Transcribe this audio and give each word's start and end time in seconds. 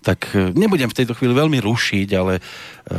tak 0.00 0.32
e, 0.32 0.52
nebudem 0.56 0.88
v 0.88 0.96
tejto 0.96 1.12
chvíli 1.12 1.36
veľmi 1.36 1.60
rušiť, 1.60 2.08
ale 2.16 2.40
e, 2.40 2.42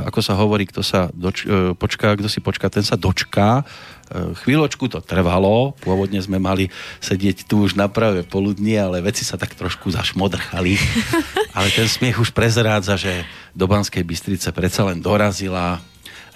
ako 0.06 0.20
sa 0.22 0.38
hovorí, 0.38 0.70
kto 0.70 0.86
sa 0.86 1.10
doč- 1.10 1.50
e, 1.50 1.74
počká, 1.74 2.14
kto 2.14 2.30
si 2.30 2.40
počká, 2.40 2.70
ten 2.70 2.86
sa 2.86 2.96
dočká. 2.98 3.66
Chvíľočku 4.12 4.92
to 4.92 5.00
trvalo, 5.00 5.72
pôvodne 5.80 6.20
sme 6.20 6.36
mali 6.36 6.68
sedieť 7.00 7.48
tu 7.48 7.64
už 7.64 7.80
na 7.80 7.88
práve 7.88 8.28
poludnie, 8.28 8.76
ale 8.76 9.00
veci 9.00 9.24
sa 9.24 9.40
tak 9.40 9.56
trošku 9.56 9.88
zašmodrchali. 9.88 10.76
ale 11.56 11.68
ten 11.72 11.88
smiech 11.88 12.20
už 12.20 12.36
prezrádza, 12.36 13.00
že 13.00 13.24
do 13.56 13.72
Banskej 13.72 14.04
Bystrice 14.04 14.52
predsa 14.52 14.84
len 14.84 15.00
dorazila 15.00 15.80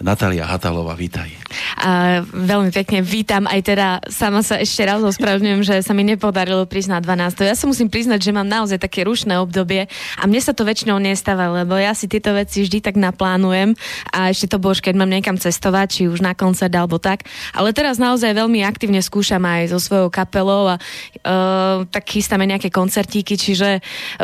Natália 0.03 0.43
Hatalová, 0.43 0.91
vítaj. 0.99 1.31
A 1.79 2.19
veľmi 2.27 2.67
pekne 2.75 2.99
vítam 2.99 3.47
aj 3.47 3.61
teda, 3.63 3.87
sama 4.11 4.43
sa 4.43 4.59
ešte 4.59 4.83
raz 4.83 4.99
ospravedlňujem, 4.99 5.61
že 5.63 5.75
sa 5.79 5.95
mi 5.95 6.03
nepodarilo 6.03 6.67
prísť 6.67 6.89
na 6.91 6.99
12. 6.99 7.47
Ja 7.47 7.55
sa 7.55 7.63
musím 7.63 7.87
priznať, 7.87 8.19
že 8.27 8.35
mám 8.35 8.43
naozaj 8.43 8.83
také 8.83 9.07
rušné 9.07 9.39
obdobie 9.39 9.87
a 10.19 10.23
mne 10.27 10.41
sa 10.43 10.51
to 10.51 10.67
väčšinou 10.67 10.99
nestáva, 10.99 11.47
lebo 11.47 11.79
ja 11.79 11.95
si 11.95 12.11
tieto 12.11 12.35
veci 12.35 12.67
vždy 12.67 12.83
tak 12.83 12.99
naplánujem 12.99 13.71
a 14.11 14.35
ešte 14.35 14.51
to 14.51 14.57
bož, 14.59 14.83
keď 14.83 14.99
mám 14.99 15.07
niekam 15.07 15.39
cestovať, 15.39 15.87
či 15.87 16.01
už 16.11 16.19
na 16.19 16.35
koncert 16.35 16.75
alebo 16.75 16.99
tak. 16.99 17.23
Ale 17.55 17.71
teraz 17.71 17.95
naozaj 17.95 18.35
veľmi 18.35 18.67
aktívne 18.67 18.99
skúšam 18.99 19.43
aj 19.47 19.71
so 19.71 19.79
svojou 19.79 20.11
kapelou 20.11 20.73
a 20.73 20.75
uh, 20.75 21.87
tak 21.87 22.03
chystáme 22.03 22.43
nejaké 22.43 22.67
koncertíky, 22.67 23.39
čiže 23.39 23.79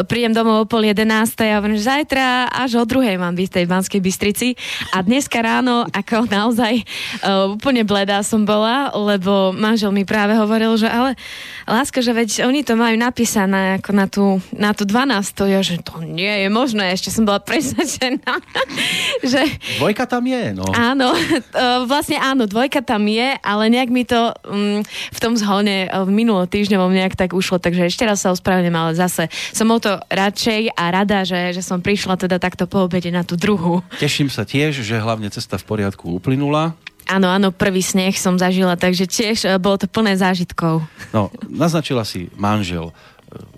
príjem 0.09 0.36
domov 0.36 0.66
o 0.66 0.70
pol 0.70 0.84
jedenástej 0.84 1.56
a 1.56 1.64
hovorím, 1.64 1.80
že 1.80 1.88
zajtra 1.88 2.52
až 2.52 2.82
o 2.82 2.84
druhej 2.84 3.16
mám 3.16 3.40
byť 3.40 3.48
v 3.48 3.56
tej 3.56 3.66
Banskej 3.72 4.02
Bystrici 4.03 4.48
a 4.92 5.00
dneska 5.00 5.40
ráno 5.40 5.60
ako 5.94 6.25
naozaj 6.27 6.81
uh, 7.22 7.53
úplne 7.53 7.85
bledá 7.85 8.23
som 8.25 8.41
bola, 8.44 8.89
lebo 8.95 9.53
manžel 9.53 9.94
mi 9.94 10.07
práve 10.07 10.33
hovoril, 10.33 10.73
že 10.79 10.89
ale 10.89 11.13
láska, 11.69 12.01
že 12.01 12.11
veď 12.11 12.49
oni 12.49 12.66
to 12.66 12.73
majú 12.73 12.97
napísané 12.97 13.77
ako 13.77 13.91
na 13.94 14.05
tú, 14.09 14.25
na 14.55 14.72
tú 14.73 14.83
12. 14.88 15.51
Ja, 15.51 15.61
že 15.61 15.77
to 15.81 16.01
nie 16.01 16.45
je 16.45 16.49
možné, 16.49 16.93
ešte 16.96 17.13
som 17.13 17.28
bola 17.28 17.40
presvedčená, 17.43 18.34
že 19.31 19.41
Dvojka 19.78 20.05
tam 20.05 20.23
je, 20.25 20.55
no. 20.55 20.66
Áno, 20.73 21.13
uh, 21.13 21.85
vlastne 21.91 22.17
áno, 22.17 22.46
dvojka 22.49 22.81
tam 22.81 23.05
je, 23.05 23.37
ale 23.41 23.64
nejak 23.69 23.90
mi 23.90 24.03
to 24.03 24.34
um, 24.46 24.81
v 24.85 25.19
tom 25.19 25.37
zhone 25.37 25.87
uh, 25.87 26.03
minulo 26.07 26.43
týždňovom 26.46 26.91
nejak 26.91 27.16
tak 27.17 27.34
ušlo, 27.35 27.61
takže 27.61 27.87
ešte 27.87 28.03
raz 28.05 28.23
sa 28.23 28.34
ospravedlňujem, 28.34 28.78
ale 28.78 28.91
zase 28.97 29.28
som 29.53 29.69
o 29.69 29.78
to 29.79 29.97
radšej 30.09 30.73
a 30.75 30.84
rada, 30.91 31.23
že, 31.23 31.55
že 31.55 31.61
som 31.61 31.79
prišla 31.81 32.17
teda 32.17 32.37
takto 32.41 32.66
po 32.66 32.85
obede 32.85 33.09
na 33.14 33.22
tú 33.22 33.37
druhú. 33.37 33.81
Teším 33.97 34.29
sa 34.29 34.46
tiež, 34.47 34.81
že 34.81 34.96
hlavne 34.97 35.29
cesta 35.52 35.59
v 35.59 35.68
poriadku 35.68 36.16
uplynula. 36.16 36.80
Áno, 37.12 37.28
áno, 37.28 37.52
prvý 37.52 37.84
sneh 37.84 38.16
som 38.16 38.40
zažila, 38.40 38.80
takže 38.80 39.03
tiež 39.03 39.38
uh, 39.44 39.59
bolo 39.59 39.76
to 39.76 39.84
plné 39.92 40.16
zážitkov. 40.16 40.80
No, 41.12 41.28
naznačila 41.52 42.08
si 42.08 42.32
manžel. 42.40 42.96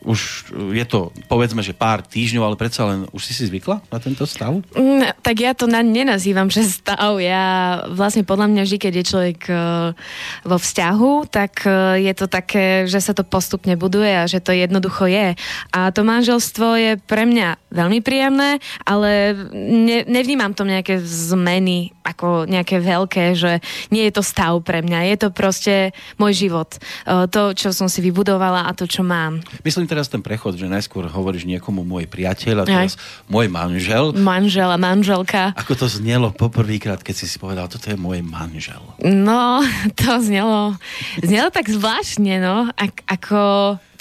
Už 0.03 0.51
je 0.75 0.85
to, 0.85 1.15
povedzme, 1.31 1.63
že 1.63 1.71
pár 1.71 2.03
týždňov, 2.03 2.43
ale 2.43 2.59
predsa 2.59 2.83
len 2.85 3.07
už 3.15 3.23
si 3.23 3.33
si 3.33 3.47
zvykla 3.47 3.79
na 3.87 3.97
tento 4.03 4.27
stav? 4.27 4.59
Mm, 4.75 5.15
tak 5.23 5.35
ja 5.39 5.55
to 5.55 5.65
na, 5.65 5.79
nenazývam, 5.79 6.51
že 6.53 6.67
stav. 6.67 7.17
Ja 7.19 7.83
vlastne 7.91 8.27
podľa 8.27 8.51
mňa 8.51 8.61
vždy, 8.67 8.77
keď 8.77 8.93
je 8.99 9.09
človek 9.09 9.39
uh, 9.47 9.95
vo 10.43 10.57
vzťahu, 10.59 11.11
tak 11.31 11.63
uh, 11.63 11.95
je 11.97 12.13
to 12.13 12.25
také, 12.27 12.85
že 12.85 12.99
sa 12.99 13.15
to 13.15 13.23
postupne 13.23 13.73
buduje 13.79 14.11
a 14.11 14.27
že 14.27 14.43
to 14.43 14.51
jednoducho 14.51 15.07
je. 15.07 15.33
A 15.71 15.79
to 15.95 16.03
manželstvo 16.03 16.75
je 16.75 16.91
pre 16.99 17.23
mňa 17.23 17.73
veľmi 17.73 17.99
príjemné, 18.03 18.61
ale 18.85 19.33
ne, 19.55 20.05
nevnímam 20.05 20.53
to 20.53 20.67
nejaké 20.67 21.01
zmeny 21.01 21.95
ako 22.03 22.45
nejaké 22.45 22.83
veľké, 22.83 23.33
že 23.33 23.63
nie 23.89 24.03
je 24.07 24.13
to 24.13 24.23
stav 24.23 24.59
pre 24.61 24.83
mňa. 24.83 25.07
Je 25.15 25.17
to 25.17 25.29
proste 25.31 25.95
môj 26.19 26.35
život. 26.35 26.75
Uh, 27.07 27.25
to, 27.25 27.55
čo 27.55 27.71
som 27.71 27.87
si 27.87 28.03
vybudovala 28.03 28.67
a 28.67 28.75
to, 28.75 28.85
čo 28.85 29.01
mám. 29.01 29.39
Myslím 29.63 29.87
teraz 29.93 30.09
ten 30.09 30.25
prechod, 30.25 30.57
že 30.57 30.65
najskôr 30.65 31.05
hovoríš 31.05 31.45
niekomu 31.45 31.85
môj 31.85 32.09
priateľ 32.09 32.55
a 32.61 32.65
teraz 32.65 32.97
môj 33.29 33.45
manžel. 33.45 34.09
Manžel 34.17 34.73
a 34.73 34.77
manželka. 34.81 35.53
Ako 35.53 35.77
to 35.77 35.85
znelo 35.85 36.33
poprvýkrát, 36.33 37.05
keď 37.05 37.15
si 37.21 37.25
si 37.29 37.37
povedal, 37.37 37.69
toto 37.69 37.93
je 37.93 37.97
môj 37.97 38.25
manžel? 38.25 38.81
No, 39.05 39.61
to 40.01 40.17
znelo, 40.17 40.73
znelo 41.21 41.53
tak 41.53 41.69
zvláštne, 41.69 42.41
no, 42.41 42.73
ak, 42.73 43.05
ako 43.05 43.39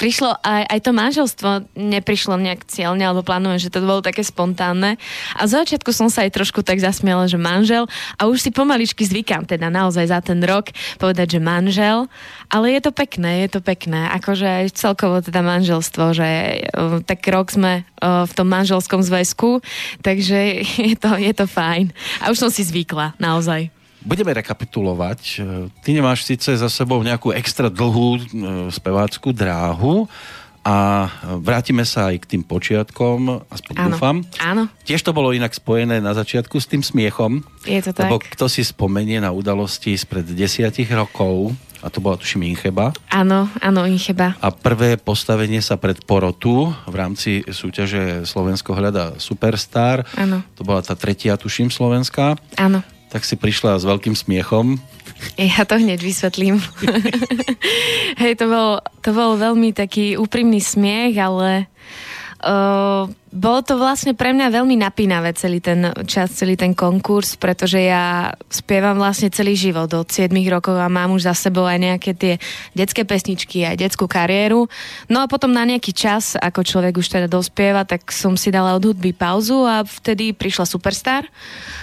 prišlo 0.02 0.34
aj, 0.42 0.66
aj 0.66 0.80
to 0.82 0.90
manželstvo 0.90 1.48
neprišlo 1.78 2.34
nejak 2.34 2.66
cieľne, 2.66 3.06
alebo 3.06 3.22
plánujem, 3.22 3.70
že 3.70 3.70
to 3.70 3.86
bolo 3.86 4.02
také 4.02 4.26
spontánne. 4.26 4.98
A 5.38 5.46
za 5.46 5.62
začiatku 5.62 5.94
som 5.94 6.10
sa 6.10 6.26
aj 6.26 6.34
trošku 6.34 6.66
tak 6.66 6.82
zasmiela, 6.82 7.30
že 7.30 7.38
manžel 7.38 7.86
a 8.18 8.26
už 8.26 8.42
si 8.42 8.50
pomaličky 8.50 9.06
zvykám 9.06 9.46
teda 9.46 9.70
naozaj 9.70 10.10
za 10.10 10.18
ten 10.18 10.42
rok 10.42 10.74
povedať, 10.98 11.38
že 11.38 11.40
manžel. 11.40 12.10
Ale 12.50 12.74
je 12.74 12.82
to 12.82 12.90
pekné, 12.90 13.46
je 13.46 13.54
to 13.54 13.60
pekné. 13.62 14.10
Akože 14.18 14.42
aj 14.42 14.74
celkovo 14.74 15.22
teda 15.22 15.38
manželstvo, 15.46 16.04
že 16.10 16.28
uh, 16.74 16.98
tak 17.06 17.22
rok 17.30 17.54
sme 17.54 17.86
uh, 18.02 18.26
v 18.26 18.32
tom 18.34 18.50
manželskom 18.50 19.06
zväzku, 19.06 19.62
takže 20.02 20.66
je 20.90 20.96
to, 20.98 21.14
je 21.14 21.30
to 21.30 21.46
fajn. 21.46 21.94
A 22.18 22.34
už 22.34 22.42
som 22.42 22.50
si 22.50 22.66
zvykla, 22.66 23.14
naozaj. 23.22 23.81
Budeme 24.02 24.34
rekapitulovať. 24.34 25.20
Ty 25.82 25.88
nemáš 25.90 26.26
síce 26.26 26.52
za 26.52 26.68
sebou 26.68 26.98
nejakú 27.00 27.30
extra 27.30 27.70
dlhú 27.70 28.08
e, 28.14 28.20
spevácku 28.68 29.30
dráhu, 29.30 30.06
a 30.62 31.10
vrátime 31.42 31.82
sa 31.82 32.14
aj 32.14 32.22
k 32.22 32.28
tým 32.38 32.42
počiatkom, 32.46 33.42
aspoň 33.50 33.72
Áno, 33.74 33.86
dúfam. 33.90 34.16
áno. 34.38 34.62
Tiež 34.86 35.02
to 35.02 35.10
bolo 35.10 35.34
inak 35.34 35.50
spojené 35.50 35.98
na 35.98 36.14
začiatku 36.14 36.54
s 36.54 36.70
tým 36.70 36.86
smiechom. 36.86 37.42
Je 37.66 37.82
to 37.82 37.90
tak. 37.90 38.06
Lebo 38.06 38.22
kto 38.22 38.46
si 38.46 38.62
spomenie 38.62 39.18
na 39.18 39.34
udalosti 39.34 39.98
spred 39.98 40.22
desiatich 40.22 40.86
rokov, 40.94 41.50
a 41.82 41.90
to 41.90 41.98
bola 41.98 42.14
tuším 42.14 42.46
Incheba, 42.46 42.94
Áno, 43.10 43.50
áno, 43.58 43.90
Incheba. 43.90 44.38
a 44.38 44.54
prvé 44.54 44.94
postavenie 44.94 45.58
sa 45.58 45.74
pred 45.74 45.98
porotu 46.06 46.70
v 46.86 46.94
rámci 46.94 47.42
súťaže 47.42 48.22
Slovensko 48.22 48.70
hľada 48.70 49.18
Superstar. 49.18 50.06
Áno. 50.14 50.46
To 50.54 50.62
bola 50.62 50.78
tá 50.78 50.94
tretia, 50.94 51.34
tuším, 51.34 51.74
Slovenská. 51.74 52.38
Áno. 52.54 52.86
Tak 53.12 53.28
si 53.28 53.36
prišla 53.36 53.76
s 53.76 53.84
veľkým 53.84 54.16
smiechom. 54.16 54.80
Ja 55.36 55.68
to 55.68 55.76
hneď 55.76 56.00
vysvetlím. 56.00 56.56
Hej, 58.22 58.40
to 58.40 58.48
bol, 58.48 58.80
to 59.04 59.10
bol 59.12 59.36
veľmi 59.36 59.76
taký 59.76 60.16
úprimný 60.16 60.64
smiech, 60.64 61.20
ale 61.20 61.68
uh, 62.42 63.08
bolo 63.32 63.60
to 63.64 63.80
vlastne 63.80 64.12
pre 64.12 64.36
mňa 64.36 64.52
veľmi 64.52 64.76
napínavé 64.76 65.32
celý 65.32 65.64
ten 65.64 65.88
čas, 66.04 66.36
celý 66.36 66.52
ten 66.52 66.76
konkurs, 66.76 67.40
pretože 67.40 67.80
ja 67.80 68.36
spievam 68.52 69.00
vlastne 69.00 69.32
celý 69.32 69.56
život 69.56 69.88
od 69.88 70.04
7 70.04 70.28
rokov 70.52 70.76
a 70.76 70.92
mám 70.92 71.16
už 71.16 71.24
za 71.24 71.34
sebou 71.34 71.64
aj 71.64 71.80
nejaké 71.80 72.12
tie 72.12 72.36
detské 72.76 73.08
pesničky, 73.08 73.64
aj 73.64 73.80
detskú 73.80 74.04
kariéru. 74.04 74.68
No 75.08 75.24
a 75.24 75.30
potom 75.30 75.48
na 75.48 75.64
nejaký 75.64 75.96
čas, 75.96 76.36
ako 76.36 76.60
človek 76.60 77.00
už 77.00 77.08
teda 77.08 77.26
dospieva, 77.30 77.88
tak 77.88 78.12
som 78.12 78.36
si 78.36 78.52
dala 78.52 78.76
od 78.76 78.84
hudby 78.84 79.16
pauzu 79.16 79.64
a 79.64 79.80
vtedy 79.80 80.36
prišla 80.36 80.68
Superstar. 80.68 81.24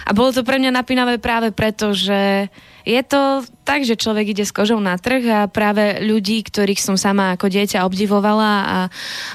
A 0.06 0.14
bolo 0.14 0.30
to 0.30 0.46
pre 0.46 0.62
mňa 0.62 0.70
napínavé 0.70 1.18
práve 1.18 1.50
preto, 1.50 1.98
že 1.98 2.54
je 2.90 3.02
to 3.06 3.46
tak, 3.62 3.86
že 3.86 4.00
človek 4.02 4.34
ide 4.34 4.42
s 4.42 4.56
kožou 4.56 4.82
na 4.82 4.98
trh 4.98 5.22
a 5.30 5.40
práve 5.46 6.02
ľudí, 6.02 6.42
ktorých 6.42 6.82
som 6.82 6.98
sama 6.98 7.38
ako 7.38 7.46
dieťa 7.46 7.86
obdivovala 7.86 8.54
a 8.66 8.78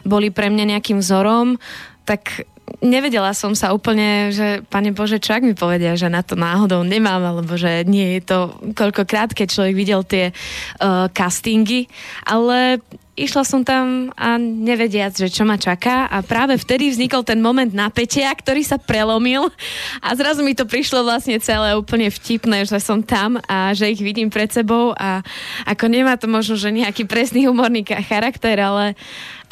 boli 0.03 0.35
pre 0.35 0.51
mňa 0.51 0.75
nejakým 0.75 0.99
vzorom, 0.99 1.55
tak 2.03 2.51
nevedela 2.83 3.31
som 3.37 3.55
sa 3.55 3.71
úplne, 3.71 4.35
že 4.35 4.65
pane 4.67 4.91
Bože, 4.91 5.23
čo 5.23 5.37
ak 5.37 5.47
mi 5.47 5.55
povedia, 5.55 5.95
že 5.95 6.11
na 6.11 6.25
to 6.25 6.35
náhodou 6.35 6.83
nemám, 6.83 7.23
alebo 7.23 7.55
že 7.55 7.87
nie 7.87 8.19
je 8.19 8.23
to 8.27 8.39
koľkokrát, 8.75 9.31
keď 9.37 9.47
človek 9.53 9.75
videl 9.77 10.03
tie 10.03 10.33
uh, 10.33 11.07
castingy, 11.13 11.87
ale 12.27 12.83
išla 13.15 13.43
som 13.47 13.63
tam 13.63 14.11
a 14.19 14.37
nevediac, 14.39 15.15
že 15.15 15.31
čo 15.31 15.47
ma 15.47 15.55
čaká. 15.55 16.11
A 16.11 16.21
práve 16.21 16.59
vtedy 16.59 16.91
vznikol 16.91 17.23
ten 17.23 17.39
moment 17.39 17.71
napätia, 17.71 18.31
ktorý 18.35 18.67
sa 18.67 18.79
prelomil. 18.79 19.49
A 20.03 20.15
zrazu 20.19 20.43
mi 20.43 20.55
to 20.55 20.67
prišlo 20.67 21.07
vlastne 21.07 21.39
celé 21.39 21.79
úplne 21.79 22.11
vtipné, 22.11 22.67
že 22.67 22.79
som 22.83 23.01
tam 23.01 23.39
a 23.47 23.71
že 23.73 23.91
ich 23.91 24.03
vidím 24.03 24.29
pred 24.29 24.51
sebou. 24.51 24.93
A 24.99 25.23
ako 25.67 25.87
nemá 25.87 26.19
to 26.19 26.27
možno, 26.27 26.59
že 26.59 26.75
nejaký 26.75 27.07
presný 27.07 27.47
humorný 27.47 27.87
charakter, 27.87 28.59
ale, 28.59 28.99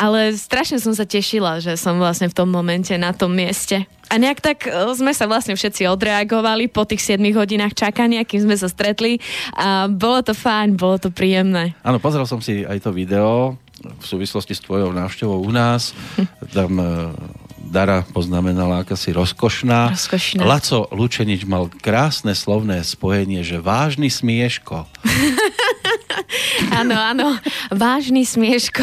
ale 0.02 0.34
strašne 0.34 0.82
som 0.82 0.90
sa 0.90 1.06
tešila, 1.06 1.62
že 1.62 1.78
som 1.78 2.02
vlastne 2.02 2.26
v 2.26 2.34
tom 2.34 2.50
momente 2.50 2.90
na 2.98 3.14
tom 3.14 3.30
mieste. 3.30 3.86
A 4.10 4.18
nejak 4.18 4.42
tak 4.42 4.66
e, 4.66 4.74
sme 4.98 5.14
sa 5.14 5.30
vlastne 5.30 5.54
všetci 5.54 5.86
odreagovali 5.86 6.66
po 6.66 6.82
tých 6.82 7.14
7 7.14 7.22
hodinách 7.38 7.78
čakania, 7.78 8.26
kým 8.26 8.50
sme 8.50 8.58
sa 8.58 8.66
stretli 8.66 9.22
a 9.54 9.86
bolo 9.86 10.26
to 10.26 10.34
fajn, 10.34 10.74
bolo 10.74 10.98
to 10.98 11.14
príjemné. 11.14 11.78
Áno, 11.86 12.02
pozrel 12.02 12.26
som 12.26 12.42
si 12.42 12.66
aj 12.66 12.82
to 12.82 12.90
video 12.90 13.54
v 13.82 14.04
súvislosti 14.04 14.58
s 14.58 14.62
tvojou 14.62 14.90
návštevou 14.90 15.38
u 15.38 15.52
nás. 15.54 15.94
Tam 16.50 16.74
e, 16.82 17.14
Dara 17.62 18.02
poznamenala, 18.02 18.82
aká 18.82 18.98
si 18.98 19.14
rozkošná. 19.14 19.94
Rozkošná. 19.94 20.42
Laco 20.42 20.90
Lučenič 20.90 21.46
mal 21.46 21.70
krásne 21.70 22.34
slovné 22.34 22.82
spojenie, 22.82 23.46
že 23.46 23.62
vážny 23.62 24.10
smieško. 24.10 24.84
Áno, 26.80 26.96
áno, 26.96 27.26
vážny 27.70 28.24
smieško. 28.24 28.82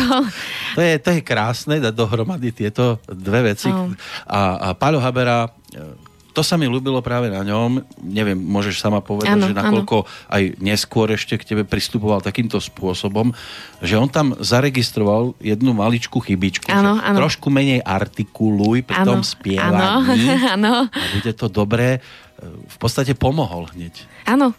To 0.75 0.81
je, 0.81 0.95
to 1.01 1.09
je 1.17 1.21
krásne 1.21 1.81
dať 1.81 1.93
dohromady 1.93 2.53
tieto 2.53 3.01
dve 3.05 3.53
veci. 3.53 3.69
Áno. 3.69 3.93
A, 4.25 4.71
a 4.71 4.77
Paľo 4.77 5.01
Habera, 5.01 5.49
e, 5.73 6.09
to 6.29 6.45
sa 6.45 6.55
mi 6.55 6.69
ľúbilo 6.69 7.01
práve 7.01 7.27
na 7.27 7.41
ňom. 7.41 7.81
Neviem, 7.99 8.37
môžeš 8.37 8.79
sama 8.79 9.01
povedať, 9.01 9.33
Áno, 9.35 9.49
že 9.49 9.57
nakoľko 9.57 10.05
aj 10.29 10.43
neskôr 10.61 11.09
ešte 11.11 11.35
k 11.35 11.43
tebe 11.43 11.63
pristupoval 11.65 12.21
takýmto 12.21 12.61
spôsobom, 12.61 13.33
že 13.81 13.97
on 13.97 14.07
tam 14.07 14.37
zaregistroval 14.39 15.35
jednu 15.41 15.73
maličkú 15.73 16.21
chybičku. 16.21 16.69
Áno, 16.69 17.01
že 17.01 17.03
áno. 17.11 17.17
Trošku 17.25 17.49
menej 17.49 17.81
artikuluj 17.83 18.85
pri 18.85 19.03
tom 19.03 19.19
Áno, 19.19 19.27
spievaní. 19.27 20.21
áno. 20.55 20.87
A 20.87 21.05
bude 21.17 21.31
to 21.33 21.49
dobré. 21.49 21.97
E, 21.97 21.99
V 22.45 22.77
podstate 22.77 23.17
pomohol 23.17 23.67
hneď. 23.75 24.05
Áno. 24.29 24.53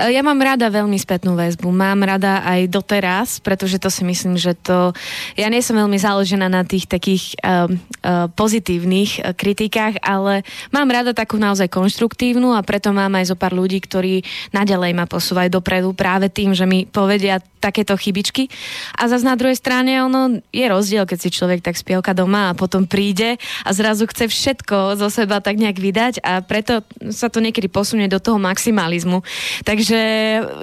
E, 0.00 0.14
Ja 0.14 0.22
mám 0.22 0.38
rada 0.38 0.70
veľmi 0.70 0.96
spätnú 0.96 1.34
väzbu. 1.34 1.68
Mám 1.70 2.06
rada 2.06 2.42
aj 2.46 2.70
doteraz, 2.70 3.42
pretože 3.42 3.78
to 3.78 3.90
si 3.90 4.06
myslím, 4.06 4.38
že 4.38 4.54
to... 4.54 4.94
Ja 5.34 5.50
nie 5.50 5.60
som 5.60 5.76
veľmi 5.76 5.98
založená 5.98 6.46
na 6.46 6.62
tých 6.62 6.86
takých 6.86 7.34
um, 7.42 7.76
uh, 8.04 8.30
pozitívnych 8.32 9.10
uh, 9.20 9.34
kritikách, 9.34 9.98
ale 10.00 10.46
mám 10.70 10.86
rada 10.88 11.10
takú 11.10 11.36
naozaj 11.36 11.66
konštruktívnu 11.68 12.54
a 12.54 12.62
preto 12.62 12.94
mám 12.94 13.12
aj 13.18 13.34
zo 13.34 13.36
pár 13.36 13.52
ľudí, 13.52 13.82
ktorí 13.82 14.22
naďalej 14.54 14.92
ma 14.94 15.04
posúvajú 15.10 15.50
dopredu 15.50 15.90
práve 15.96 16.30
tým, 16.30 16.54
že 16.54 16.64
mi 16.64 16.86
povedia 16.86 17.42
takéto 17.64 17.96
chybičky. 17.96 18.52
A 19.00 19.08
zase 19.08 19.24
na 19.24 19.40
druhej 19.40 19.56
strane 19.56 19.96
ono 20.04 20.44
je 20.52 20.64
rozdiel, 20.68 21.08
keď 21.08 21.18
si 21.18 21.32
človek 21.32 21.64
tak 21.64 21.80
spievka 21.80 22.12
doma 22.12 22.52
a 22.52 22.56
potom 22.58 22.84
príde 22.84 23.40
a 23.64 23.70
zrazu 23.72 24.04
chce 24.04 24.28
všetko 24.28 25.00
zo 25.00 25.08
seba 25.08 25.40
tak 25.40 25.56
nejak 25.56 25.80
vydať 25.80 26.14
a 26.20 26.44
preto 26.44 26.84
sa 27.08 27.32
to 27.32 27.40
niekedy 27.40 27.72
posunie 27.72 28.04
do 28.04 28.20
toho 28.20 28.36
maximalizmu. 28.36 29.24
Takže 29.64 30.00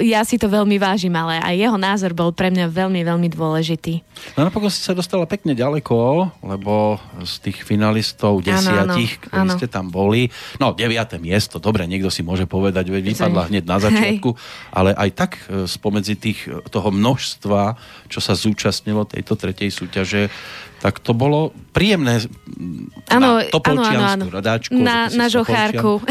ja 0.06 0.22
si 0.22 0.38
to 0.38 0.46
veľmi 0.46 0.78
vážim, 0.78 1.10
ale 1.18 1.42
aj 1.42 1.56
jeho 1.58 1.78
názor 1.82 2.14
bol 2.14 2.30
pre 2.30 2.54
mňa 2.54 2.70
veľmi, 2.70 3.02
veľmi 3.02 3.28
dôležitý. 3.34 4.06
No 4.38 4.46
napokon 4.46 4.70
si 4.70 4.78
sa 4.78 4.94
dostala 4.94 5.26
pekne 5.26 5.58
ďaleko, 5.58 6.30
lebo 6.46 7.02
z 7.26 7.50
tých 7.50 7.66
finalistov 7.66 8.46
desiatich, 8.46 9.18
áno, 9.18 9.26
ktorí 9.26 9.50
áno. 9.50 9.58
ste 9.58 9.66
tam 9.66 9.90
boli, 9.90 10.30
no 10.62 10.78
deviate 10.78 11.18
miesto, 11.18 11.58
dobre, 11.58 11.90
niekto 11.90 12.14
si 12.14 12.22
môže 12.22 12.46
povedať, 12.46 12.94
veď 12.94 13.18
vypadla 13.18 13.50
hneď 13.50 13.64
na 13.66 13.78
začiatku, 13.82 14.30
ale 14.70 14.94
aj 14.94 15.10
tak 15.18 15.32
e, 15.50 15.66
spomedzi 15.66 16.16
tých, 16.22 16.46
e, 16.46 16.62
toho 16.70 16.94
množstva, 16.94 17.82
čo 18.06 18.22
sa 18.22 18.38
zúčastnilo 18.38 19.10
tejto 19.10 19.34
tretej 19.34 19.74
súťaže, 19.74 20.30
tak 20.82 20.98
to 20.98 21.14
bolo 21.14 21.54
príjemné 21.72 22.26
mm, 22.26 23.14
Áno, 23.14 23.38
na 23.38 23.48
Topolčiansku 23.54 24.28
rodáčku. 24.34 24.74
Na, 24.74 25.08
na 25.14 25.30
žochárku. 25.30 26.02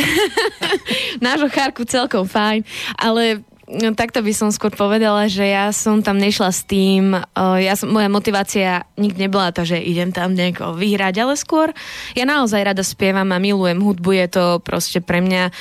na 1.24 1.34
žochárku 1.34 1.82
celkom 1.84 2.30
fajn, 2.30 2.62
ale 2.94 3.42
no, 3.70 3.94
takto 3.94 4.20
by 4.20 4.32
som 4.34 4.50
skôr 4.50 4.74
povedala, 4.74 5.30
že 5.30 5.46
ja 5.46 5.70
som 5.70 6.02
tam 6.02 6.18
nešla 6.18 6.50
s 6.50 6.66
tým, 6.66 7.14
ja 7.36 7.74
som, 7.78 7.90
moja 7.90 8.10
motivácia 8.10 8.84
nikdy 8.98 9.30
nebola 9.30 9.54
to, 9.54 9.62
že 9.62 9.78
idem 9.78 10.10
tam 10.10 10.34
nejako 10.34 10.74
vyhrať, 10.74 11.14
ale 11.22 11.34
skôr 11.38 11.70
ja 12.18 12.24
naozaj 12.26 12.66
rada 12.66 12.82
spievam 12.82 13.30
a 13.30 13.38
milujem 13.38 13.78
hudbu, 13.78 14.10
je 14.12 14.26
to 14.30 14.44
proste 14.62 14.98
pre 15.02 15.22
mňa 15.22 15.54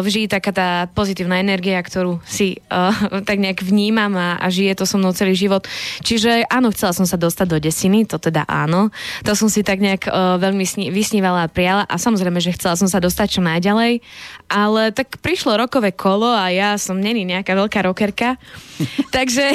vždy 0.00 0.30
taká 0.30 0.50
tá 0.54 0.70
pozitívna 0.94 1.42
energia, 1.42 1.76
ktorú 1.82 2.22
si 2.24 2.62
tak 3.28 3.36
nejak 3.36 3.60
vnímam 3.60 4.14
a, 4.16 4.38
a 4.38 4.46
žije 4.48 4.78
to 4.78 4.84
so 4.88 4.96
mnou 4.96 5.12
celý 5.12 5.34
život. 5.34 5.66
Čiže 6.00 6.46
áno, 6.48 6.70
chcela 6.72 6.94
som 6.94 7.04
sa 7.04 7.20
dostať 7.20 7.46
do 7.46 7.58
desiny, 7.58 8.06
to 8.06 8.16
teda 8.16 8.46
áno. 8.46 8.94
To 9.26 9.32
som 9.34 9.50
si 9.50 9.66
tak 9.66 9.82
nejak 9.82 10.08
veľmi 10.38 10.64
sní, 10.64 10.88
vysnívala 10.94 11.46
a 11.46 11.52
prijala 11.52 11.84
a 11.84 11.94
samozrejme, 11.98 12.38
že 12.38 12.54
chcela 12.54 12.78
som 12.78 12.86
sa 12.86 13.02
dostať 13.02 13.38
čo 13.38 13.42
najďalej, 13.44 14.00
ale 14.48 14.82
tak 14.94 15.18
prišlo 15.20 15.58
rokové 15.58 15.92
kolo 15.92 16.30
a 16.30 16.48
ja 16.48 16.78
som 16.78 16.96
není 16.96 17.17
nejaká 17.24 17.56
veľká 17.56 17.86
rockerka, 17.86 18.36
takže, 19.16 19.54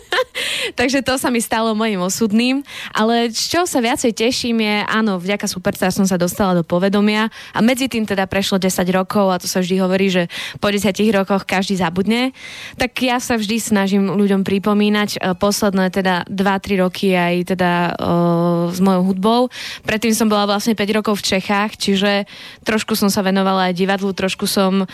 takže 0.78 1.04
to 1.04 1.18
sa 1.18 1.28
mi 1.28 1.42
stalo 1.42 1.74
mojim 1.74 2.00
osudným, 2.00 2.62
ale 2.94 3.32
z 3.34 3.56
čoho 3.56 3.66
sa 3.66 3.82
viacej 3.82 4.14
teším 4.14 4.62
je, 4.62 4.76
áno, 4.86 5.18
vďaka 5.18 5.50
Superstar 5.50 5.90
som 5.90 6.06
sa 6.06 6.20
dostala 6.20 6.54
do 6.54 6.62
povedomia 6.62 7.32
a 7.52 7.58
medzi 7.58 7.90
tým 7.90 8.06
teda 8.06 8.30
prešlo 8.30 8.62
10 8.62 8.84
rokov 8.94 9.32
a 9.32 9.40
to 9.42 9.50
sa 9.50 9.58
vždy 9.58 9.76
hovorí, 9.82 10.06
že 10.08 10.30
po 10.62 10.70
10 10.70 10.94
rokoch 11.10 11.42
každý 11.42 11.74
zabudne, 11.74 12.30
tak 12.78 12.94
ja 13.02 13.18
sa 13.18 13.34
vždy 13.34 13.58
snažím 13.58 14.12
ľuďom 14.14 14.46
pripomínať 14.46 15.10
e, 15.16 15.18
posledné 15.34 15.90
teda 15.90 16.28
2-3 16.30 16.84
roky 16.84 17.18
aj 17.18 17.34
teda 17.56 17.72
o, 17.98 18.70
s 18.70 18.78
mojou 18.78 19.02
hudbou. 19.10 19.40
Predtým 19.82 20.14
som 20.14 20.30
bola 20.30 20.46
vlastne 20.46 20.78
5 20.78 20.98
rokov 21.02 21.18
v 21.18 21.36
Čechách, 21.36 21.74
čiže 21.74 22.28
trošku 22.62 22.94
som 22.94 23.10
sa 23.10 23.26
venovala 23.26 23.72
aj 23.72 23.74
divadlu, 23.74 24.14
trošku 24.14 24.46
som 24.46 24.84
o, 24.84 24.86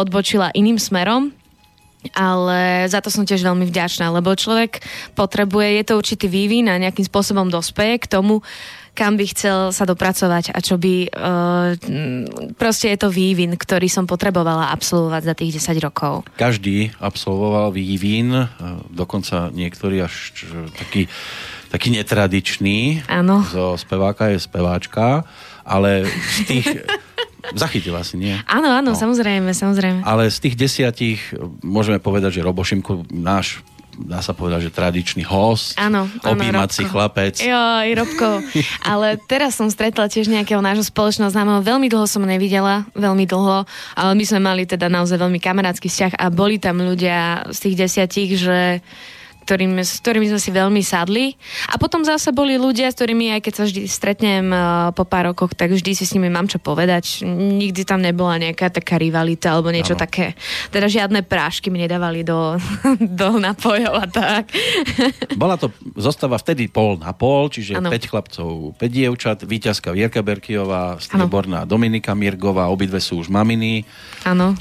odbočila 0.00 0.50
iným 0.56 0.80
smerom. 0.80 1.21
Ale 2.10 2.90
za 2.90 2.98
to 2.98 3.14
som 3.14 3.22
tiež 3.22 3.46
veľmi 3.46 3.62
vďačná, 3.70 4.10
lebo 4.10 4.34
človek 4.34 4.82
potrebuje, 5.14 5.78
je 5.78 5.84
to 5.86 5.94
určitý 5.94 6.26
vývin 6.26 6.66
a 6.66 6.82
nejakým 6.82 7.06
spôsobom 7.06 7.46
dospeje 7.46 8.02
k 8.02 8.10
tomu, 8.10 8.42
kam 8.92 9.16
by 9.16 9.24
chcel 9.32 9.58
sa 9.72 9.88
dopracovať 9.88 10.52
a 10.52 10.58
čo 10.60 10.76
by... 10.76 11.08
Uh, 11.16 11.72
proste 12.60 12.92
je 12.92 12.98
to 13.00 13.08
vývin, 13.08 13.56
ktorý 13.56 13.88
som 13.88 14.04
potrebovala 14.04 14.68
absolvovať 14.68 15.22
za 15.24 15.34
tých 15.34 15.50
10 15.64 15.80
rokov. 15.80 16.28
Každý 16.36 16.92
absolvoval 17.00 17.72
vývin, 17.72 18.36
e, 18.36 18.46
dokonca 18.92 19.48
niektorí 19.48 20.04
až 20.04 20.44
e, 20.44 20.68
taký, 20.76 21.02
taký 21.72 21.88
netradičný. 21.88 23.08
Áno. 23.08 23.40
Zo 23.48 23.80
speváka 23.80 24.28
je 24.28 24.38
speváčka, 24.42 25.24
ale 25.64 26.04
z 26.04 26.38
tých... 26.44 26.68
Zachytila 27.52 28.00
si, 28.00 28.14
nie? 28.16 28.38
Áno, 28.44 28.70
áno, 28.70 28.90
No. 28.90 28.96
samozrejme, 28.96 29.50
samozrejme. 29.50 30.02
Ale 30.02 30.26
z 30.26 30.38
tých 30.40 30.54
desiatich 30.56 31.20
môžeme 31.60 31.98
povedať, 31.98 32.38
že 32.38 32.40
Robo 32.40 32.62
Šimko, 32.62 33.02
náš 33.08 33.60
dá 33.92 34.18
sa 34.18 34.32
povedať, 34.32 34.66
že 34.66 34.70
tradičný 34.72 35.20
host, 35.22 35.76
Áno, 35.76 36.08
áno, 36.08 36.24
objímací 36.24 36.80
Robko. 36.80 36.92
chlapec. 36.96 37.34
Joj, 37.36 37.88
Robko. 37.92 38.40
Ale 38.90 39.20
teraz 39.22 39.52
som 39.52 39.68
stretla 39.68 40.08
tiež 40.08 40.26
nejakého 40.26 40.58
nášho 40.58 40.80
spoločného 40.82 41.28
známeho. 41.28 41.60
Veľmi 41.60 41.92
dlho 41.92 42.08
som 42.08 42.24
nevidela, 42.24 42.88
veľmi 42.94 43.28
dlho, 43.28 43.68
ale 43.92 44.12
my 44.16 44.24
sme 44.24 44.40
mali 44.40 44.64
teda 44.64 44.88
naozaj 44.88 45.20
veľmi 45.20 45.36
kamarátsky 45.36 45.86
vzťah 45.86 46.12
a 46.16 46.26
boli 46.28 46.56
tam 46.56 46.80
ľudia 46.80 47.52
z 47.52 47.58
tých 47.60 47.76
desiatich, 47.76 48.30
že 48.34 48.80
ktorým, 49.42 49.82
s 49.82 49.98
ktorými 50.00 50.30
sme 50.30 50.40
si 50.40 50.50
veľmi 50.54 50.82
sadli. 50.82 51.34
A 51.70 51.76
potom 51.76 52.06
zase 52.06 52.30
boli 52.30 52.56
ľudia, 52.56 52.88
s 52.90 52.96
ktorými, 52.96 53.34
aj 53.34 53.40
keď 53.42 53.52
sa 53.52 53.64
vždy 53.66 53.82
stretnem 53.90 54.46
uh, 54.50 54.94
po 54.94 55.02
pár 55.02 55.34
rokoch, 55.34 55.52
tak 55.52 55.74
vždy 55.74 55.92
si 55.98 56.04
s 56.06 56.14
nimi 56.14 56.30
mám 56.30 56.46
čo 56.46 56.62
povedať. 56.62 57.26
Nikdy 57.26 57.82
tam 57.82 58.00
nebola 58.00 58.38
nejaká 58.38 58.70
taká 58.70 58.96
rivalita 58.96 59.52
alebo 59.52 59.74
niečo 59.74 59.98
Áno. 59.98 60.02
také. 60.06 60.38
Teda 60.70 60.86
žiadne 60.86 61.26
prášky 61.26 61.68
mi 61.68 61.82
nedávali 61.82 62.22
do, 62.22 62.56
do 63.20 63.28
napojov 63.36 63.94
a 63.98 64.06
tak. 64.06 64.54
Bola 65.42 65.58
to 65.58 65.74
zostava 65.98 66.38
vtedy 66.38 66.70
pol 66.70 66.96
na 66.96 67.10
pol, 67.12 67.50
čiže 67.50 67.78
Áno. 67.78 67.90
5 67.90 68.10
chlapcov, 68.10 68.52
5 68.78 68.82
dievčat, 68.86 69.38
víťazka 69.42 69.90
Vierka 69.90 70.22
Berkiová, 70.22 70.96
strieborná 71.02 71.66
Dominika 71.66 72.14
Mirgová, 72.14 72.70
obidve 72.70 73.02
sú 73.02 73.18
už 73.20 73.28
maminy. 73.28 73.82
Áno. 74.22 74.54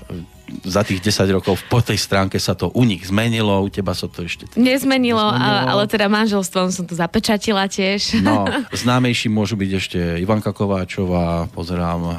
Za 0.63 0.81
tých 0.87 1.03
10 1.03 1.37
rokov 1.37 1.59
po 1.67 1.79
tej 1.83 1.99
stránke 1.99 2.39
sa 2.39 2.55
to 2.55 2.71
u 2.71 2.83
nich 2.83 3.03
zmenilo, 3.07 3.63
u 3.63 3.69
teba 3.71 3.91
sa 3.91 4.07
to 4.07 4.23
ešte... 4.23 4.47
Nezmenilo, 4.55 5.19
Nezmenilo. 5.19 5.67
a, 5.67 5.71
ale 5.71 5.83
teda 5.87 6.07
manželstvom 6.07 6.71
som 6.71 6.85
to 6.87 6.95
zapečatila 6.95 7.67
tiež. 7.67 8.19
No, 8.23 8.47
známejší 8.83 9.27
môžu 9.27 9.59
byť 9.59 9.71
ešte 9.75 9.99
Ivanka 10.19 10.55
Kováčová, 10.55 11.51
pozerám, 11.51 12.01
e, 12.03 12.13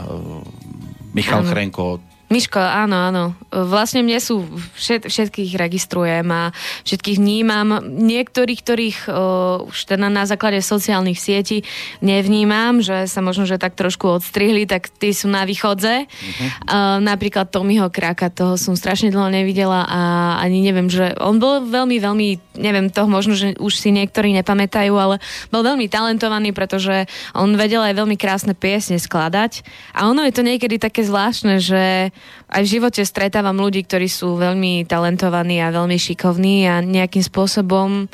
Michal 1.12 1.44
Áno. 1.44 1.50
Chrenko, 1.52 1.84
Miško, 2.32 2.56
áno, 2.56 2.96
áno. 2.96 3.24
Vlastne 3.52 4.00
mne 4.00 4.16
sú, 4.16 4.48
všet, 4.80 5.04
všetkých 5.04 5.52
registrujem 5.60 6.24
a 6.32 6.48
všetkých 6.88 7.20
vnímam. 7.20 7.84
Niektorých, 7.84 8.60
ktorých 8.64 8.98
uh, 9.04 9.68
už 9.68 9.78
teda 9.84 10.08
na 10.08 10.24
základe 10.24 10.64
sociálnych 10.64 11.20
sietí 11.20 11.60
nevnímam, 12.00 12.80
že 12.80 13.04
sa 13.04 13.20
možno, 13.20 13.44
že 13.44 13.60
tak 13.60 13.76
trošku 13.76 14.16
odstrihli, 14.16 14.64
tak 14.64 14.88
tí 14.88 15.12
sú 15.12 15.28
na 15.28 15.44
východze. 15.44 16.08
Uh-huh. 16.08 16.48
Uh, 16.64 16.96
napríklad 17.04 17.52
Tomiho 17.52 17.92
Kraka, 17.92 18.32
toho 18.32 18.56
som 18.56 18.80
strašne 18.80 19.12
dlho 19.12 19.28
nevidela 19.28 19.84
a 19.84 20.00
ani 20.40 20.64
neviem, 20.64 20.88
že 20.88 21.12
on 21.20 21.36
bol 21.36 21.60
veľmi, 21.68 22.00
veľmi, 22.00 22.28
neviem, 22.56 22.88
toho 22.88 23.12
možno, 23.12 23.36
že 23.36 23.52
už 23.60 23.76
si 23.76 23.92
niektorí 23.92 24.32
nepamätajú, 24.40 24.94
ale 24.96 25.20
bol 25.52 25.60
veľmi 25.60 25.84
talentovaný, 25.92 26.56
pretože 26.56 27.04
on 27.36 27.52
vedel 27.60 27.84
aj 27.84 27.92
veľmi 27.92 28.16
krásne 28.16 28.56
piesne 28.56 28.96
skladať 28.96 29.60
a 29.92 30.08
ono 30.08 30.24
je 30.24 30.32
to 30.32 30.40
niekedy 30.40 30.80
také 30.80 31.04
zvláštne, 31.04 31.60
že 31.60 32.14
aj 32.52 32.62
v 32.64 32.72
živote 32.78 33.02
stretávam 33.04 33.56
ľudí, 33.56 33.86
ktorí 33.88 34.06
sú 34.10 34.36
veľmi 34.36 34.84
talentovaní 34.84 35.62
a 35.64 35.72
veľmi 35.72 35.96
šikovní 35.96 36.68
a 36.68 36.84
nejakým 36.84 37.24
spôsobom 37.24 38.10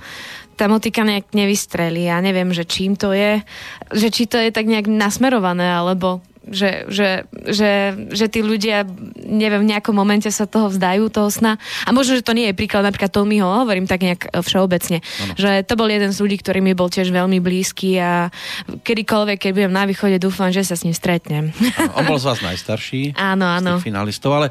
tá 0.58 0.66
motika 0.66 1.06
nejak 1.06 1.30
nevystrelí. 1.34 2.10
Ja 2.10 2.18
neviem, 2.18 2.50
že 2.50 2.66
čím 2.66 2.98
to 2.98 3.14
je, 3.14 3.42
že 3.94 4.08
či 4.10 4.26
to 4.26 4.42
je 4.42 4.50
tak 4.50 4.66
nejak 4.66 4.90
nasmerované, 4.90 5.70
alebo 5.70 6.18
že, 6.50 6.88
že, 6.88 7.28
že, 7.48 7.72
že 8.12 8.26
tí 8.28 8.40
ľudia, 8.40 8.84
neviem, 9.16 9.64
v 9.64 9.70
nejakom 9.76 9.94
momente 9.94 10.28
sa 10.32 10.48
toho 10.48 10.72
vzdajú, 10.72 11.08
toho 11.12 11.28
sna. 11.28 11.60
A 11.84 11.92
možno, 11.92 12.16
že 12.18 12.24
to 12.24 12.36
nie 12.36 12.48
je 12.50 12.58
príklad 12.58 12.84
napríklad 12.84 13.12
Tommyho, 13.12 13.48
hovorím 13.64 13.88
tak 13.88 14.04
nejak 14.04 14.28
e, 14.28 14.40
všeobecne. 14.40 15.00
Ano. 15.00 15.32
Že 15.36 15.50
to 15.64 15.74
bol 15.76 15.88
jeden 15.88 16.10
z 16.12 16.18
ľudí, 16.18 16.36
ktorý 16.40 16.60
mi 16.64 16.72
bol 16.72 16.88
tiež 16.88 17.12
veľmi 17.12 17.38
blízky 17.40 18.00
a 18.00 18.32
kedykoľvek, 18.84 19.38
keď 19.38 19.50
budem 19.52 19.72
na 19.72 19.84
východe, 19.84 20.16
dúfam, 20.20 20.48
že 20.52 20.64
sa 20.64 20.76
s 20.76 20.84
ním 20.84 20.96
stretnem. 20.96 21.52
On 21.96 22.04
bol 22.04 22.20
z 22.20 22.28
vás 22.28 22.40
najstarší. 22.40 23.14
Áno, 23.30 23.44
áno. 23.44 23.82
finalistov, 23.82 24.32
ale 24.32 24.48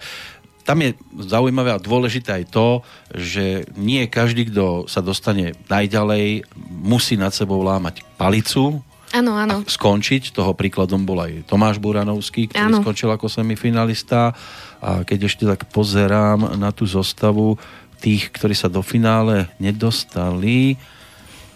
tam 0.68 0.84
je 0.84 0.92
zaujímavé 1.24 1.72
a 1.72 1.80
dôležité 1.80 2.44
aj 2.44 2.46
to, 2.52 2.68
že 3.16 3.64
nie 3.80 4.04
každý, 4.12 4.52
kto 4.52 4.86
sa 4.92 5.00
dostane 5.00 5.56
najďalej, 5.72 6.44
musí 6.84 7.16
nad 7.16 7.32
sebou 7.32 7.64
lámať 7.64 8.04
palicu 8.20 8.84
Áno, 9.18 9.34
áno. 9.34 9.66
skončiť. 9.66 10.32
Toho 10.32 10.54
príkladom 10.54 11.02
bol 11.02 11.26
aj 11.26 11.50
Tomáš 11.50 11.82
Buranovský, 11.82 12.48
ktorý 12.54 12.70
Áno. 12.70 12.80
skončil 12.86 13.10
ako 13.10 13.26
semifinalista. 13.26 14.38
A 14.78 15.02
keď 15.02 15.26
ešte 15.26 15.44
tak 15.50 15.66
pozerám 15.74 16.54
na 16.56 16.70
tú 16.70 16.86
zostavu 16.86 17.58
tých, 17.98 18.30
ktorí 18.30 18.54
sa 18.54 18.70
do 18.70 18.86
finále 18.86 19.50
nedostali, 19.58 20.78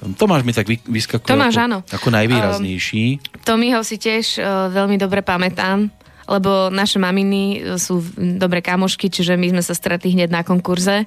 Tomáš 0.02 0.42
mi 0.42 0.50
tak 0.50 0.66
vy- 0.66 0.82
vyskakuje 0.90 1.30
Tomáš, 1.30 1.62
ako, 1.62 1.66
áno. 1.70 1.78
ako 1.86 2.08
najvýraznejší. 2.10 3.06
Tommyho 3.46 3.86
si 3.86 4.02
tiež 4.02 4.42
uh, 4.42 4.74
veľmi 4.74 4.98
dobre 4.98 5.22
pamätám, 5.22 5.94
lebo 6.26 6.74
naše 6.74 6.96
maminy 6.96 7.44
e, 7.60 7.60
sú 7.76 8.00
dobré 8.40 8.64
kamošky, 8.64 9.12
čiže 9.12 9.36
my 9.36 9.52
sme 9.52 9.64
sa 9.66 9.76
stretli 9.76 10.16
hneď 10.16 10.32
na 10.32 10.42
konkurze. 10.48 11.04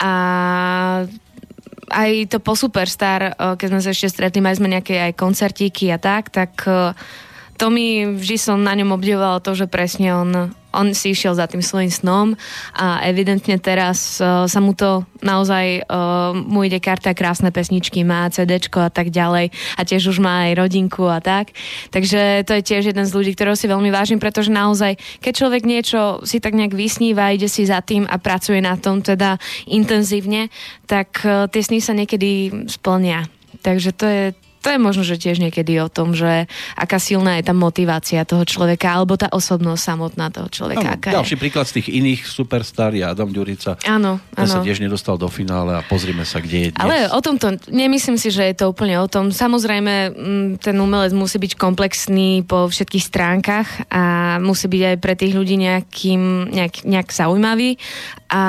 A 0.00 0.12
aj 1.90 2.34
to 2.34 2.38
po 2.42 2.58
Superstar, 2.58 3.34
uh, 3.36 3.54
keď 3.54 3.68
sme 3.72 3.80
sa 3.82 3.90
ešte 3.94 4.12
stretli, 4.12 4.40
mali 4.42 4.58
sme 4.58 4.72
nejaké 4.72 5.10
aj 5.10 5.12
koncertíky 5.14 5.90
a 5.90 5.98
tak, 5.98 6.34
tak 6.34 6.52
uh, 6.66 6.96
Tommy, 7.56 8.04
vždy 8.16 8.36
som 8.36 8.60
na 8.60 8.76
ňom 8.76 8.92
obdivovala 8.92 9.40
to, 9.40 9.56
že 9.56 9.66
presne 9.66 10.12
on, 10.12 10.30
on 10.76 10.92
si 10.92 11.16
išiel 11.16 11.32
za 11.32 11.48
tým 11.48 11.64
svojim 11.64 11.88
snom 11.88 12.36
a 12.76 13.00
evidentne 13.08 13.56
teraz 13.56 14.20
uh, 14.20 14.44
sa 14.44 14.60
mu 14.60 14.76
to 14.76 15.08
naozaj, 15.24 15.88
uh, 15.88 16.36
mu 16.36 16.62
ide 16.68 16.78
karta 16.78 17.16
krásne 17.16 17.48
pesničky, 17.48 18.04
má 18.04 18.28
CDčko 18.28 18.86
a 18.86 18.90
tak 18.92 19.08
ďalej 19.08 19.50
a 19.50 19.80
tiež 19.82 20.12
už 20.12 20.20
má 20.20 20.46
aj 20.46 20.60
rodinku 20.60 21.08
a 21.08 21.18
tak. 21.24 21.56
Takže 21.90 22.44
to 22.44 22.52
je 22.60 22.62
tiež 22.62 22.92
jeden 22.92 23.08
z 23.08 23.14
ľudí, 23.16 23.32
ktorého 23.32 23.56
si 23.56 23.66
veľmi 23.66 23.88
vážim, 23.88 24.20
pretože 24.20 24.52
naozaj, 24.52 25.00
keď 25.24 25.32
človek 25.32 25.62
niečo 25.64 26.20
si 26.22 26.38
tak 26.38 26.52
nejak 26.52 26.76
vysníva, 26.76 27.32
ide 27.32 27.48
si 27.48 27.64
za 27.64 27.80
tým 27.80 28.04
a 28.04 28.20
pracuje 28.20 28.60
na 28.60 28.76
tom 28.76 29.00
teda 29.00 29.40
intenzívne, 29.64 30.52
tak 30.84 31.24
uh, 31.24 31.48
tie 31.48 31.64
sny 31.64 31.80
sa 31.80 31.96
niekedy 31.96 32.52
splnia. 32.68 33.24
Takže 33.64 33.90
to 33.96 34.06
je, 34.06 34.24
to 34.66 34.74
je 34.74 34.82
možno, 34.82 35.06
že 35.06 35.14
tiež 35.14 35.38
niekedy 35.38 35.78
o 35.78 35.86
tom, 35.86 36.10
že 36.10 36.50
aká 36.74 36.98
silná 36.98 37.38
je 37.38 37.46
tá 37.46 37.54
motivácia 37.54 38.26
toho 38.26 38.42
človeka, 38.42 38.98
alebo 38.98 39.14
tá 39.14 39.30
osobnosť 39.30 39.78
samotná 39.78 40.34
toho 40.34 40.50
človeka. 40.50 40.82
Áno, 40.82 40.98
aká 40.98 41.14
ďalší 41.14 41.38
je. 41.38 41.42
príklad 41.46 41.70
z 41.70 41.78
tých 41.78 41.94
iných 41.94 42.26
superstar 42.26 42.90
je 42.90 43.06
Adam 43.06 43.30
Ďurica. 43.30 43.78
Áno, 43.86 44.18
Ten 44.34 44.50
sa 44.50 44.58
áno. 44.58 44.66
tiež 44.66 44.82
nedostal 44.82 45.14
do 45.14 45.30
finále 45.30 45.78
a 45.78 45.86
pozrime 45.86 46.26
sa, 46.26 46.42
kde 46.42 46.58
je 46.58 46.68
dnes. 46.74 46.82
Ale 46.82 47.06
o 47.14 47.20
tomto, 47.22 47.54
nemyslím 47.70 48.18
si, 48.18 48.34
že 48.34 48.42
je 48.50 48.58
to 48.58 48.74
úplne 48.74 48.98
o 48.98 49.06
tom. 49.06 49.30
Samozrejme, 49.30 49.94
mm, 50.10 50.48
ten 50.58 50.74
umelec 50.74 51.14
musí 51.14 51.38
byť 51.38 51.54
komplexný 51.54 52.42
po 52.42 52.66
všetkých 52.66 53.04
stránkach 53.06 53.86
a 53.86 54.36
musí 54.42 54.66
byť 54.66 54.82
aj 54.82 54.96
pre 54.98 55.14
tých 55.14 55.30
ľudí 55.30 55.62
nejakým, 55.62 56.50
nejak, 56.50 56.82
nejak 56.82 57.14
zaujímavý. 57.14 57.78
A 58.26 58.42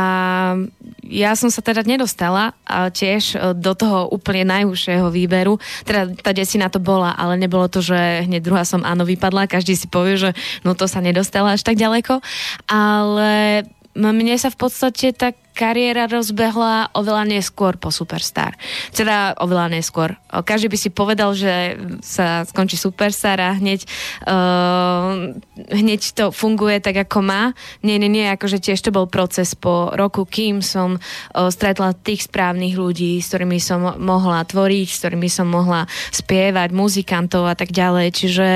ja 1.05 1.31
som 1.37 1.53
sa 1.53 1.61
teda 1.61 1.85
nedostala 1.85 2.57
tiež 2.67 3.37
e, 3.37 3.55
do 3.55 3.77
toho 3.77 4.09
úplne 4.09 4.43
najúžšieho 4.49 5.07
výberu. 5.13 5.61
Teda 5.85 6.06
tá 6.21 6.31
desina 6.31 6.71
to 6.71 6.79
bola, 6.79 7.15
ale 7.15 7.35
nebolo 7.35 7.67
to, 7.67 7.83
že 7.83 8.27
hneď 8.27 8.41
druhá 8.43 8.63
som 8.63 8.85
áno 8.85 9.03
vypadla. 9.03 9.49
Každý 9.49 9.75
si 9.75 9.87
povie, 9.89 10.15
že 10.15 10.29
no 10.63 10.77
to 10.77 10.85
sa 10.85 11.03
nedostala 11.03 11.55
až 11.57 11.65
tak 11.65 11.75
ďaleko. 11.75 12.23
Ale 12.69 13.63
mne 13.97 14.35
sa 14.37 14.53
v 14.53 14.57
podstate 14.61 15.09
tá 15.11 15.33
kariéra 15.57 16.05
rozbehla 16.05 16.93
oveľa 16.93 17.25
neskôr 17.25 17.81
po 17.81 17.89
Superstar. 17.89 18.53
Teda 18.93 19.33
oveľa 19.41 19.73
neskôr. 19.73 20.13
Každý 20.29 20.69
by 20.69 20.77
si 20.77 20.89
povedal, 20.93 21.33
že 21.33 21.81
sa 22.05 22.45
skončí 22.45 22.77
Superstar 22.77 23.41
a 23.41 23.57
hneď, 23.57 23.89
uh, 24.29 25.33
hneď 25.73 26.01
to 26.13 26.29
funguje 26.29 26.77
tak, 26.77 27.09
ako 27.09 27.25
má. 27.25 27.57
Nie, 27.81 27.97
nie, 27.97 28.05
nie, 28.05 28.29
akože 28.29 28.61
tiež 28.61 28.85
to 28.85 28.93
bol 28.93 29.09
proces 29.09 29.57
po 29.57 29.89
roku, 29.97 30.29
kým 30.29 30.61
som 30.61 31.01
uh, 31.01 31.49
stretla 31.49 31.97
tých 31.97 32.29
správnych 32.29 32.77
ľudí, 32.77 33.17
s 33.17 33.33
ktorými 33.33 33.57
som 33.57 33.97
mohla 33.97 34.45
tvoriť, 34.45 34.87
s 34.93 34.99
ktorými 35.01 35.29
som 35.31 35.49
mohla 35.49 35.89
spievať, 36.13 36.69
muzikantov 36.69 37.49
a 37.49 37.57
tak 37.57 37.73
ďalej. 37.73 38.13
Čiže 38.13 38.47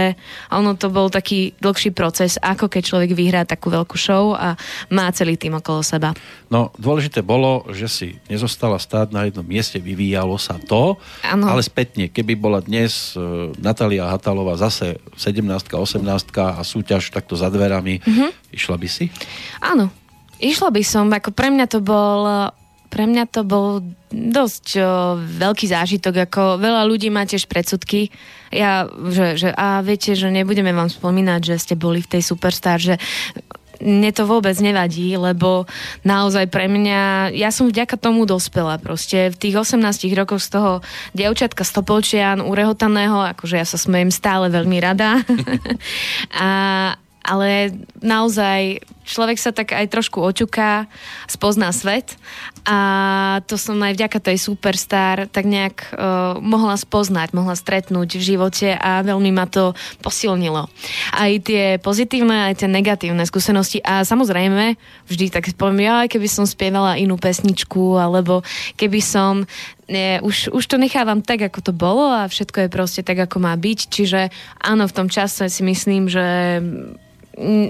ono 0.53 0.77
to 0.77 0.93
bol 0.93 1.09
taký 1.09 1.57
dlhší 1.57 1.95
proces, 1.95 2.37
ako 2.37 2.69
keď 2.69 2.81
človek 2.85 3.11
vyhrá 3.17 3.41
takú 3.47 3.73
veľkú 3.73 3.97
show 3.97 4.37
a 4.37 4.53
má 4.91 5.09
celý 5.15 5.39
tým 5.39 5.57
okolo 5.57 5.81
seba. 5.81 6.11
No, 6.51 6.75
dôležité 6.91 7.23
bolo, 7.23 7.63
že 7.71 7.87
si 7.87 8.07
nezostala 8.27 8.75
stáť 8.75 9.15
na 9.15 9.23
jednom 9.23 9.47
mieste, 9.47 9.79
vyvíjalo 9.79 10.35
sa 10.35 10.59
to, 10.59 10.99
Áno. 11.23 11.47
ale 11.47 11.63
spätne, 11.63 12.11
keby 12.11 12.35
bola 12.35 12.59
dnes 12.59 13.15
e, 13.15 13.23
Natália 13.55 14.11
Hatalová 14.11 14.59
zase 14.59 14.99
17 15.15 15.47
18 15.71 16.03
a 16.35 16.59
súťaž 16.61 17.07
takto 17.09 17.39
za 17.39 17.47
dverami, 17.47 18.03
Mhm. 18.03 18.51
išla 18.51 18.75
by 18.75 18.87
si? 18.91 19.07
Áno, 19.63 19.87
Išla 20.41 20.73
by 20.73 20.81
som, 20.81 21.05
ako 21.07 21.29
pre 21.31 21.53
mňa 21.53 21.69
to 21.69 21.79
bol 21.79 22.49
pre 22.89 23.07
mňa 23.07 23.23
to 23.29 23.47
bol 23.47 23.79
dosť 24.11 24.65
o, 24.75 24.83
veľký 25.15 25.63
zážitok, 25.63 26.27
ako 26.27 26.59
veľa 26.59 26.83
ľudí 26.83 27.07
má 27.07 27.23
tiež 27.23 27.47
predsudky. 27.47 28.11
Ja, 28.51 28.83
že, 29.07 29.39
že 29.39 29.49
a 29.55 29.79
viete, 29.79 30.11
že 30.11 30.27
nebudeme 30.27 30.75
vám 30.75 30.91
spomínať, 30.91 31.39
že 31.45 31.55
ste 31.55 31.75
boli 31.79 32.03
v 32.03 32.11
tej 32.11 32.25
Superstar, 32.25 32.83
že 32.83 32.99
mne 33.81 34.13
to 34.13 34.29
vôbec 34.29 34.53
nevadí, 34.61 35.17
lebo 35.17 35.65
naozaj 36.05 36.47
pre 36.47 36.69
mňa, 36.69 37.33
ja 37.33 37.49
som 37.49 37.67
vďaka 37.67 37.97
tomu 37.97 38.29
dospela 38.29 38.77
proste. 38.77 39.33
V 39.33 39.37
tých 39.37 39.55
18 39.57 39.81
rokoch 40.13 40.41
z 40.41 40.49
toho 40.53 40.71
dievčatka 41.17 41.65
stopolčian, 41.65 42.45
urehotaného, 42.45 43.33
akože 43.35 43.55
ja 43.57 43.67
sa 43.67 43.81
smejem 43.81 44.13
stále 44.13 44.53
veľmi 44.53 44.77
rada. 44.77 45.19
a, 46.37 46.49
ale 47.25 47.49
naozaj 47.99 48.85
človek 49.11 49.35
sa 49.35 49.51
tak 49.51 49.75
aj 49.75 49.91
trošku 49.91 50.23
oťuká, 50.23 50.87
spozná 51.27 51.75
svet 51.75 52.15
a 52.63 52.77
to 53.49 53.59
som 53.59 53.75
aj 53.83 53.97
vďaka 53.97 54.19
tej 54.21 54.37
superstar 54.39 55.27
tak 55.27 55.49
nejak 55.49 55.91
uh, 55.91 56.37
mohla 56.39 56.77
spoznať, 56.79 57.35
mohla 57.35 57.57
stretnúť 57.57 58.15
v 58.15 58.23
živote 58.23 58.69
a 58.77 59.03
veľmi 59.03 59.33
ma 59.33 59.49
to 59.49 59.75
posilnilo. 59.99 60.71
Aj 61.11 61.31
tie 61.43 61.81
pozitívne, 61.81 62.53
aj 62.53 62.63
tie 62.63 62.69
negatívne 62.69 63.25
skúsenosti 63.27 63.83
a 63.83 64.05
samozrejme 64.07 64.77
vždy 65.09 65.25
tak 65.33 65.51
poviem, 65.57 65.89
ja 65.89 66.05
keby 66.05 66.29
som 66.29 66.45
spievala 66.45 67.01
inú 67.01 67.17
pesničku 67.17 67.97
alebo 67.97 68.45
keby 68.77 69.01
som 69.01 69.43
nie, 69.91 70.23
už, 70.23 70.55
už 70.55 70.63
to 70.71 70.79
nechávam 70.79 71.19
tak, 71.19 71.43
ako 71.51 71.59
to 71.59 71.73
bolo 71.75 72.07
a 72.15 72.31
všetko 72.31 72.65
je 72.65 72.69
proste 72.73 73.01
tak, 73.03 73.19
ako 73.27 73.43
má 73.43 73.51
byť. 73.59 73.79
Čiže 73.91 74.31
áno, 74.63 74.87
v 74.87 74.95
tom 74.95 75.11
čase 75.11 75.51
si 75.51 75.61
myslím, 75.67 76.07
že 76.07 76.23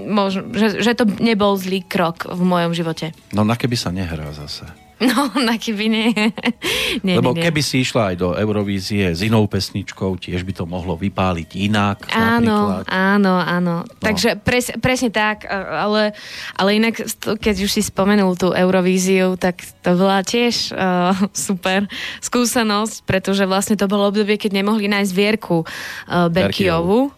možno, 0.08 0.50
že, 0.54 0.82
že 0.82 0.92
to 0.98 1.06
nebol 1.22 1.54
zlý 1.54 1.86
krok 1.86 2.26
v 2.26 2.42
mojom 2.42 2.72
živote. 2.74 3.14
No 3.30 3.46
na 3.46 3.54
keby 3.54 3.76
sa 3.78 3.94
nehrá 3.94 4.30
zase. 4.34 4.66
No, 5.02 5.34
na 5.34 5.58
keby 5.58 5.90
nie. 5.90 6.14
nie 7.06 7.18
Lebo 7.18 7.34
nie, 7.34 7.42
nie. 7.42 7.44
keby 7.50 7.58
si 7.58 7.82
išla 7.82 8.14
aj 8.14 8.16
do 8.22 8.38
Eurovízie 8.38 9.10
s 9.10 9.26
inou 9.26 9.50
pesničkou, 9.50 10.14
tiež 10.14 10.46
by 10.46 10.52
to 10.54 10.64
mohlo 10.64 10.94
vypáliť 10.94 11.50
inak. 11.58 12.06
Áno, 12.14 12.78
napríklad. 12.78 12.84
áno, 12.86 13.34
áno. 13.42 13.76
No. 13.82 13.98
Takže 13.98 14.38
pres, 14.38 14.70
presne 14.78 15.10
tak, 15.10 15.42
ale, 15.50 16.14
ale 16.54 16.70
inak, 16.78 17.02
keď 17.18 17.66
už 17.66 17.70
si 17.74 17.82
spomenul 17.82 18.38
tú 18.38 18.54
Eurovíziu, 18.54 19.34
tak 19.34 19.58
to 19.82 19.98
bola 19.98 20.22
tiež 20.22 20.70
uh, 20.70 21.18
super 21.34 21.90
skúsenosť, 22.22 23.02
pretože 23.02 23.42
vlastne 23.42 23.74
to 23.74 23.90
bolo 23.90 24.06
obdobie, 24.06 24.38
keď 24.38 24.62
nemohli 24.62 24.86
nájsť 24.86 25.12
Vierku 25.18 25.66
uh, 25.66 26.30
Berkiovu 26.30 27.10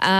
a 0.00 0.14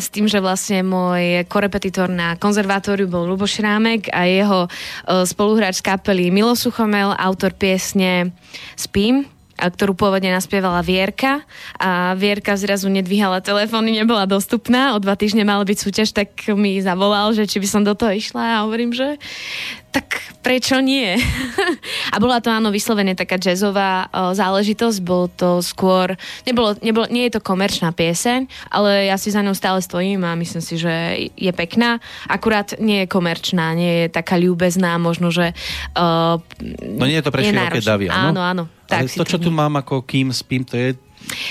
s 0.00 0.08
tým, 0.08 0.26
že 0.26 0.42
vlastne 0.42 0.80
môj 0.82 1.44
korepetitor 1.46 2.08
na 2.08 2.34
konzervatóriu 2.40 3.06
bol 3.06 3.28
Luboš 3.28 3.60
Rámek 3.60 4.08
a 4.10 4.24
jeho 4.24 4.66
uh, 4.66 5.22
spoluhráč 5.28 5.80
z 5.80 5.86
kapely 5.86 6.32
Milo 6.32 6.56
Suchomel, 6.56 7.12
autor 7.14 7.52
piesne 7.52 8.32
Spím, 8.74 9.28
ktorú 9.56 9.96
pôvodne 9.96 10.28
naspievala 10.32 10.84
Vierka 10.84 11.42
a 11.80 12.12
Vierka 12.16 12.54
zrazu 12.56 12.92
nedvíhala 12.92 13.40
telefóny, 13.40 13.96
nebola 13.96 14.28
dostupná, 14.28 14.92
o 14.94 15.00
dva 15.00 15.16
týždne 15.16 15.42
mala 15.48 15.64
byť 15.64 15.78
súťaž, 15.80 16.12
tak 16.12 16.28
mi 16.52 16.80
zavolal, 16.84 17.32
že 17.32 17.48
či 17.48 17.60
by 17.60 17.68
som 17.68 17.82
do 17.82 17.96
toho 17.96 18.12
išla 18.12 18.60
a 18.60 18.62
hovorím, 18.68 18.92
že 18.92 19.16
tak 19.96 20.20
prečo 20.44 20.76
nie? 20.84 21.16
a 22.14 22.16
bola 22.20 22.44
to 22.44 22.52
áno 22.52 22.68
vyslovene 22.68 23.16
taká 23.16 23.40
jazzová 23.40 24.12
o, 24.12 24.36
záležitosť, 24.36 24.98
bol 25.00 25.32
to 25.32 25.64
skôr, 25.64 26.20
nebolo, 26.44 26.76
nebolo, 26.84 27.08
nie 27.08 27.24
je 27.26 27.40
to 27.40 27.40
komerčná 27.40 27.96
pieseň, 27.96 28.44
ale 28.68 29.08
ja 29.08 29.16
si 29.16 29.32
za 29.32 29.40
ňou 29.40 29.56
stále 29.56 29.80
stojím 29.80 30.20
a 30.28 30.36
myslím 30.36 30.60
si, 30.60 30.76
že 30.76 30.92
je 31.32 31.52
pekná, 31.56 31.96
akurát 32.28 32.76
nie 32.76 33.04
je 33.04 33.06
komerčná, 33.08 33.72
nie 33.72 34.04
je 34.04 34.06
taká 34.12 34.36
ľúbezná, 34.36 35.00
možno, 35.00 35.32
že 35.32 35.56
uh, 35.96 36.36
No 36.84 37.04
nie 37.08 37.16
je 37.16 37.24
to 37.24 37.32
pre 37.32 37.40
široké 37.40 37.80
davy, 37.80 38.12
áno? 38.12 38.36
Áno, 38.36 38.42
áno. 38.44 38.64
Ale 38.88 39.06
Tak 39.06 39.12
si 39.12 39.18
to, 39.18 39.26
čo 39.26 39.38
tu 39.42 39.50
mám 39.50 39.74
ako 39.76 40.06
kým 40.06 40.30
spím, 40.30 40.62
to 40.62 40.78
je, 40.78 40.94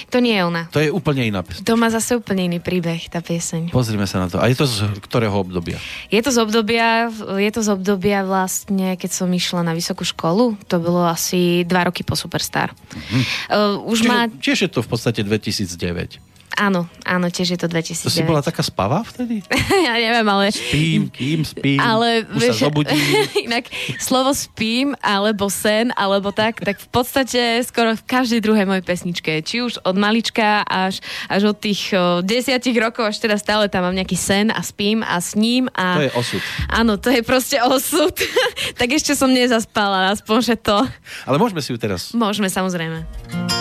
To 0.07 0.23
nie 0.23 0.39
je 0.39 0.43
ona. 0.47 0.71
to 0.71 0.79
je 0.79 0.87
úplne 0.87 1.27
iná 1.27 1.43
pesnička. 1.43 1.67
To 1.67 1.75
má 1.75 1.91
zase 1.91 2.15
úplne 2.15 2.47
iný 2.47 2.63
príbeh, 2.63 3.11
tá 3.11 3.19
pieseň. 3.19 3.75
Pozrime 3.75 4.07
sa 4.07 4.23
na 4.23 4.27
to. 4.31 4.39
A 4.39 4.47
je 4.47 4.55
to 4.55 4.63
z 4.63 4.87
ktorého 5.03 5.35
obdobia? 5.35 5.75
Je 6.07 6.21
to 6.23 6.31
z 6.31 6.39
obdobia, 6.39 7.11
je 7.35 7.51
to 7.51 7.59
z 7.59 7.69
obdobia 7.75 8.23
vlastne, 8.23 8.95
keď 8.95 9.11
som 9.11 9.27
išla 9.27 9.67
na 9.67 9.75
vysokú 9.75 10.07
školu, 10.07 10.55
to 10.71 10.79
bolo 10.79 11.03
asi 11.03 11.67
dva 11.67 11.91
roky 11.91 12.07
po 12.07 12.15
Superstar. 12.15 12.71
Mm-hmm. 12.71 13.23
Uh, 13.51 13.91
už 13.91 13.99
Čiže, 13.99 14.09
má, 14.09 14.19
tiež 14.31 14.57
je 14.63 14.69
to 14.71 14.79
v 14.79 14.87
podstate 14.87 15.21
2009. 15.27 16.34
áno, 16.55 16.87
áno, 17.03 17.27
tiež 17.27 17.55
je 17.55 17.59
to 17.59 17.67
To 17.67 17.75
2009. 17.75 18.11
si 18.11 18.21
bola 18.23 18.41
taká 18.41 18.63
spavá 18.63 19.03
vtedy? 19.03 19.43
ja 19.87 19.93
neviem, 19.99 20.27
ale... 20.27 20.51
Spím, 20.51 21.11
kým 21.11 21.43
spím, 21.43 21.79
Ale 21.79 22.23
už 22.25 22.41
vieš, 22.41 22.55
sa 22.61 22.71
zobudím. 22.71 22.97
inak 23.47 23.67
slovo 23.99 24.31
spím, 24.31 24.95
alebo 25.03 25.51
sen, 25.51 25.91
alebo 25.93 26.31
tak, 26.31 26.63
tak 26.63 26.77
v 26.79 26.89
podstate 26.89 27.61
skoro 27.67 27.93
v 27.93 28.03
každej 28.05 28.39
druhej 28.39 28.65
mojej 28.65 28.85
pesničke, 28.85 29.41
či 29.43 29.65
už 29.65 29.83
od 29.83 29.95
malička 29.97 30.63
až, 30.65 31.01
až 31.27 31.51
od 31.51 31.57
tých 31.59 31.91
o, 31.93 32.21
desiatich 32.23 32.75
rokov, 32.77 33.11
až 33.11 33.17
teda 33.21 33.35
stále 33.41 33.67
tam 33.67 33.85
mám 33.85 33.95
nejaký 33.97 34.15
sen 34.15 34.53
a 34.53 34.61
spím 34.61 35.01
a 35.01 35.19
sním 35.19 35.67
a... 35.73 35.99
To 35.99 36.05
je 36.07 36.13
osud. 36.15 36.41
Áno, 36.69 36.97
to 37.01 37.09
je 37.11 37.21
proste 37.25 37.57
osud. 37.61 38.13
tak 38.79 38.89
ešte 38.93 39.17
som 39.17 39.29
nezaspala, 39.29 40.13
aspoň, 40.13 40.37
že 40.41 40.55
to. 40.59 40.77
Ale 41.25 41.37
môžeme 41.41 41.59
si 41.59 41.73
ju 41.73 41.77
teraz... 41.81 42.13
Môžeme, 42.13 42.47
samozrejme. 42.47 43.54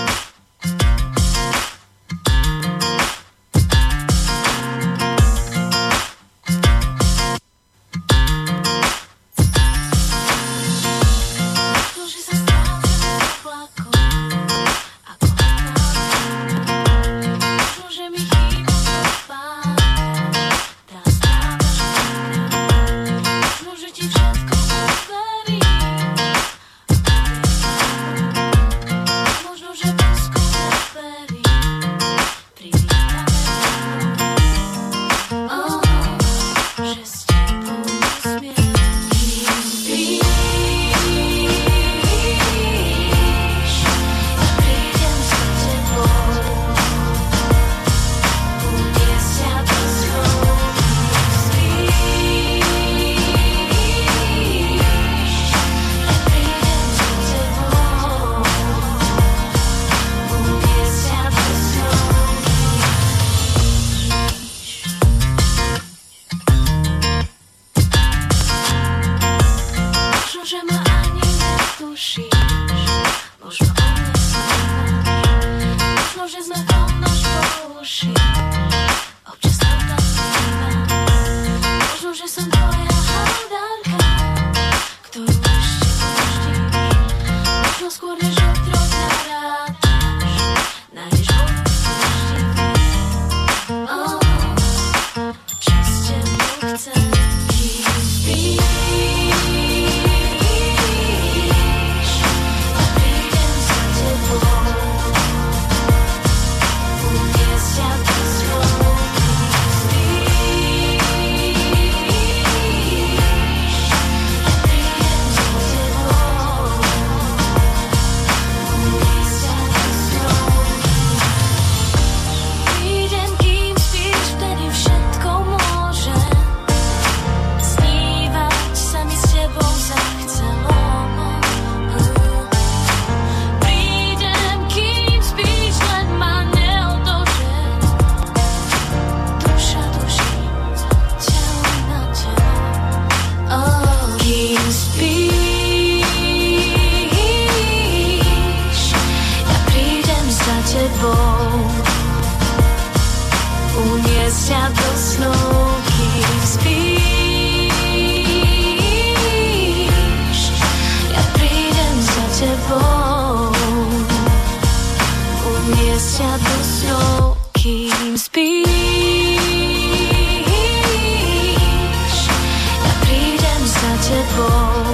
Tebou, 174.05 174.85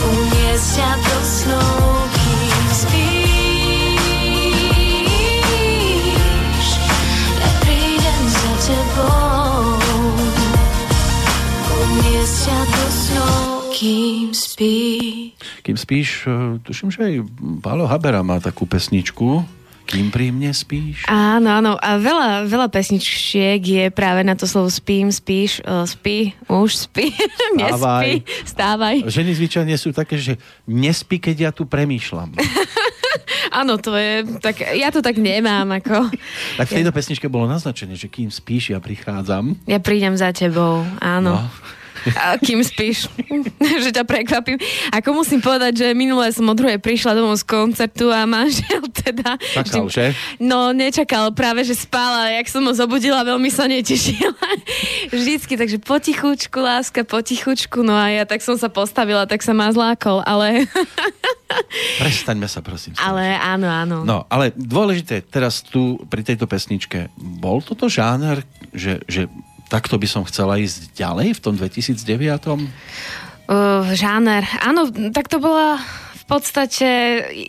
uniesť 0.00 0.80
ťa 0.80 0.90
do 0.96 1.18
snov, 1.20 2.08
kým 2.16 2.64
spíš. 2.72 4.16
Ja 7.36 7.50
prídem 7.60 8.22
za 8.32 8.52
tebou, 8.64 9.76
uniesť 11.68 12.36
ťa 12.48 12.60
do 12.64 12.86
snov, 12.88 13.68
kým 13.76 14.32
spíš. 14.32 15.36
Kým 15.60 15.76
spíš, 15.76 16.24
e, 16.24 16.56
tuším, 16.64 16.88
že 16.88 17.00
aj 17.04 17.14
Pálo 17.60 17.84
Habera 17.84 18.24
má 18.24 18.40
takú 18.40 18.64
pesničku, 18.64 19.44
Kým 19.86 20.10
pri 20.10 20.34
mne 20.34 20.50
spíš? 20.50 21.06
Áno, 21.06 21.62
áno. 21.62 21.78
A 21.78 21.94
veľa, 22.02 22.50
veľa 22.50 22.66
pesničiek 22.74 23.62
je 23.62 23.84
práve 23.94 24.26
na 24.26 24.34
to 24.34 24.42
slovo 24.42 24.66
spím, 24.66 25.14
spíš, 25.14 25.62
uh, 25.62 25.86
spí, 25.86 26.34
už 26.50 26.90
spí, 26.90 27.14
nespí, 27.58 28.26
stávaj. 28.42 29.06
Ženy 29.06 29.30
zvyčajne 29.38 29.74
sú 29.78 29.94
také, 29.94 30.18
že 30.18 30.42
nespí, 30.66 31.22
keď 31.22 31.36
ja 31.38 31.50
tu 31.54 31.70
premýšľam. 31.70 32.34
Áno, 33.62 33.78
to 33.78 33.94
je, 33.94 34.26
tak 34.42 34.58
ja 34.74 34.90
to 34.90 35.00
tak 35.00 35.16
nemám, 35.16 35.78
ako. 35.78 36.10
Tak 36.60 36.66
v 36.66 36.76
tejto 36.82 36.92
pesničke 36.92 37.26
bolo 37.30 37.46
naznačené, 37.46 37.94
že 37.94 38.10
kým 38.10 38.28
spíš, 38.28 38.74
ja 38.74 38.82
prichádzam. 38.82 39.54
Ja 39.70 39.78
prídem 39.78 40.18
za 40.18 40.34
tebou, 40.34 40.82
áno. 40.98 41.40
No. 41.40 41.48
A 42.14 42.36
kým 42.38 42.62
spíš, 42.62 43.08
že 43.84 43.90
ťa 43.90 44.04
prekvapím. 44.06 44.60
Ako 44.94 45.16
musím 45.16 45.40
povedať, 45.42 45.82
že 45.82 45.86
minulé 45.96 46.30
som 46.30 46.46
od 46.46 46.56
druhej 46.56 46.78
prišla 46.78 47.16
domov 47.16 47.40
z 47.40 47.44
koncertu 47.48 48.12
a 48.12 48.24
manžel 48.28 48.84
teda... 49.04 49.40
Čakal, 49.40 49.86
že? 49.90 50.12
No, 50.38 50.70
nečakal, 50.70 51.32
práve 51.32 51.64
že 51.66 51.74
spala, 51.74 52.30
jak 52.32 52.46
som 52.50 52.62
ho 52.64 52.72
zobudila, 52.72 53.26
veľmi 53.26 53.50
sa 53.50 53.66
netešila. 53.66 54.48
Vždycky, 55.14 55.58
takže 55.58 55.78
potichučku, 55.82 56.58
láska, 56.60 57.02
potichučku, 57.02 57.82
no 57.82 57.96
a 57.96 58.12
ja 58.12 58.24
tak 58.24 58.42
som 58.42 58.54
sa 58.54 58.70
postavila, 58.70 59.26
tak 59.26 59.42
sa 59.42 59.56
ma 59.56 59.70
zlákol, 59.72 60.22
ale... 60.26 60.68
Prestaňme 62.02 62.50
sa, 62.50 62.58
prosím. 62.60 62.98
ale 62.98 63.38
áno, 63.38 63.70
áno. 63.70 63.96
No, 64.02 64.26
ale 64.26 64.50
dôležité 64.54 65.22
teraz 65.22 65.62
tu 65.62 65.96
pri 66.10 66.26
tejto 66.26 66.50
pesničke, 66.50 67.08
bol 67.16 67.62
toto 67.62 67.86
žáner, 67.86 68.42
že, 68.74 69.00
že 69.06 69.30
takto 69.66 69.98
by 69.98 70.06
som 70.06 70.22
chcela 70.26 70.58
ísť 70.58 70.94
ďalej 70.94 71.36
v 71.36 71.40
tom 71.42 71.54
2009? 71.58 72.02
Uh, 73.46 73.94
žáner. 73.94 74.42
Áno, 74.58 74.90
tak 75.14 75.30
to 75.30 75.38
bola 75.38 75.78
podstate, 76.26 76.88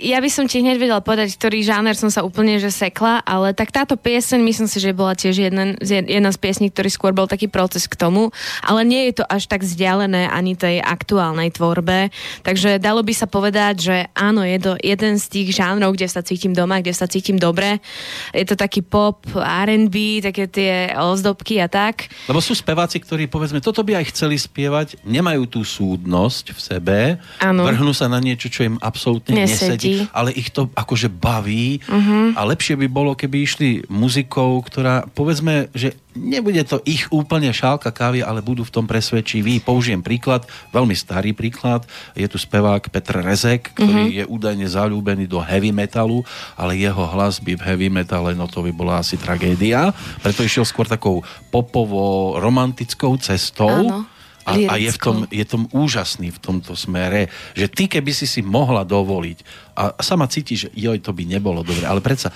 ja 0.05 0.21
by 0.21 0.29
som 0.29 0.45
ti 0.45 0.61
hneď 0.61 0.77
vedela 0.77 1.01
povedať, 1.01 1.33
ktorý 1.33 1.65
žáner 1.65 1.97
som 1.97 2.13
sa 2.13 2.21
úplne 2.21 2.61
že 2.61 2.69
sekla, 2.69 3.25
ale 3.25 3.57
tak 3.57 3.73
táto 3.73 3.97
pieseň, 3.97 4.37
myslím 4.45 4.69
si, 4.69 4.77
že 4.77 4.93
bola 4.93 5.17
tiež 5.17 5.49
jedna, 5.49 5.73
jedna 5.81 6.29
z 6.29 6.37
piesní, 6.37 6.69
ktorý 6.69 6.89
skôr 6.93 7.11
bol 7.17 7.25
taký 7.25 7.49
proces 7.49 7.89
k 7.89 7.97
tomu, 7.97 8.29
ale 8.61 8.85
nie 8.85 9.09
je 9.09 9.21
to 9.21 9.25
až 9.25 9.49
tak 9.49 9.65
vzdialené 9.65 10.29
ani 10.29 10.53
tej 10.53 10.77
aktuálnej 10.77 11.49
tvorbe, 11.57 12.13
takže 12.45 12.77
dalo 12.77 13.01
by 13.01 13.13
sa 13.17 13.25
povedať, 13.25 13.73
že 13.81 13.97
áno, 14.13 14.45
je 14.45 14.59
to 14.61 14.77
jeden 14.77 15.17
z 15.17 15.25
tých 15.25 15.57
žánrov, 15.57 15.97
kde 15.97 16.05
sa 16.05 16.21
cítim 16.21 16.53
doma, 16.53 16.77
kde 16.77 16.93
sa 16.93 17.09
cítim 17.09 17.41
dobre. 17.41 17.81
Je 18.29 18.45
to 18.45 18.53
taký 18.53 18.85
pop, 18.85 19.25
R&B, 19.33 20.21
také 20.21 20.45
tie 20.45 20.93
ozdobky 20.93 21.57
a 21.57 21.65
tak. 21.65 22.13
Lebo 22.29 22.37
sú 22.45 22.53
speváci, 22.53 23.01
ktorí 23.01 23.25
povedzme, 23.25 23.57
toto 23.57 23.81
by 23.81 23.97
aj 23.97 24.13
chceli 24.13 24.37
spievať, 24.37 25.01
nemajú 25.01 25.49
tú 25.49 25.65
súdnosť 25.65 26.45
v 26.53 26.59
sebe, 26.59 26.99
Áno. 27.41 27.65
vrhnú 27.65 27.89
sa 27.89 28.05
na 28.05 28.21
niečo, 28.21 28.53
čo 28.53 28.66
im 28.67 28.77
absolútne 28.83 29.33
Nesedí. 29.33 30.03
nesedí, 30.03 30.11
ale 30.11 30.35
ich 30.35 30.51
to 30.51 30.67
akože 30.75 31.07
baví 31.07 31.79
uh-huh. 31.87 32.35
a 32.35 32.41
lepšie 32.43 32.75
by 32.75 32.87
bolo, 32.91 33.15
keby 33.15 33.47
išli 33.47 33.69
muzikou, 33.87 34.59
ktorá 34.61 35.07
povedzme, 35.15 35.71
že 35.71 35.95
nebude 36.17 36.59
to 36.65 36.81
ich 36.83 37.07
úplne 37.13 37.53
šálka 37.53 37.93
kávy, 37.93 38.25
ale 38.25 38.41
budú 38.41 38.65
v 38.65 38.73
tom 38.73 38.85
presvedčiví. 38.89 39.61
Použijem 39.61 40.01
príklad, 40.01 40.49
veľmi 40.73 40.97
starý 40.97 41.31
príklad. 41.37 41.85
Je 42.17 42.25
tu 42.25 42.41
spevák 42.41 42.89
Petr 42.89 43.21
Rezek, 43.21 43.77
ktorý 43.77 44.03
uh-huh. 44.09 44.17
je 44.19 44.23
údajne 44.25 44.65
zalúbený 44.65 45.29
do 45.29 45.37
heavy 45.39 45.69
metalu, 45.69 46.25
ale 46.57 46.75
jeho 46.75 47.05
hlas 47.05 47.37
by 47.37 47.53
v 47.55 47.65
heavy 47.65 47.87
metale, 47.93 48.33
no 48.33 48.49
to 48.49 48.65
by 48.65 48.73
bola 48.73 49.05
asi 49.05 49.15
tragédia. 49.15 49.93
Preto 50.25 50.41
išiel 50.41 50.65
skôr 50.65 50.89
takou 50.89 51.21
popovo-romantickou 51.53 53.15
cestou. 53.21 53.87
Áno. 53.87 54.16
A, 54.47 54.55
a 54.55 54.75
je, 54.79 54.87
v 54.87 54.99
tom, 54.99 55.17
je 55.27 55.43
tom 55.43 55.67
úžasný 55.75 56.31
v 56.31 56.39
tomto 56.39 56.71
smere, 56.71 57.27
že 57.51 57.67
ty 57.67 57.91
keby 57.91 58.15
si 58.15 58.23
si 58.23 58.39
mohla 58.39 58.87
dovoliť 58.87 59.37
a 59.75 59.99
sama 59.99 60.31
cítiš, 60.31 60.67
že 60.67 60.69
joj, 60.71 61.03
to 61.03 61.11
by 61.11 61.27
nebolo 61.27 61.67
dobre, 61.67 61.83
ale 61.83 61.99
predsa 61.99 62.31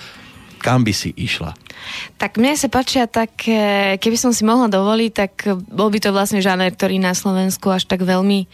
kam 0.62 0.86
by 0.86 0.94
si 0.94 1.10
išla? 1.18 1.58
Tak 2.22 2.38
mne 2.38 2.54
sa 2.54 2.70
páčia 2.70 3.10
tak, 3.10 3.34
eh, 3.50 3.98
keby 3.98 4.18
som 4.18 4.32
si 4.32 4.46
mohla 4.46 4.70
dovoliť, 4.70 5.12
tak 5.12 5.34
bol 5.70 5.90
by 5.90 5.98
to 5.98 6.14
vlastne 6.14 6.40
žáner, 6.40 6.70
ktorý 6.72 7.02
na 7.02 7.18
Slovensku 7.18 7.74
až 7.74 7.90
tak 7.90 8.06
veľmi 8.06 8.46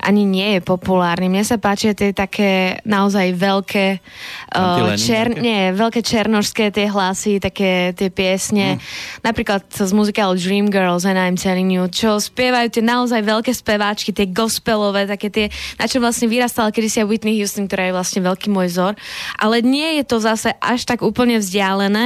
ani 0.00 0.24
nie 0.24 0.56
je 0.56 0.60
populárny. 0.64 1.28
Mne 1.28 1.44
sa 1.44 1.60
páčia 1.60 1.92
tie 1.92 2.16
také 2.16 2.80
naozaj 2.88 3.36
veľké 3.36 3.86
eh, 4.00 4.96
čer, 4.96 5.36
nie, 5.36 5.76
veľké 5.76 6.00
černožské 6.00 6.72
tie 6.72 6.88
hlasy, 6.88 7.36
také 7.36 7.92
tie 7.92 8.08
piesne. 8.08 8.76
Hm. 8.76 9.28
Napríklad 9.28 9.62
z 9.68 9.92
muzikálu 9.92 10.40
Dream 10.40 10.72
Girls 10.72 11.04
and 11.04 11.20
I'm 11.20 11.36
Telling 11.36 11.68
You, 11.68 11.92
čo 11.92 12.16
spievajú 12.16 12.72
tie 12.72 12.84
naozaj 12.84 13.20
veľké 13.20 13.52
speváčky, 13.52 14.16
tie 14.16 14.32
gospelové, 14.32 15.04
také 15.04 15.28
tie, 15.28 15.46
na 15.76 15.84
čo 15.84 16.00
vlastne 16.00 16.32
vyrastala 16.32 16.72
kedysi 16.72 17.04
aj 17.04 17.06
Whitney 17.06 17.36
Houston, 17.36 17.68
ktorá 17.68 17.92
je 17.92 17.96
vlastne 17.96 18.20
veľký 18.24 18.48
môj 18.48 18.72
vzor. 18.72 18.92
Ale 19.36 19.60
nie 19.60 20.00
je 20.00 20.04
to 20.08 20.16
zase 20.16 20.56
až 20.56 20.88
tak 20.88 21.04
úplne 21.04 21.36
vzdialené 21.36 21.49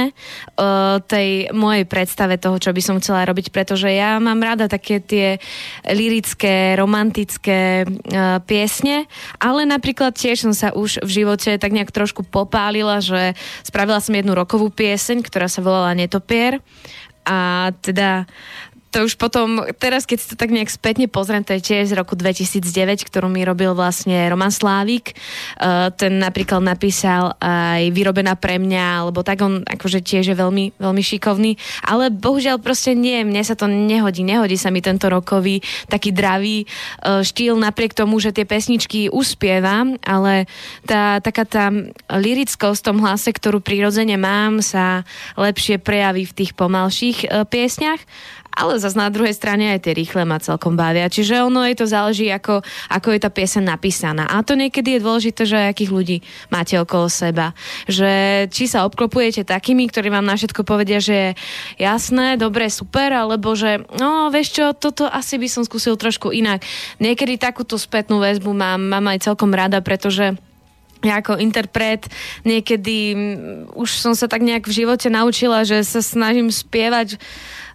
uh, 0.09 0.97
tej 1.05 1.53
mojej 1.53 1.85
predstave 1.85 2.41
toho, 2.41 2.57
čo 2.57 2.73
by 2.73 2.81
som 2.81 2.97
chcela 2.97 3.27
robiť, 3.29 3.53
pretože 3.53 3.91
ja 3.91 4.17
mám 4.17 4.41
rada 4.41 4.65
také 4.65 4.97
tie 4.97 5.37
lirické, 5.85 6.73
romantické 6.73 7.85
uh, 7.85 8.41
piesne, 8.41 9.05
ale 9.37 9.69
napríklad 9.69 10.17
tiež 10.17 10.49
som 10.49 10.53
sa 10.55 10.73
už 10.73 11.05
v 11.05 11.23
živote 11.23 11.61
tak 11.61 11.71
nejak 11.75 11.93
trošku 11.93 12.25
popálila, 12.25 12.99
že 12.99 13.37
spravila 13.61 14.01
som 14.01 14.17
jednu 14.17 14.33
rokovú 14.33 14.73
pieseň, 14.73 15.21
ktorá 15.21 15.45
sa 15.45 15.61
volala 15.61 15.93
Netopier. 15.93 16.59
A 17.25 17.73
teda 17.81 18.29
to 18.95 19.03
už 19.03 19.19
potom, 19.19 19.59
teraz 19.75 20.07
keď 20.07 20.17
si 20.23 20.27
to 20.31 20.39
tak 20.39 20.55
nejak 20.55 20.71
spätne 20.71 21.11
pozriem, 21.11 21.43
to 21.43 21.51
je 21.59 21.67
tiež 21.67 21.91
z 21.91 21.99
roku 21.99 22.15
2009, 22.15 23.03
ktorú 23.03 23.27
mi 23.27 23.43
robil 23.43 23.75
vlastne 23.75 24.23
Roman 24.31 24.55
Slávik. 24.55 25.19
Uh, 25.59 25.91
ten 25.91 26.15
napríklad 26.15 26.63
napísal 26.63 27.35
aj 27.43 27.91
Vyrobená 27.91 28.39
pre 28.39 28.55
mňa, 28.55 29.03
alebo 29.03 29.19
tak 29.19 29.43
on 29.43 29.67
akože 29.67 29.99
tiež 29.99 30.31
je 30.31 30.35
veľmi, 30.39 30.79
veľmi 30.79 31.03
šikovný. 31.03 31.59
Ale 31.83 32.07
bohužiaľ 32.07 32.63
proste 32.63 32.95
nie, 32.95 33.19
mne 33.27 33.43
sa 33.43 33.59
to 33.59 33.67
nehodí. 33.67 34.23
Nehodí 34.23 34.55
sa 34.55 34.71
mi 34.71 34.79
tento 34.79 35.11
rokový 35.11 35.59
taký 35.91 36.15
dravý 36.15 36.63
uh, 37.03 37.19
štýl, 37.19 37.59
napriek 37.59 37.91
tomu, 37.91 38.23
že 38.23 38.31
tie 38.31 38.47
pesničky 38.47 39.11
uspievam, 39.11 39.99
ale 40.07 40.47
tá, 40.87 41.19
taká 41.19 41.43
tá 41.43 41.67
lirickosť 42.15 42.79
v 42.79 42.87
tom 42.87 42.97
hlase, 43.03 43.35
ktorú 43.35 43.59
prirodzene 43.59 44.15
mám, 44.15 44.63
sa 44.63 45.03
lepšie 45.35 45.83
prejaví 45.83 46.23
v 46.23 46.35
tých 46.39 46.55
pomalších 46.55 47.27
uh, 47.27 47.43
piesňach 47.43 47.99
ale 48.55 48.79
zase 48.79 48.95
na 48.95 49.11
druhej 49.11 49.35
strane 49.35 49.75
aj 49.75 49.85
tie 49.85 49.93
rýchle 49.93 50.23
ma 50.23 50.39
celkom 50.39 50.79
bavia. 50.79 51.11
Čiže 51.11 51.43
ono 51.43 51.67
je 51.67 51.75
to 51.75 51.85
záleží, 51.85 52.31
ako, 52.31 52.63
ako 52.89 53.07
je 53.11 53.19
tá 53.19 53.29
pieseň 53.29 53.63
napísaná. 53.67 54.25
A 54.31 54.41
to 54.41 54.55
niekedy 54.55 54.97
je 54.97 55.03
dôležité, 55.03 55.41
že 55.43 55.69
akých 55.69 55.91
ľudí 55.91 56.17
máte 56.47 56.79
okolo 56.79 57.11
seba. 57.11 57.51
Že 57.91 58.45
či 58.49 58.71
sa 58.71 58.87
obklopujete 58.87 59.43
takými, 59.43 59.91
ktorí 59.91 60.07
vám 60.07 60.23
na 60.23 60.39
všetko 60.39 60.63
povedia, 60.63 61.03
že 61.03 61.13
je 61.13 61.29
jasné, 61.83 62.39
dobre, 62.39 62.71
super, 62.71 63.11
alebo 63.11 63.53
že 63.53 63.83
no, 63.99 64.31
vieš 64.31 64.55
čo, 64.55 64.65
toto 64.71 65.05
asi 65.05 65.35
by 65.35 65.47
som 65.51 65.67
skúsil 65.67 65.99
trošku 65.99 66.31
inak. 66.31 66.63
Niekedy 67.03 67.35
takúto 67.35 67.75
spätnú 67.75 68.23
väzbu 68.23 68.55
mám, 68.55 68.79
mám 68.79 69.05
aj 69.11 69.27
celkom 69.27 69.51
rada, 69.51 69.83
pretože 69.83 70.39
ja 71.05 71.21
ako 71.21 71.37
interpret 71.37 72.09
niekedy 72.41 73.13
mm, 73.13 73.77
už 73.77 73.89
som 74.01 74.17
sa 74.17 74.25
tak 74.25 74.41
nejak 74.41 74.65
v 74.65 74.85
živote 74.85 75.07
naučila, 75.13 75.61
že 75.61 75.85
sa 75.85 76.01
snažím 76.01 76.49
spievať 76.49 77.21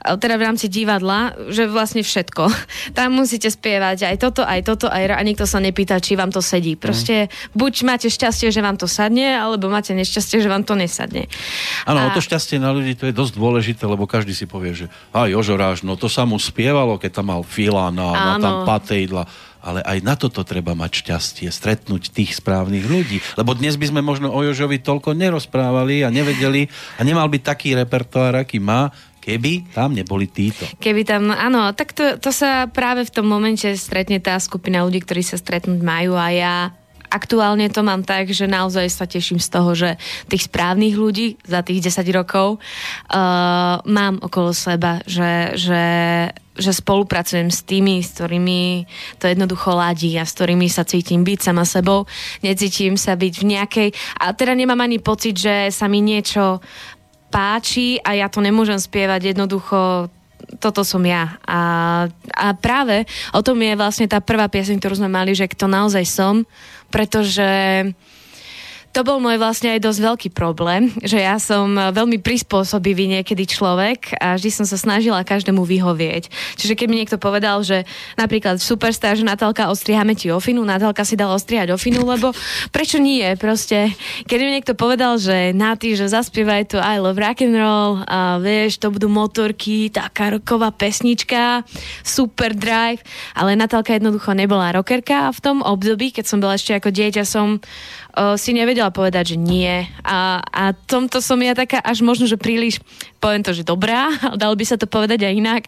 teda 0.01 0.41
v 0.41 0.43
rámci 0.49 0.67
divadla, 0.73 1.37
že 1.53 1.69
vlastne 1.69 2.01
všetko. 2.01 2.49
Tam 2.97 3.13
musíte 3.13 3.53
spievať 3.53 4.09
aj 4.09 4.17
toto, 4.17 4.43
aj 4.43 4.61
toto, 4.65 4.87
aj 4.89 5.13
a 5.13 5.23
nikto 5.23 5.45
sa 5.45 5.61
nepýta, 5.61 6.01
či 6.01 6.17
vám 6.17 6.33
to 6.33 6.41
sedí. 6.41 6.77
Proste 6.77 7.29
buď 7.53 7.73
máte 7.85 8.09
šťastie, 8.09 8.49
že 8.49 8.65
vám 8.65 8.81
to 8.81 8.89
sadne, 8.89 9.37
alebo 9.37 9.69
máte 9.69 9.93
nešťastie, 9.93 10.41
že 10.41 10.49
vám 10.49 10.65
to 10.65 10.73
nesadne. 10.79 11.29
Áno, 11.85 12.09
A- 12.09 12.15
to 12.17 12.25
šťastie 12.25 12.57
na 12.57 12.73
ľudí 12.73 12.97
to 12.97 13.05
je 13.09 13.15
dosť 13.15 13.35
dôležité, 13.37 13.85
lebo 13.85 14.09
každý 14.09 14.33
si 14.33 14.49
povie, 14.49 14.73
že 14.73 14.87
a 15.13 15.29
Jožo 15.29 15.59
Ráž, 15.59 15.85
no 15.85 15.99
to 16.01 16.09
sa 16.09 16.25
mu 16.25 16.41
spievalo, 16.41 16.97
keď 16.97 17.21
tam 17.21 17.33
mal 17.33 17.43
Filana, 17.45 18.39
tam 18.41 18.65
Patejdla. 18.65 19.25
ale 19.61 19.85
aj 19.85 19.99
na 20.01 20.17
toto 20.17 20.41
treba 20.41 20.73
mať 20.73 21.05
šťastie, 21.05 21.53
stretnúť 21.53 22.17
tých 22.17 22.41
správnych 22.41 22.87
ľudí. 22.89 23.21
Lebo 23.37 23.53
dnes 23.53 23.77
by 23.77 23.93
sme 23.93 24.01
možno 24.01 24.33
o 24.33 24.41
Jožovi 24.41 24.81
toľko 24.81 25.13
nerozprávali 25.13 26.01
a 26.01 26.09
nevedeli 26.09 26.65
a 26.97 27.05
nemal 27.05 27.29
by 27.29 27.45
taký 27.45 27.77
repertoár, 27.77 28.41
aký 28.41 28.57
má, 28.57 28.89
keby 29.21 29.71
tam 29.77 29.93
neboli 29.93 30.27
títo. 30.27 30.65
Keby 30.81 31.05
tam, 31.05 31.31
áno, 31.31 31.71
tak 31.77 31.93
to, 31.93 32.17
to 32.17 32.33
sa 32.33 32.67
práve 32.67 33.05
v 33.05 33.15
tom 33.15 33.29
momente 33.29 33.69
stretne 33.77 34.19
tá 34.19 34.41
skupina 34.41 34.83
ľudí, 34.83 35.05
ktorí 35.05 35.23
sa 35.23 35.37
stretnúť 35.37 35.81
majú 35.85 36.17
a 36.17 36.29
ja 36.33 36.55
aktuálne 37.11 37.67
to 37.69 37.83
mám 37.83 38.07
tak, 38.07 38.31
že 38.31 38.47
naozaj 38.47 38.87
sa 38.87 39.05
teším 39.05 39.43
z 39.43 39.49
toho, 39.51 39.71
že 39.75 39.99
tých 40.31 40.47
správnych 40.47 40.95
ľudí 40.95 41.37
za 41.43 41.67
tých 41.67 41.91
10 41.91 42.07
rokov 42.15 42.63
uh, 42.63 43.83
mám 43.83 44.23
okolo 44.23 44.55
seba, 44.55 45.03
že, 45.05 45.59
že, 45.59 45.85
že 46.55 46.71
spolupracujem 46.71 47.51
s 47.51 47.67
tými, 47.67 47.99
s 48.01 48.15
ktorými 48.15 48.87
to 49.19 49.27
jednoducho 49.27 49.75
ladí 49.75 50.15
a 50.17 50.25
s 50.25 50.39
ktorými 50.39 50.71
sa 50.71 50.87
cítim 50.87 51.27
byť 51.27 51.39
sama 51.43 51.67
sebou. 51.67 52.07
Necítim 52.47 52.95
sa 52.95 53.19
byť 53.19 53.35
v 53.43 53.45
nejakej... 53.59 53.89
A 54.23 54.31
teda 54.31 54.55
nemám 54.55 54.79
ani 54.79 55.03
pocit, 55.03 55.35
že 55.35 55.75
sa 55.75 55.91
mi 55.91 55.99
niečo 55.99 56.63
páči 57.31 58.03
a 58.03 58.19
ja 58.19 58.27
to 58.27 58.43
nemôžem 58.43 58.77
spievať 58.77 59.33
jednoducho 59.33 60.11
toto 60.59 60.83
som 60.83 61.01
ja. 61.07 61.39
A, 61.47 61.61
a 62.35 62.47
práve 62.59 63.07
o 63.31 63.41
tom 63.45 63.61
je 63.63 63.79
vlastne 63.79 64.11
tá 64.11 64.19
prvá 64.19 64.51
pieseň, 64.51 64.83
ktorú 64.83 64.99
sme 64.99 65.07
mali, 65.07 65.31
že 65.31 65.47
kto 65.47 65.71
naozaj 65.71 66.03
som, 66.11 66.43
pretože 66.91 67.47
to 68.91 69.07
bol 69.07 69.23
môj 69.23 69.39
vlastne 69.39 69.79
aj 69.79 69.87
dosť 69.87 70.01
veľký 70.03 70.29
problém, 70.35 70.91
že 70.99 71.23
ja 71.23 71.39
som 71.39 71.79
veľmi 71.79 72.19
prispôsobivý 72.19 73.07
niekedy 73.07 73.47
človek 73.47 74.19
a 74.19 74.35
vždy 74.35 74.51
som 74.51 74.67
sa 74.67 74.75
snažila 74.75 75.23
každému 75.23 75.63
vyhovieť. 75.63 76.27
Čiže 76.59 76.75
keď 76.75 76.87
mi 76.91 76.99
niekto 76.99 77.15
povedal, 77.15 77.63
že 77.63 77.87
napríklad 78.19 78.59
Superstar, 78.59 79.15
že 79.15 79.23
Natálka 79.23 79.71
ostrihame 79.71 80.19
ti 80.19 80.35
ofinu, 80.35 80.67
Natálka 80.67 81.07
si 81.07 81.15
dala 81.15 81.39
ostrihať 81.39 81.71
ofinu, 81.71 82.03
lebo 82.03 82.35
prečo 82.75 82.99
nie? 82.99 83.23
Proste, 83.39 83.95
keď 84.27 84.39
mi 84.43 84.51
niekto 84.59 84.75
povedal, 84.75 85.23
že 85.23 85.55
Naty, 85.55 85.95
že 85.95 86.11
zaspievaj 86.11 86.75
tu 86.75 86.77
I 86.83 86.99
love 86.99 87.15
rock 87.15 87.47
and 87.47 87.55
roll 87.55 88.03
a 88.11 88.43
vieš, 88.43 88.83
to 88.83 88.91
budú 88.91 89.07
motorky, 89.07 89.87
taká 89.95 90.35
roková 90.35 90.75
pesnička, 90.75 91.63
super 92.03 92.59
drive, 92.59 93.07
ale 93.39 93.55
Natálka 93.55 93.95
jednoducho 93.95 94.35
nebola 94.35 94.75
rockerka 94.75 95.31
a 95.31 95.35
v 95.35 95.41
tom 95.41 95.63
období, 95.63 96.11
keď 96.11 96.27
som 96.27 96.43
bola 96.43 96.59
ešte 96.59 96.75
ako 96.75 96.91
dieťa, 96.91 97.23
som 97.23 97.63
si 98.37 98.51
nevedela 98.53 98.91
povedať, 98.91 99.35
že 99.35 99.37
nie. 99.39 99.87
A, 100.03 100.43
a 100.43 100.75
tomto 100.75 101.23
som 101.23 101.39
ja 101.39 101.55
taká 101.55 101.79
až 101.81 102.03
možno, 102.03 102.27
že 102.27 102.41
príliš, 102.41 102.83
poviem 103.23 103.43
to, 103.45 103.55
že 103.55 103.67
dobrá, 103.67 104.11
dalo 104.41 104.55
by 104.55 104.65
sa 104.67 104.77
to 104.77 104.91
povedať 104.91 105.27
aj 105.27 105.35
inak, 105.35 105.63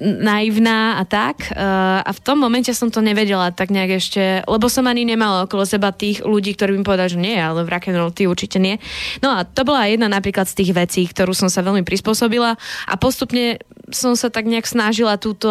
naivná 0.00 1.00
a 1.00 1.04
tak. 1.08 1.48
A 1.56 2.10
v 2.10 2.20
tom 2.20 2.40
momente 2.40 2.70
som 2.76 2.92
to 2.92 3.00
nevedela 3.00 3.50
tak 3.54 3.72
nejak 3.72 4.00
ešte, 4.00 4.44
lebo 4.44 4.68
som 4.68 4.84
ani 4.86 5.08
nemala 5.08 5.48
okolo 5.48 5.64
seba 5.64 5.94
tých 5.94 6.24
ľudí, 6.24 6.54
ktorí 6.54 6.76
by 6.76 6.78
mi 6.80 6.86
povedali, 6.86 7.12
že 7.12 7.20
nie, 7.20 7.36
ale 7.36 7.64
v 7.64 7.72
rock'n'roll 7.72 8.14
ty 8.14 8.28
určite 8.28 8.60
nie. 8.60 8.76
No 9.24 9.32
a 9.32 9.48
to 9.48 9.64
bola 9.64 9.88
jedna 9.88 10.06
napríklad 10.10 10.46
z 10.46 10.64
tých 10.64 10.70
vecí, 10.76 11.02
ktorú 11.08 11.32
som 11.32 11.48
sa 11.48 11.64
veľmi 11.64 11.82
prispôsobila 11.82 12.56
a 12.88 12.94
postupne 13.00 13.60
som 13.92 14.16
sa 14.16 14.28
tak 14.28 14.48
nejak 14.48 14.66
snažila 14.68 15.16
túto 15.16 15.48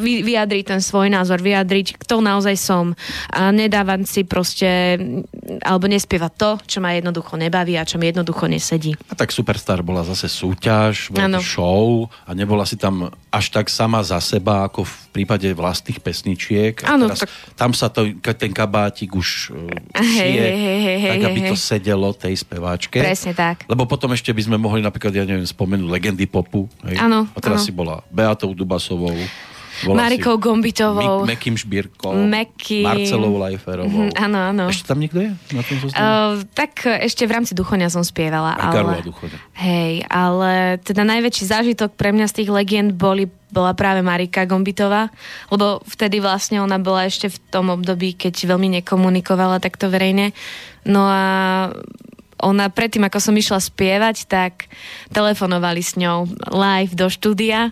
vyjadriť 0.00 0.64
ten 0.76 0.80
svoj 0.80 1.08
názor, 1.12 1.40
vyjadriť, 1.40 2.00
kto 2.00 2.20
naozaj 2.20 2.56
som 2.58 2.96
a 3.32 3.52
nedávať 3.52 4.00
si 4.08 4.22
proste 4.24 4.98
alebo 5.62 5.88
nespievať 5.88 6.32
to, 6.36 6.50
čo 6.66 6.78
ma 6.80 6.96
jednoducho 6.96 7.36
nebaví 7.36 7.76
a 7.76 7.88
čo 7.88 7.96
mi 7.96 8.10
jednoducho 8.10 8.48
nesedí. 8.48 8.96
A 9.08 9.14
tak 9.16 9.32
Superstar 9.32 9.80
bola 9.84 10.04
zase 10.04 10.28
súťaž, 10.28 11.12
bola 11.12 11.40
show 11.40 12.08
a 12.26 12.30
nebola 12.32 12.64
si 12.68 12.76
tam 12.76 13.12
až 13.32 13.48
tak 13.48 13.72
sama 13.72 14.04
za 14.04 14.20
seba, 14.20 14.68
ako 14.68 14.84
v 14.84 14.94
prípade 15.16 15.48
vlastných 15.56 16.04
pesničiek. 16.04 16.84
Áno, 16.84 17.08
tak... 17.08 17.24
Tam 17.56 17.72
sa 17.72 17.88
to, 17.88 18.04
ten 18.20 18.52
kabátik 18.52 19.16
už 19.16 19.56
uh, 19.56 19.72
šije, 19.96 20.44
hey, 20.52 20.78
hey, 20.84 20.98
hey, 21.00 21.12
tak 21.16 21.32
aby 21.32 21.40
hey, 21.40 21.50
to 21.50 21.56
sedelo 21.56 22.12
tej 22.12 22.36
speváčke. 22.36 23.00
Presne 23.00 23.32
tak. 23.32 23.64
Lebo 23.64 23.88
potom 23.88 24.12
ešte 24.12 24.28
by 24.36 24.52
sme 24.52 24.56
mohli 24.60 24.84
napríklad, 24.84 25.16
ja 25.16 25.24
neviem, 25.24 25.48
spomenúť 25.48 25.88
legendy 25.88 26.28
popu. 26.28 26.68
Áno. 26.84 27.24
A 27.32 27.38
teraz 27.40 27.64
ano. 27.64 27.66
si 27.66 27.72
bola 27.72 28.04
Beatou 28.12 28.52
Dubasovou. 28.52 29.16
Marikou 29.90 30.38
Gombitovou. 30.38 31.26
Mekým 31.26 31.58
Šbírkom. 31.58 32.14
Meky. 32.30 32.86
Marcelou 32.86 33.34
Lajferovou. 33.42 34.08
Mm, 34.08 34.14
áno, 34.14 34.38
áno. 34.38 34.64
Ešte 34.70 34.86
tam 34.86 35.02
niekto 35.02 35.18
je? 35.18 35.30
Na 35.50 35.62
tom 35.66 35.76
uh, 35.82 35.90
tak 36.54 36.86
ešte 36.86 37.26
v 37.26 37.32
rámci 37.34 37.52
Duchoňa 37.58 37.90
som 37.90 38.06
spievala. 38.06 38.54
Aj 38.54 38.70
ale... 38.70 39.02
Duchoňa. 39.02 39.38
Hej, 39.58 40.06
ale 40.06 40.78
teda 40.86 41.02
najväčší 41.02 41.44
zážitok 41.50 41.98
pre 41.98 42.14
mňa 42.14 42.26
z 42.30 42.34
tých 42.42 42.50
legend 42.54 42.94
boli 42.94 43.26
bola 43.52 43.76
práve 43.76 44.00
Marika 44.00 44.48
Gombitová, 44.48 45.12
lebo 45.52 45.84
vtedy 45.84 46.24
vlastne 46.24 46.64
ona 46.64 46.80
bola 46.80 47.04
ešte 47.04 47.28
v 47.28 47.36
tom 47.52 47.68
období, 47.68 48.16
keď 48.16 48.48
veľmi 48.48 48.80
nekomunikovala 48.80 49.60
takto 49.60 49.92
verejne. 49.92 50.32
No 50.88 51.04
a 51.04 51.22
ona 52.42 52.72
predtým, 52.72 53.06
ako 53.06 53.18
som 53.22 53.36
išla 53.36 53.62
spievať, 53.62 54.26
tak 54.26 54.66
telefonovali 55.14 55.84
s 55.84 55.94
ňou 55.94 56.26
live 56.50 56.92
do 56.96 57.06
štúdia 57.06 57.70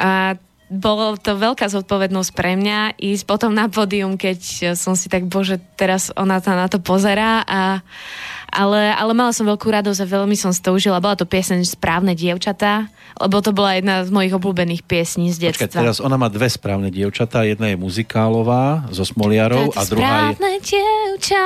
a 0.00 0.38
bolo 0.68 1.16
to 1.16 1.32
veľká 1.36 1.64
zodpovednosť 1.68 2.30
pre 2.36 2.52
mňa 2.56 3.00
ísť 3.00 3.24
potom 3.24 3.56
na 3.56 3.72
pódium, 3.72 4.20
keď 4.20 4.72
som 4.76 4.92
si 4.92 5.08
tak, 5.08 5.24
bože, 5.24 5.56
teraz 5.80 6.12
ona 6.12 6.44
sa 6.44 6.52
na 6.56 6.68
to 6.68 6.76
pozerá 6.76 7.40
a 7.48 7.80
ale, 8.48 8.96
ale 8.96 9.12
mala 9.12 9.32
som 9.36 9.44
veľkú 9.44 9.68
radosť 9.68 10.00
a 10.04 10.06
veľmi 10.08 10.32
som 10.32 10.48
si 10.56 10.64
to 10.64 10.72
užila. 10.72 11.04
Bola 11.04 11.20
to 11.20 11.28
pieseň 11.28 11.68
Správne 11.68 12.16
dievčatá, 12.16 12.88
lebo 13.20 13.44
to 13.44 13.52
bola 13.52 13.76
jedna 13.76 14.00
z 14.04 14.08
mojich 14.08 14.32
obľúbených 14.32 14.88
piesní 14.88 15.28
z 15.28 15.52
detstva. 15.52 15.68
Počkaj, 15.68 15.84
teraz 15.84 16.00
ona 16.00 16.16
má 16.16 16.32
dve 16.32 16.48
správne 16.48 16.88
dievčatá. 16.88 17.44
Jedna 17.44 17.68
je 17.68 17.76
muzikálová 17.76 18.88
so 18.88 19.04
Smoliarou 19.04 19.68
a 19.76 19.84
druhá 19.84 20.32
je... 20.32 20.40
Správne 20.40 20.52
dievča, 20.64 21.44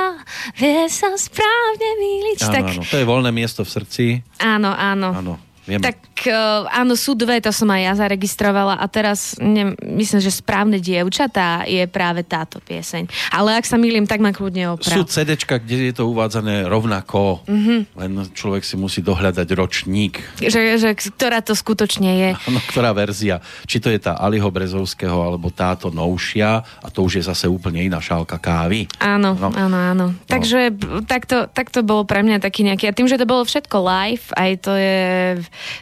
vie 0.55 0.83
sa 0.87 1.11
správne 1.19 1.89
myliť. 1.99 2.39
Áno, 2.39 2.53
tak... 2.55 2.63
áno, 2.71 2.81
to 2.87 2.95
je 2.95 3.05
voľné 3.05 3.31
miesto 3.35 3.67
v 3.67 3.69
srdci. 3.69 4.05
Áno, 4.39 4.71
áno. 4.71 5.09
Áno. 5.11 5.33
Vieme. 5.63 5.79
Tak 5.79 5.95
uh, 6.27 6.67
áno, 6.67 6.99
sú 6.99 7.15
dve, 7.15 7.39
to 7.39 7.55
som 7.55 7.71
aj 7.71 7.81
ja 7.81 7.93
zaregistrovala 7.95 8.75
a 8.75 8.85
teraz 8.91 9.39
ne, 9.39 9.79
myslím, 9.79 10.19
že 10.19 10.31
správne 10.35 10.75
dievčatá 10.83 11.63
je 11.63 11.87
práve 11.87 12.27
táto 12.27 12.59
pieseň. 12.59 13.07
Ale 13.31 13.55
ak 13.55 13.63
sa 13.63 13.79
milím, 13.79 14.03
tak 14.03 14.19
ma 14.19 14.35
kľudne 14.35 14.75
oprav. 14.75 14.91
Sú 14.91 15.07
CDčka, 15.07 15.63
kde 15.63 15.91
je 15.91 15.93
to 15.95 16.11
uvádzané 16.11 16.67
rovnako, 16.67 17.47
mm-hmm. 17.47 17.79
len 17.95 18.11
človek 18.35 18.67
si 18.67 18.75
musí 18.75 18.99
dohľadať 18.99 19.47
ročník. 19.55 20.19
Že, 20.43 20.83
že 20.83 20.89
ktorá 20.99 21.39
to 21.39 21.55
skutočne 21.55 22.11
je. 22.11 22.31
No, 22.53 22.61
ktorá 22.69 22.93
verzia. 22.93 23.41
Či 23.65 23.81
to 23.81 23.89
je 23.89 23.97
tá 23.97 24.13
Aliho 24.13 24.45
Brezovského, 24.53 25.25
alebo 25.25 25.49
táto 25.49 25.89
novšia 25.89 26.61
a 26.61 26.87
to 26.93 27.01
už 27.01 27.17
je 27.17 27.23
zase 27.25 27.49
úplne 27.49 27.81
iná 27.81 27.97
šálka 27.97 28.37
kávy. 28.37 28.85
Áno, 29.01 29.33
no. 29.33 29.49
áno, 29.49 29.73
áno. 29.73 30.05
No. 30.13 30.27
Takže 30.29 30.69
takto, 31.09 31.49
takto 31.49 31.81
bolo 31.81 32.05
pre 32.05 32.21
mňa 32.21 32.43
taký 32.45 32.61
nejaký... 32.61 32.91
A 32.91 32.93
tým, 32.93 33.09
že 33.09 33.17
to 33.17 33.25
bolo 33.25 33.41
všetko 33.41 33.73
live, 33.81 34.25
aj 34.37 34.51
to 34.61 34.71
je 34.77 35.01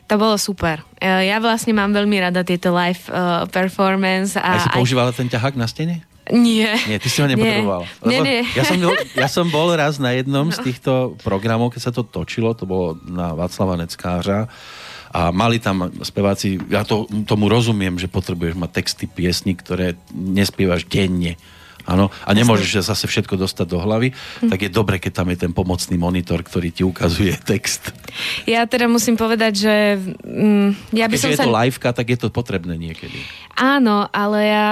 to 0.06 0.16
bolo 0.20 0.36
super. 0.38 0.82
E, 0.98 1.30
ja 1.30 1.38
vlastne 1.42 1.76
mám 1.76 1.92
veľmi 1.92 2.18
rada 2.22 2.42
tieto 2.46 2.72
live 2.72 3.06
uh, 3.10 3.46
performance. 3.50 4.38
A, 4.38 4.62
a 4.62 4.64
si 4.66 4.70
používala 4.72 5.12
aj... 5.12 5.18
ten 5.20 5.28
ťahák 5.28 5.56
na 5.58 5.68
stene? 5.68 6.06
Nie. 6.32 6.78
Nie, 6.88 7.02
ty 7.02 7.10
si 7.10 7.20
ho 7.20 7.28
nepotreboval. 7.28 7.84
Nie, 8.06 8.22
nie. 8.22 8.42
Ja, 8.54 8.64
som 8.64 8.78
bol, 8.78 8.94
ja 9.18 9.28
som 9.28 9.46
bol 9.50 9.68
raz 9.74 9.98
na 9.98 10.14
jednom 10.16 10.48
no. 10.48 10.54
z 10.54 10.64
týchto 10.64 11.18
programov, 11.26 11.74
keď 11.74 11.82
sa 11.82 11.92
to 11.92 12.06
točilo, 12.06 12.54
to 12.54 12.70
bolo 12.70 12.96
na 13.04 13.34
Václava 13.34 13.76
Neckářa 13.76 14.48
a 15.12 15.22
mali 15.36 15.60
tam 15.60 15.92
speváci, 16.00 16.56
ja 16.72 16.88
to, 16.88 17.04
tomu 17.28 17.52
rozumiem, 17.52 18.00
že 18.00 18.08
potrebuješ 18.08 18.56
mať 18.56 18.72
texty 18.72 19.06
piesní, 19.12 19.60
ktoré 19.60 20.00
nespievaš 20.16 20.88
denne 20.88 21.36
Áno, 21.88 22.14
a 22.26 22.30
nemôžeš 22.32 22.86
zase 22.86 23.06
všetko 23.06 23.38
dostať 23.38 23.68
do 23.68 23.80
hlavy, 23.82 24.14
hm. 24.14 24.50
tak 24.50 24.60
je 24.66 24.70
dobre, 24.70 24.98
keď 25.02 25.24
tam 25.24 25.28
je 25.34 25.38
ten 25.48 25.52
pomocný 25.52 25.96
monitor, 25.98 26.42
ktorý 26.42 26.70
ti 26.74 26.84
ukazuje 26.86 27.34
text. 27.52 27.94
Ja 28.46 28.68
teda 28.68 28.92
musím 28.92 29.16
povedať, 29.16 29.54
že 29.56 29.76
mm, 30.26 30.94
ja 30.96 31.08
by 31.08 31.16
som 31.18 31.32
je 31.32 31.40
sa... 31.40 31.48
to 31.48 31.54
liveka, 31.54 31.90
tak 31.96 32.08
je 32.12 32.18
to 32.20 32.28
potrebné 32.28 32.76
niekedy. 32.76 33.24
Áno, 33.56 34.08
ale 34.12 34.40
ja 34.48 34.70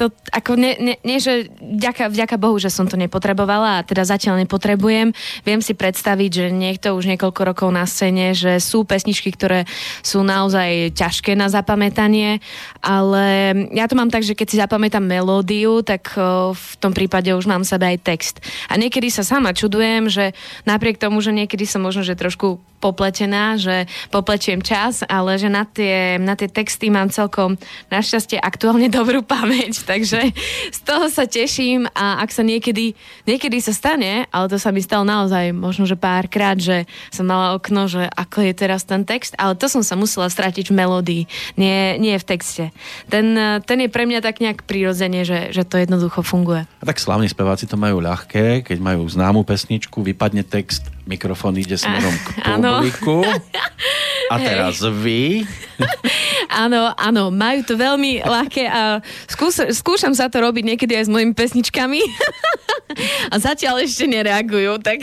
to 0.00 0.08
ako 0.32 0.56
nie, 0.56 0.80
nie, 0.80 0.96
nie 1.04 1.20
že 1.20 1.52
vďaka, 1.60 2.08
vďaka 2.08 2.36
Bohu, 2.40 2.56
že 2.56 2.72
som 2.72 2.88
to 2.88 2.96
nepotrebovala 2.96 3.80
a 3.80 3.84
teda 3.84 4.08
zatiaľ 4.08 4.40
nepotrebujem. 4.40 5.12
Viem 5.44 5.60
si 5.60 5.76
predstaviť, 5.76 6.30
že 6.32 6.46
niekto 6.48 6.96
už 6.96 7.04
niekoľko 7.04 7.40
rokov 7.44 7.68
na 7.68 7.84
scéne, 7.84 8.32
že 8.32 8.64
sú 8.64 8.88
pesničky, 8.88 9.28
ktoré 9.28 9.68
sú 10.00 10.24
naozaj 10.24 10.96
ťažké 10.96 11.36
na 11.36 11.52
zapamätanie, 11.52 12.40
ale 12.80 13.52
ja 13.76 13.84
to 13.84 13.92
mám 13.92 14.08
tak, 14.08 14.24
že 14.24 14.32
keď 14.32 14.46
si 14.48 14.56
zapamätám 14.56 15.04
melódiu, 15.04 15.84
tak 15.84 16.16
v 16.56 16.72
tom 16.80 16.92
prípade 16.96 17.28
už 17.32 17.44
mám 17.44 17.62
sebe 17.66 17.88
aj 17.90 17.98
text. 18.04 18.36
A 18.72 18.80
niekedy 18.80 19.12
sa 19.12 19.20
sama 19.20 19.52
čudujem, 19.52 20.08
že 20.08 20.32
napriek 20.64 20.96
tomu, 20.96 21.20
že 21.20 21.36
niekedy 21.36 21.68
som 21.68 21.84
možno, 21.84 22.00
že 22.00 22.16
trošku 22.16 22.69
popletená, 22.80 23.60
že 23.60 23.84
popletiem 24.08 24.64
čas, 24.64 25.04
ale 25.06 25.36
že 25.36 25.52
na 25.52 25.68
tie, 25.68 26.16
na 26.16 26.34
tie 26.34 26.48
texty 26.48 26.88
mám 26.88 27.12
celkom 27.12 27.60
našťastie 27.92 28.40
aktuálne 28.40 28.88
dobrú 28.88 29.20
pamäť, 29.20 29.84
takže 29.90 30.32
z 30.72 30.80
toho 30.82 31.12
sa 31.12 31.28
teším 31.28 31.86
a 31.92 32.24
ak 32.24 32.32
sa 32.32 32.40
niekedy, 32.40 32.96
niekedy 33.28 33.60
sa 33.60 33.76
stane, 33.76 34.24
ale 34.32 34.48
to 34.48 34.56
sa 34.56 34.72
mi 34.72 34.80
stalo 34.80 35.04
naozaj 35.04 35.52
možno, 35.52 35.84
že 35.84 36.00
párkrát, 36.00 36.56
že 36.56 36.88
som 37.12 37.28
mala 37.28 37.52
okno, 37.54 37.86
že 37.86 38.08
ako 38.16 38.48
je 38.48 38.52
teraz 38.56 38.88
ten 38.88 39.04
text, 39.04 39.36
ale 39.36 39.54
to 39.54 39.68
som 39.68 39.84
sa 39.84 39.94
musela 39.94 40.32
stratiť 40.32 40.72
v 40.72 40.76
melódii, 40.80 41.22
nie, 41.60 42.00
nie 42.00 42.16
v 42.16 42.24
texte. 42.24 42.72
Ten, 43.12 43.36
ten 43.68 43.78
je 43.84 43.92
pre 43.92 44.08
mňa 44.08 44.24
tak 44.24 44.40
nejak 44.40 44.64
prirodzene, 44.64 45.28
že, 45.28 45.52
že 45.52 45.68
to 45.68 45.76
jednoducho 45.76 46.24
funguje. 46.24 46.64
A 46.80 46.84
tak 46.88 46.96
slavní 46.96 47.28
speváci 47.28 47.68
to 47.68 47.76
majú 47.76 48.00
ľahké, 48.00 48.64
keď 48.64 48.78
majú 48.80 49.04
známu 49.04 49.44
pesničku, 49.44 50.00
vypadne 50.00 50.46
text, 50.46 50.88
mikrofón 51.08 51.56
ide 51.56 51.76
smerom 51.76 52.12
k 52.12 52.28
publiku. 52.44 53.24
A 54.30 54.34
teraz 54.38 54.78
vy. 54.82 55.42
áno, 56.62 56.92
áno, 56.94 57.34
majú 57.34 57.66
to 57.66 57.74
veľmi 57.74 58.22
ľahké 58.22 58.64
a 58.68 59.02
skús, 59.26 59.58
skúšam 59.74 60.14
sa 60.14 60.30
to 60.30 60.38
robiť 60.38 60.64
niekedy 60.74 60.92
aj 60.94 61.08
s 61.08 61.10
mojimi 61.10 61.34
pesničkami 61.34 62.00
a 63.32 63.34
zatiaľ 63.40 63.82
ešte 63.82 64.06
nereagujú, 64.06 64.78
tak... 64.82 65.02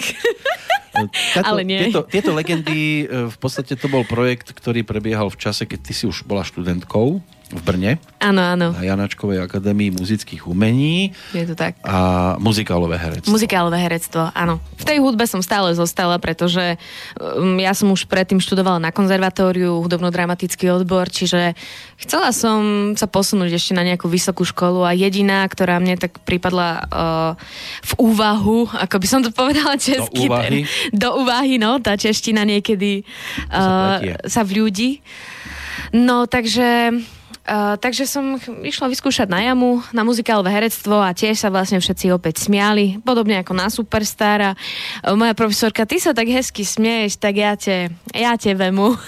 Tato, 1.37 1.45
Ale 1.45 1.61
nie. 1.61 1.77
Tieto, 1.77 2.09
tieto 2.09 2.31
legendy, 2.33 3.05
e, 3.05 3.29
v 3.29 3.37
podstate 3.37 3.77
to 3.77 3.85
bol 3.85 4.01
projekt, 4.01 4.49
ktorý 4.49 4.81
prebiehal 4.81 5.29
v 5.29 5.37
čase, 5.37 5.69
keď 5.69 5.79
ty 5.85 5.93
si 5.93 6.09
už 6.09 6.25
bola 6.25 6.41
študentkou 6.41 7.21
v 7.47 7.61
Brne. 7.63 7.91
Áno, 8.19 8.43
áno. 8.43 8.75
Na 8.75 8.83
Janačkovej 8.83 9.39
akadémii 9.47 9.95
muzických 9.95 10.51
umení. 10.51 11.15
Je 11.31 11.47
to 11.47 11.55
tak. 11.55 11.79
A 11.87 12.35
muzikálové 12.43 12.99
herectvo. 12.99 13.31
Muzikálové 13.31 13.79
herectvo, 13.79 14.27
áno. 14.35 14.59
V 14.75 14.83
tej 14.83 14.99
hudbe 14.99 15.23
som 15.23 15.39
stále 15.39 15.71
zostala, 15.71 16.19
pretože 16.19 16.75
um, 17.15 17.55
ja 17.55 17.71
som 17.71 17.87
už 17.87 18.11
predtým 18.11 18.43
študovala 18.43 18.83
na 18.83 18.91
konzervatóriu 18.91 19.79
hudobno-dramatický 19.79 20.67
odbor, 20.75 21.07
čiže 21.07 21.55
chcela 21.95 22.35
som 22.35 22.91
sa 22.99 23.07
posunúť 23.07 23.55
ešte 23.55 23.71
na 23.71 23.87
nejakú 23.87 24.11
vysokú 24.11 24.43
školu 24.43 24.83
a 24.83 24.91
jediná, 24.91 25.47
ktorá 25.47 25.79
mne 25.79 25.95
tak 25.95 26.19
pripadla 26.27 26.83
uh, 26.83 27.31
v 27.79 27.91
úvahu, 28.11 28.67
ako 28.75 28.95
by 28.99 29.07
som 29.07 29.21
to 29.23 29.31
povedala 29.31 29.79
česky. 29.79 30.27
Do 30.27 30.35
úvahy? 30.35 30.59
Do 30.91 31.09
úvahy, 31.23 31.55
no, 31.55 31.79
tá 31.79 31.95
čeština 31.95 32.43
niekedy 32.43 33.07
uh, 33.47 34.03
sa, 34.03 34.03
sa 34.27 34.41
vľúdi. 34.43 34.99
No, 35.95 36.27
takže 36.27 36.91
Uh, 37.47 37.79
takže 37.79 38.03
som 38.03 38.35
išla 38.59 38.91
vyskúšať 38.91 39.31
na 39.31 39.39
jamu, 39.39 39.79
na 39.95 40.03
muzikálové 40.03 40.51
herectvo 40.51 40.99
a 40.99 41.15
tiež 41.15 41.39
sa 41.39 41.47
vlastne 41.47 41.79
všetci 41.79 42.11
opäť 42.11 42.43
smiali, 42.43 42.99
podobne 42.99 43.39
ako 43.39 43.55
na 43.55 43.71
Superstar 43.71 44.39
a 44.43 44.51
uh, 44.51 45.15
moja 45.15 45.31
profesorka, 45.31 45.87
ty 45.87 45.95
sa 45.95 46.11
tak 46.11 46.27
hezky 46.27 46.67
smieš, 46.67 47.15
tak 47.15 47.39
ja 47.39 47.55
te, 47.55 47.87
ja 48.11 48.35
te 48.35 48.51
vemu. 48.51 48.99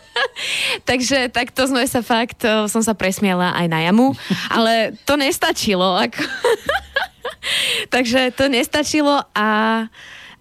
Takže 0.88 1.28
takto 1.28 1.68
sme 1.68 1.84
sa 1.84 2.00
fakt, 2.00 2.48
uh, 2.48 2.64
som 2.64 2.80
sa 2.80 2.96
presmiela 2.96 3.52
aj 3.52 3.68
na 3.68 3.84
jamu, 3.84 4.16
ale 4.48 4.96
to 5.04 5.20
nestačilo. 5.20 6.00
Ako 6.00 6.24
Takže 7.94 8.32
to 8.32 8.48
nestačilo 8.48 9.20
a 9.36 9.48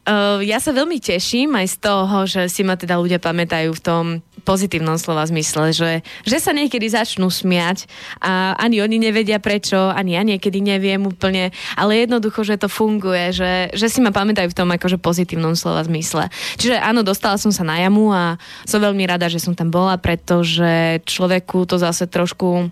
uh, 0.07 0.39
ja 0.39 0.63
sa 0.63 0.71
veľmi 0.71 1.03
teším 1.03 1.51
aj 1.59 1.67
z 1.67 1.77
toho, 1.83 2.17
že 2.23 2.47
si 2.47 2.63
ma 2.63 2.79
teda 2.79 2.95
ľudia 2.95 3.19
pamätajú 3.19 3.75
v 3.75 3.83
tom 3.83 4.05
pozitívnom 4.45 5.01
slova 5.01 5.25
zmysle, 5.25 5.73
že, 5.73 5.91
že 6.21 6.37
sa 6.37 6.53
niekedy 6.53 6.85
začnú 6.85 7.33
smiať 7.33 7.89
a 8.21 8.53
ani 8.61 8.85
oni 8.85 9.01
nevedia 9.01 9.41
prečo, 9.41 9.89
ani 9.89 10.13
ja 10.13 10.21
niekedy 10.21 10.61
neviem 10.61 11.01
úplne, 11.09 11.49
ale 11.73 12.05
jednoducho, 12.05 12.45
že 12.45 12.61
to 12.61 12.69
funguje, 12.69 13.33
že, 13.33 13.73
že 13.73 13.89
si 13.89 13.99
ma 14.05 14.13
pamätajú 14.13 14.53
v 14.53 14.57
tom 14.57 14.69
akože 14.69 15.01
pozitívnom 15.01 15.57
slova 15.57 15.81
zmysle. 15.81 16.29
Čiže 16.61 16.77
áno, 16.77 17.01
dostala 17.01 17.41
som 17.41 17.49
sa 17.49 17.65
na 17.65 17.81
jamu 17.81 18.13
a 18.13 18.37
som 18.69 18.77
veľmi 18.77 19.09
rada, 19.09 19.25
že 19.25 19.41
som 19.41 19.57
tam 19.57 19.73
bola, 19.73 19.97
pretože 19.97 21.01
človeku 21.09 21.65
to 21.65 21.81
zase 21.81 22.05
trošku 22.05 22.69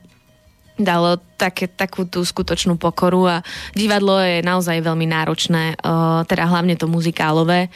dalo 0.78 1.22
také, 1.38 1.68
takú 1.68 2.08
tú 2.08 2.24
skutočnú 2.24 2.80
pokoru 2.80 3.28
a 3.28 3.38
divadlo 3.76 4.18
je 4.24 4.40
naozaj 4.42 4.80
veľmi 4.80 5.06
náročné, 5.06 5.76
teda 6.26 6.44
hlavne 6.48 6.80
to 6.80 6.88
muzikálové 6.88 7.68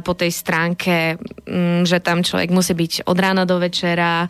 po 0.00 0.12
tej 0.16 0.32
stránke, 0.32 1.20
mm, 1.44 1.84
že 1.84 2.00
tam 2.00 2.24
človek 2.24 2.48
musí 2.50 2.72
byť 2.72 3.04
od 3.04 3.18
rána 3.20 3.44
do 3.44 3.60
večera 3.60 4.26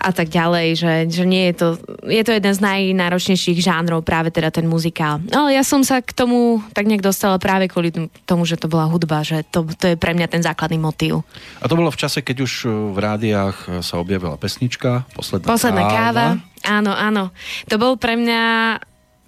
a 0.00 0.10
tak 0.16 0.32
ďalej, 0.32 0.68
že, 0.80 0.94
že 1.12 1.24
nie 1.28 1.52
je 1.52 1.54
to, 1.60 1.68
je 2.08 2.22
to 2.24 2.32
jeden 2.32 2.54
z 2.56 2.60
najnáročnejších 2.64 3.60
žánrov 3.60 4.00
práve 4.00 4.32
teda 4.32 4.48
ten 4.48 4.64
muzikál. 4.64 5.20
Ale 5.28 5.52
ja 5.52 5.60
som 5.60 5.84
sa 5.84 6.00
k 6.00 6.16
tomu 6.16 6.64
tak 6.72 6.88
nejak 6.88 7.04
dostala 7.04 7.36
práve 7.36 7.68
kvôli 7.68 7.92
tomu, 8.24 8.48
že 8.48 8.56
to 8.56 8.66
bola 8.66 8.88
hudba, 8.88 9.20
že 9.20 9.44
to, 9.52 9.68
to 9.76 9.92
je 9.92 9.96
pre 10.00 10.16
mňa 10.16 10.26
ten 10.32 10.40
základný 10.40 10.80
motív. 10.80 11.20
A 11.60 11.68
to 11.68 11.76
bolo 11.76 11.92
v 11.92 12.00
čase, 12.00 12.24
keď 12.24 12.48
už 12.48 12.52
v 12.96 12.98
rádiách 12.98 13.84
sa 13.84 14.00
objavila 14.00 14.40
pesnička 14.40 15.04
Posledná, 15.12 15.46
Posledná 15.52 15.84
káva. 15.84 15.94
káva 16.00 16.49
Áno, 16.70 16.94
áno. 16.94 17.34
To 17.66 17.74
bol 17.82 17.98
pre 17.98 18.14
mňa 18.14 18.42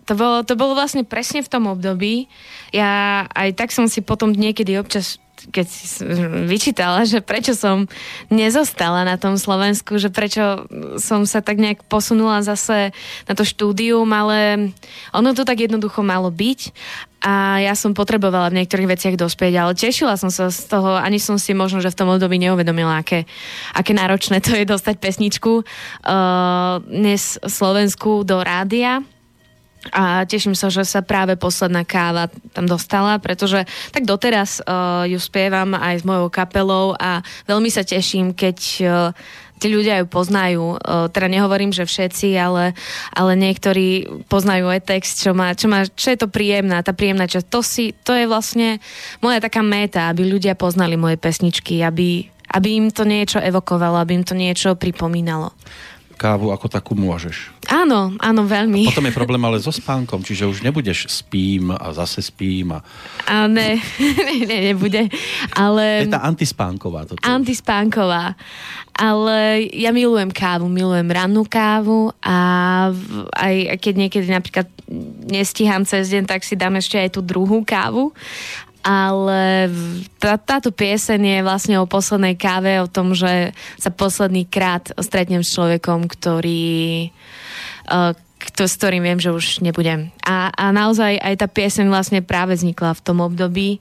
to 0.07 0.13
bolo, 0.19 0.43
to 0.43 0.55
bolo 0.59 0.75
vlastne 0.75 1.07
presne 1.07 1.43
v 1.43 1.51
tom 1.51 1.71
období. 1.71 2.27
Ja 2.75 3.25
aj 3.31 3.55
tak 3.55 3.71
som 3.71 3.87
si 3.87 4.03
potom 4.03 4.35
niekedy 4.35 4.79
občas 4.79 5.23
keď 5.51 5.67
si 5.67 6.07
vyčítala, 6.47 7.03
že 7.03 7.19
prečo 7.19 7.59
som 7.59 7.91
nezostala 8.31 9.03
na 9.03 9.19
tom 9.19 9.35
Slovensku, 9.35 9.99
že 9.99 10.13
prečo 10.13 10.69
som 11.03 11.27
sa 11.27 11.43
tak 11.43 11.59
nejak 11.59 11.83
posunula 11.91 12.45
zase 12.47 12.95
na 13.27 13.35
to 13.35 13.43
štúdium, 13.43 14.07
ale 14.15 14.71
ono 15.11 15.35
to 15.35 15.43
tak 15.43 15.67
jednoducho 15.67 16.07
malo 16.07 16.31
byť 16.31 16.71
a 17.23 17.63
ja 17.63 17.75
som 17.79 17.95
potrebovala 17.95 18.51
v 18.51 18.63
niektorých 18.63 18.99
veciach 18.99 19.17
dospieť, 19.19 19.55
ale 19.59 19.79
tešila 19.79 20.19
som 20.19 20.31
sa 20.31 20.51
z 20.51 20.67
toho, 20.67 20.99
ani 20.99 21.19
som 21.19 21.39
si 21.39 21.55
možno, 21.55 21.83
že 21.83 21.91
v 21.91 21.99
tom 21.99 22.11
období 22.11 22.39
neuvedomila, 22.39 23.03
aké, 23.03 23.27
aké 23.75 23.93
náročné 23.95 24.39
to 24.43 24.55
je 24.55 24.67
dostať 24.67 24.99
pesničku 24.99 25.63
uh, 25.63 26.79
dnes 26.87 27.39
Slovensku 27.43 28.23
do 28.23 28.43
rádia 28.43 29.03
a 29.91 30.23
teším 30.23 30.55
sa, 30.55 30.71
že 30.71 30.87
sa 30.87 31.03
práve 31.03 31.35
posledná 31.35 31.83
káva 31.83 32.31
tam 32.55 32.71
dostala, 32.71 33.19
pretože 33.19 33.67
tak 33.91 34.07
doteraz 34.07 34.63
uh, 34.63 35.03
ju 35.11 35.19
spievam 35.19 35.75
aj 35.75 36.03
s 36.03 36.07
mojou 36.07 36.31
kapelou 36.31 36.95
a 36.95 37.19
veľmi 37.51 37.67
sa 37.67 37.83
teším, 37.83 38.31
keď 38.31 38.59
uh, 38.87 39.11
tí 39.63 39.71
ľudia 39.71 40.03
ju 40.03 40.07
poznajú. 40.11 40.75
Teda 41.15 41.31
nehovorím, 41.31 41.71
že 41.71 41.87
všetci, 41.87 42.35
ale, 42.35 42.75
ale 43.15 43.39
niektorí 43.39 44.11
poznajú 44.27 44.67
aj 44.67 44.91
text, 44.91 45.23
čo, 45.23 45.31
má, 45.39 45.55
čo, 45.55 45.71
má, 45.71 45.87
čo 45.87 46.11
je 46.11 46.19
to 46.19 46.27
príjemná, 46.27 46.83
tá 46.83 46.91
príjemná 46.91 47.31
časť. 47.31 47.47
To, 47.47 47.63
si, 47.63 47.95
to 48.03 48.19
je 48.19 48.27
vlastne 48.27 48.83
moja 49.23 49.39
taká 49.39 49.63
méta, 49.63 50.11
aby 50.11 50.27
ľudia 50.27 50.59
poznali 50.59 50.99
moje 50.99 51.15
pesničky, 51.15 51.79
aby, 51.87 52.27
aby 52.51 52.69
im 52.75 52.91
to 52.91 53.07
niečo 53.07 53.39
evokovalo, 53.39 54.03
aby 54.03 54.19
im 54.19 54.27
to 54.27 54.35
niečo 54.35 54.75
pripomínalo 54.75 55.55
kávu 56.15 56.53
ako 56.53 56.67
takú 56.69 56.93
môžeš. 56.95 57.51
Áno, 57.71 58.15
áno, 58.21 58.43
veľmi. 58.45 58.87
A 58.87 58.93
potom 58.93 59.09
je 59.09 59.17
problém 59.17 59.43
ale 59.43 59.63
so 59.63 59.73
spánkom, 59.73 60.21
čiže 60.21 60.45
už 60.45 60.61
nebudeš 60.61 61.09
spím 61.09 61.73
a 61.73 61.91
zase 61.95 62.21
spím. 62.23 62.77
A, 62.77 62.81
a 63.27 63.47
ne, 63.49 63.81
ne, 64.27 64.37
ne, 64.45 64.59
nebude. 64.73 65.09
Ale... 65.57 66.07
Je 66.07 66.13
tá 66.13 66.23
antispánková. 66.27 67.09
Toto. 67.09 67.23
Antispánková. 67.23 68.37
Ale 68.93 69.67
ja 69.73 69.89
milujem 69.89 70.29
kávu, 70.29 70.69
milujem 70.69 71.09
rannú 71.09 71.49
kávu 71.49 72.13
a 72.21 72.37
aj 73.33 73.81
keď 73.81 73.95
niekedy 73.97 74.29
napríklad 74.29 74.69
nestíham 75.25 75.89
cez 75.89 76.13
deň, 76.13 76.29
tak 76.29 76.45
si 76.45 76.55
dám 76.55 76.77
ešte 76.77 77.01
aj 77.01 77.17
tú 77.17 77.25
druhú 77.25 77.65
kávu 77.65 78.13
ale 78.83 79.71
tá, 80.19 80.35
táto 80.37 80.75
pieseň 80.75 81.21
je 81.23 81.39
vlastne 81.47 81.75
o 81.79 81.87
poslednej 81.87 82.35
káve, 82.35 82.83
o 82.83 82.91
tom, 82.91 83.15
že 83.15 83.55
sa 83.79 83.91
posledný 83.95 84.47
krát 84.47 84.91
stretnem 84.99 85.47
s 85.47 85.55
človekom, 85.55 86.11
ktorý 86.11 87.09
uh, 87.89 88.13
kto, 88.43 88.67
s 88.67 88.75
ktorým 88.75 89.07
viem, 89.07 89.23
že 89.23 89.31
už 89.31 89.63
nebudem. 89.63 90.11
A, 90.27 90.51
a 90.51 90.75
naozaj 90.75 91.15
aj 91.23 91.35
tá 91.39 91.47
pieseň 91.47 91.87
vlastne 91.87 92.21
práve 92.27 92.59
vznikla 92.59 92.99
v 92.99 93.05
tom 93.07 93.23
období, 93.23 93.79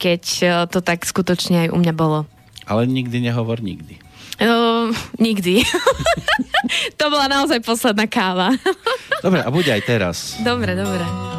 keď 0.00 0.22
uh, 0.42 0.50
to 0.64 0.80
tak 0.80 1.04
skutočne 1.04 1.68
aj 1.68 1.72
u 1.72 1.78
mňa 1.78 1.92
bolo. 1.92 2.24
Ale 2.64 2.88
nikdy 2.88 3.20
nehovor 3.20 3.60
nikdy. 3.60 4.00
Uh, 4.38 4.94
nikdy. 5.20 5.66
to 6.98 7.04
bola 7.10 7.28
naozaj 7.28 7.60
posledná 7.60 8.08
káva. 8.08 8.54
dobre, 9.24 9.40
a 9.44 9.50
bude 9.52 9.68
aj 9.68 9.82
teraz. 9.84 10.16
Dobre, 10.40 10.72
dobre. 10.72 11.37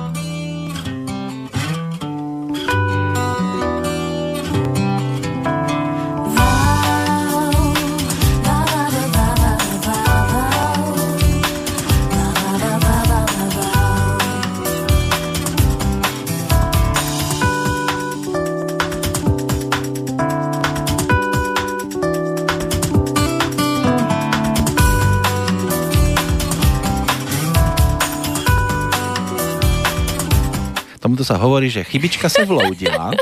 víkendu 31.19 31.27
sa 31.27 31.35
hovorí, 31.35 31.67
že 31.67 31.83
chybička 31.83 32.31
sa 32.31 32.47
vloudila. 32.47 33.11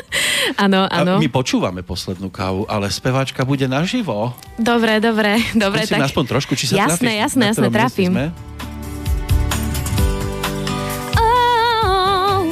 Áno, 0.56 0.88
áno. 0.88 1.20
My 1.20 1.28
počúvame 1.28 1.84
poslednú 1.84 2.32
kávu, 2.32 2.64
ale 2.72 2.88
speváčka 2.88 3.44
bude 3.44 3.68
naživo. 3.68 4.32
Dobre, 4.56 5.04
dobre, 5.04 5.44
dobre. 5.52 5.84
Skúsim 5.84 6.00
tak... 6.00 6.08
aspoň 6.08 6.24
trošku, 6.24 6.54
či 6.56 6.72
sa 6.72 6.88
jasné, 6.88 7.20
trafíš, 7.20 7.20
jasné, 7.20 7.44
jasné, 7.52 7.68
trafím. 7.68 8.12
Sme. 8.16 8.26
Oh, 11.20 12.48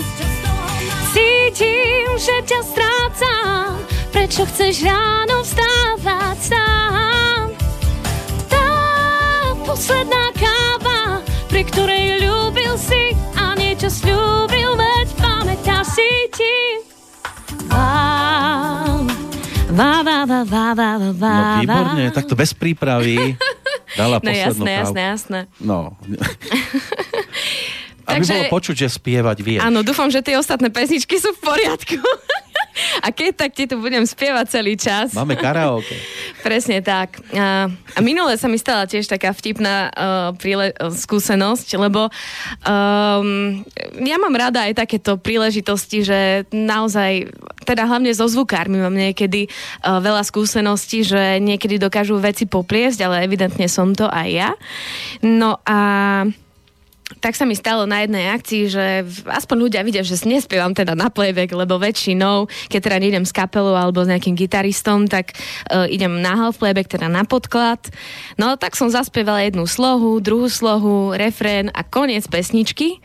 že 2.19 2.35
ťa 2.51 2.59
strácam, 2.67 3.79
prečo 4.11 4.43
chceš 4.43 4.83
ráno 4.83 5.39
vstávať 5.47 6.37
sám. 6.51 7.43
Tá 8.51 8.67
posledná 9.63 10.35
káva, 10.35 11.23
pri 11.47 11.63
ktorej 11.63 12.27
ľúbil 12.27 12.75
si 12.75 13.15
a 13.39 13.55
niečo 13.55 13.87
slúbil. 13.87 14.54
Vá, 19.75 19.99
vá, 20.07 20.23
vá, 20.23 20.39
vá, 20.47 20.65
vá, 20.71 20.89
vá. 21.11 21.35
No 21.35 21.59
výborne, 21.59 22.03
takto 22.15 22.31
bez 22.31 22.55
prípravy 22.55 23.35
dala 23.99 24.19
No 24.23 24.31
poslednú 24.31 24.63
jasné, 24.63 24.71
kávu. 24.71 24.79
jasné, 24.79 25.01
jasné. 25.03 25.39
No. 25.59 25.91
Aby 28.05 28.21
Takže- 28.21 28.31
bolo 28.31 28.43
počuť, 28.53 28.75
že 28.85 28.87
spievať 28.87 29.37
vieš. 29.41 29.61
Áno, 29.65 29.81
dúfam, 29.81 30.07
že 30.07 30.21
tie 30.21 30.37
ostatné 30.37 30.69
pesničky 30.69 31.17
sú 31.17 31.33
v 31.35 31.39
poriadku. 31.41 31.99
A 33.03 33.11
keď 33.11 33.45
tak 33.45 33.51
ti 33.55 33.65
tu 33.65 33.79
budem 33.79 34.03
spievať 34.03 34.45
celý 34.59 34.75
čas. 34.75 35.15
Máme 35.15 35.39
karaoke. 35.39 35.95
Presne 36.47 36.83
tak. 36.83 37.19
A, 37.31 37.71
a 37.71 37.99
minule 38.03 38.35
sa 38.35 38.51
mi 38.51 38.59
stala 38.59 38.85
tiež 38.85 39.07
taká 39.07 39.31
vtipná 39.31 39.89
uh, 39.89 40.31
príle- 40.35 40.75
uh, 40.75 40.91
skúsenosť, 40.91 41.67
lebo 41.79 42.07
um, 42.67 43.63
ja 43.99 44.17
mám 44.19 44.35
rada 44.35 44.67
aj 44.67 44.85
takéto 44.85 45.17
príležitosti, 45.17 46.03
že 46.03 46.19
naozaj, 46.51 47.31
teda 47.63 47.87
hlavne 47.87 48.11
so 48.11 48.27
zvukármi 48.27 48.77
mám 48.77 48.93
niekedy 48.93 49.47
uh, 49.47 50.03
veľa 50.03 50.21
skúseností, 50.27 51.07
že 51.07 51.39
niekedy 51.39 51.79
dokážu 51.79 52.19
veci 52.19 52.45
popliesť, 52.45 53.07
ale 53.07 53.25
evidentne 53.25 53.65
som 53.71 53.95
to 53.95 54.05
aj 54.11 54.27
ja. 54.29 54.51
No 55.23 55.57
a 55.63 55.79
tak 57.21 57.37
sa 57.37 57.45
mi 57.45 57.53
stalo 57.53 57.85
na 57.85 58.01
jednej 58.01 58.33
akcii, 58.33 58.63
že 58.65 58.85
aspoň 59.29 59.57
ľudia 59.69 59.81
vidia, 59.85 60.01
že 60.01 60.17
nespievam 60.25 60.73
teda 60.73 60.97
na 60.97 61.13
playback, 61.13 61.53
lebo 61.53 61.77
väčšinou, 61.77 62.49
keď 62.65 62.79
teda 62.81 62.97
nejdem 62.97 63.25
s 63.25 63.33
kapelou 63.33 63.77
alebo 63.77 64.01
s 64.01 64.09
nejakým 64.09 64.33
gitaristom, 64.33 65.05
tak 65.05 65.37
uh, 65.69 65.85
idem 65.85 66.17
na 66.17 66.33
half 66.33 66.57
playback, 66.57 66.89
teda 66.89 67.05
na 67.05 67.21
podklad. 67.21 67.77
No 68.41 68.57
tak 68.57 68.73
som 68.73 68.89
zaspievala 68.89 69.45
jednu 69.45 69.69
slohu, 69.69 70.17
druhú 70.17 70.49
slohu, 70.49 71.13
refrén 71.13 71.69
a 71.77 71.85
koniec 71.85 72.25
pesničky. 72.25 72.97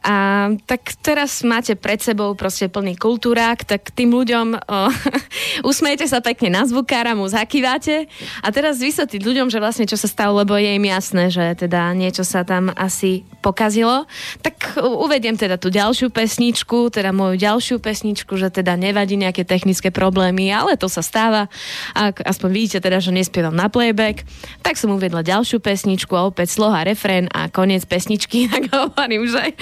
A 0.00 0.48
tak 0.64 0.96
teraz 1.04 1.44
máte 1.44 1.76
pred 1.76 2.00
sebou 2.00 2.32
proste 2.32 2.72
plný 2.72 2.96
kultúrák, 2.96 3.68
tak 3.68 3.92
tým 3.92 4.16
ľuďom 4.16 4.56
o, 4.56 4.78
usmejete 5.70 6.08
sa 6.08 6.24
pekne 6.24 6.56
na 6.56 6.64
zvukára, 6.64 7.12
mu 7.12 7.28
zakývate 7.28 8.08
a 8.40 8.48
teraz 8.48 8.80
vysvetliť 8.80 9.20
ľuďom, 9.20 9.52
že 9.52 9.60
vlastne 9.60 9.84
čo 9.84 10.00
sa 10.00 10.08
stalo, 10.08 10.40
lebo 10.40 10.56
je 10.56 10.72
im 10.72 10.86
jasné, 10.88 11.28
že 11.28 11.44
teda 11.52 11.92
niečo 11.92 12.24
sa 12.24 12.48
tam 12.48 12.72
asi 12.72 13.28
pokazilo. 13.44 14.08
Tak 14.40 14.80
uvediem 14.80 15.36
teda 15.36 15.60
tú 15.60 15.68
ďalšiu 15.68 16.08
pesničku, 16.08 16.88
teda 16.88 17.12
moju 17.12 17.36
ďalšiu 17.36 17.76
pesničku, 17.80 18.40
že 18.40 18.48
teda 18.48 18.80
nevadí 18.80 19.20
nejaké 19.20 19.44
technické 19.44 19.92
problémy, 19.92 20.48
ale 20.48 20.80
to 20.80 20.88
sa 20.88 21.04
stáva. 21.04 21.52
Ak 21.92 22.24
aspoň 22.24 22.48
vidíte 22.48 22.78
teda, 22.80 23.04
že 23.04 23.12
nespievam 23.12 23.52
na 23.52 23.68
playback, 23.68 24.24
tak 24.64 24.80
som 24.80 24.96
uvedla 24.96 25.20
ďalšiu 25.20 25.60
pesničku 25.60 26.16
a 26.16 26.24
opäť 26.24 26.56
sloha, 26.56 26.88
refrén 26.88 27.28
a 27.32 27.52
koniec 27.52 27.84
pesničky, 27.84 28.46
tak 28.52 28.72
hovorím, 28.72 29.28
že, 29.28 29.52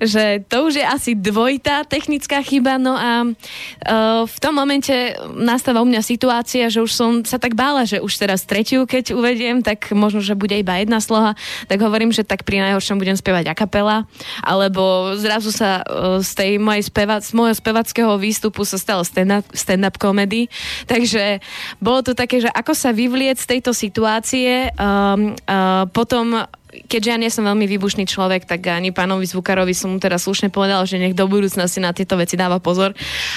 že 0.00 0.42
to 0.46 0.68
už 0.68 0.80
je 0.80 0.86
asi 0.86 1.12
dvojitá 1.14 1.84
technická 1.84 2.40
chyba, 2.42 2.76
no 2.80 2.94
a 2.94 3.24
uh, 3.24 4.22
v 4.24 4.38
tom 4.40 4.54
momente 4.56 4.92
nastáva 5.36 5.82
u 5.82 5.88
mňa 5.88 6.02
situácia, 6.04 6.70
že 6.70 6.82
už 6.82 6.92
som 6.92 7.10
sa 7.22 7.38
tak 7.38 7.58
bála, 7.58 7.86
že 7.86 8.02
už 8.02 8.12
teraz 8.16 8.46
tretiu, 8.46 8.86
keď 8.88 9.14
uvediem, 9.14 9.60
tak 9.60 9.90
možno, 9.92 10.20
že 10.20 10.38
bude 10.38 10.54
iba 10.54 10.78
jedna 10.80 10.98
sloha, 10.98 11.38
tak 11.66 11.78
hovorím, 11.80 12.10
že 12.14 12.26
tak 12.26 12.46
pri 12.46 12.62
najhoršom 12.64 12.98
budem 12.98 13.16
spievať 13.18 13.50
a 13.50 13.54
kapela, 13.54 14.08
alebo 14.42 15.14
zrazu 15.18 15.50
sa 15.54 15.82
uh, 15.82 16.18
z 16.20 16.30
tej 16.34 16.50
mojej 16.58 16.84
speva, 16.86 17.18
z 17.22 17.32
môjho 17.34 17.54
spevackého 17.56 18.12
výstupu 18.18 18.62
sa 18.66 18.76
stalo 18.76 19.02
stand-up, 19.02 19.46
stand-up 19.54 19.96
comedy, 19.98 20.50
takže 20.90 21.40
bolo 21.78 22.02
to 22.02 22.12
také, 22.12 22.42
že 22.42 22.50
ako 22.50 22.72
sa 22.74 22.90
vyvliec 22.90 23.38
z 23.40 23.58
tejto 23.58 23.70
situácie, 23.72 24.70
um, 24.76 25.34
uh, 25.48 25.86
potom 25.90 26.44
keďže 26.86 27.10
ja 27.10 27.18
nie 27.20 27.30
som 27.30 27.46
veľmi 27.46 27.66
výbušný 27.70 28.04
človek, 28.08 28.48
tak 28.48 28.66
ani 28.66 28.90
pánovi 28.90 29.24
zvukarovi 29.28 29.72
som 29.76 29.94
mu 29.94 29.98
teraz 30.02 30.26
slušne 30.26 30.50
povedal, 30.50 30.82
že 30.84 30.98
nech 30.98 31.14
do 31.14 31.30
budúcnosti 31.30 31.78
na 31.78 31.94
tieto 31.94 32.18
veci 32.18 32.34
dáva 32.34 32.58
pozor. 32.58 32.92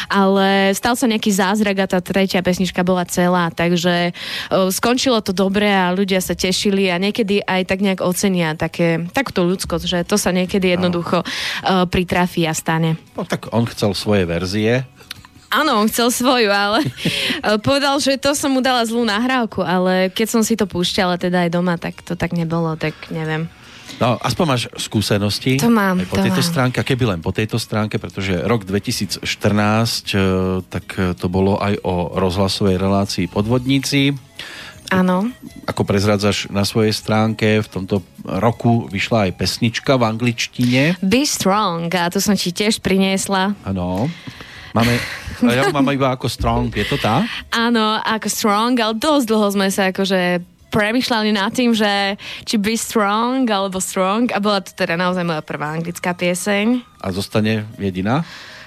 Ale 0.10 0.74
stal 0.74 0.98
sa 0.98 1.06
nejaký 1.06 1.30
zázrak 1.30 1.78
a 1.86 1.92
tá 1.92 2.00
tretia 2.02 2.42
pesnička 2.42 2.82
bola 2.82 3.06
celá, 3.06 3.54
takže 3.54 4.12
uh, 4.12 4.70
skončilo 4.74 5.22
to 5.22 5.32
dobre 5.32 5.70
a 5.70 5.94
ľudia 5.94 6.20
sa 6.24 6.34
tešili 6.34 6.90
a 6.90 6.98
niekedy 6.98 7.46
aj 7.46 7.62
tak 7.70 7.80
nejak 7.86 8.02
ocenia 8.02 8.58
také, 8.58 9.06
takúto 9.14 9.46
ľudskosť, 9.46 9.86
že 9.86 10.00
to 10.08 10.18
sa 10.18 10.34
niekedy 10.34 10.74
jednoducho 10.74 11.22
uh, 11.22 11.86
pritrafí 11.86 12.50
a 12.50 12.54
stane. 12.58 12.98
No, 13.14 13.24
tak 13.24 13.54
on 13.54 13.70
chcel 13.70 13.94
svoje 13.94 14.26
verzie. 14.26 14.86
Áno, 15.48 15.80
on 15.80 15.88
chcel 15.88 16.12
svoju, 16.12 16.52
ale 16.52 16.84
eh, 16.88 17.58
povedal, 17.60 18.00
že 18.04 18.20
to 18.20 18.36
som 18.36 18.52
mu 18.52 18.60
dala 18.60 18.84
zlú 18.84 19.08
nahrávku, 19.08 19.64
ale 19.64 20.12
keď 20.12 20.28
som 20.28 20.41
si 20.43 20.60
to 20.60 20.68
púšťala 20.68 21.16
teda 21.16 21.48
aj 21.48 21.50
doma, 21.56 21.80
tak 21.80 22.04
to 22.04 22.20
tak 22.20 22.36
nebolo, 22.36 22.76
tak 22.76 22.93
neviem. 23.10 23.48
No, 23.98 24.20
aspoň 24.20 24.45
máš 24.45 24.64
skúsenosti. 24.78 25.58
To 25.58 25.72
mám, 25.72 26.04
po 26.06 26.20
to 26.20 26.28
tejto 26.28 26.43
mám. 26.43 26.50
stránke, 26.52 26.78
keby 26.84 27.18
len 27.18 27.20
po 27.24 27.32
tejto 27.32 27.58
stránke, 27.58 27.98
pretože 27.98 28.36
rok 28.45 28.68
2014, 28.68 29.24
e, 29.24 30.20
tak 30.68 30.86
e, 31.00 31.16
to 31.18 31.32
bolo 31.32 31.58
aj 31.58 31.82
o 31.82 32.14
rozhlasovej 32.20 32.78
relácii 32.78 33.26
Podvodníci. 33.32 34.14
Áno. 34.93 35.32
Ako 35.68 35.84
prezrádzaš 35.84 36.48
na 36.48 36.64
svojej 36.64 36.95
stránke, 36.95 37.60
v 37.60 37.68
tomto 37.68 38.06
roku 38.24 38.88
vyšla 38.88 39.32
aj 39.32 39.32
pesnička 39.36 40.00
v 40.00 40.04
angličtine. 40.08 40.82
Be 41.04 41.28
strong, 41.28 41.91
a 41.91 42.08
to 42.08 42.24
som 42.24 42.38
ti 42.38 42.54
tiež 42.54 42.80
priniesla. 42.80 43.58
Áno. 43.66 44.08
Máme, 44.78 44.93
ja 45.57 45.73
mám 45.73 45.89
iba 45.89 46.13
ako 46.13 46.30
strong, 46.30 46.69
je 46.69 46.86
to 46.86 47.01
tá? 47.01 47.25
Áno, 47.49 47.97
ako 47.97 48.30
strong, 48.30 48.78
ale 48.78 48.93
dosť 48.93 49.25
dlho 49.25 49.47
sme 49.49 49.73
sa 49.73 49.89
akože 49.89 50.45
premyšľali 50.69 51.34
nad 51.34 51.49
tým, 51.49 51.73
že 51.73 52.19
či 52.45 52.61
be 52.61 52.78
strong 52.78 53.49
alebo 53.49 53.82
strong 53.82 54.30
a 54.30 54.38
bola 54.38 54.61
to 54.61 54.75
teda 54.78 54.93
naozaj 54.93 55.25
moja 55.25 55.41
prvá 55.41 55.73
anglická 55.73 56.13
pieseň. 56.13 56.86
A 57.01 57.09
zostane 57.09 57.65
jediná? 57.82 58.21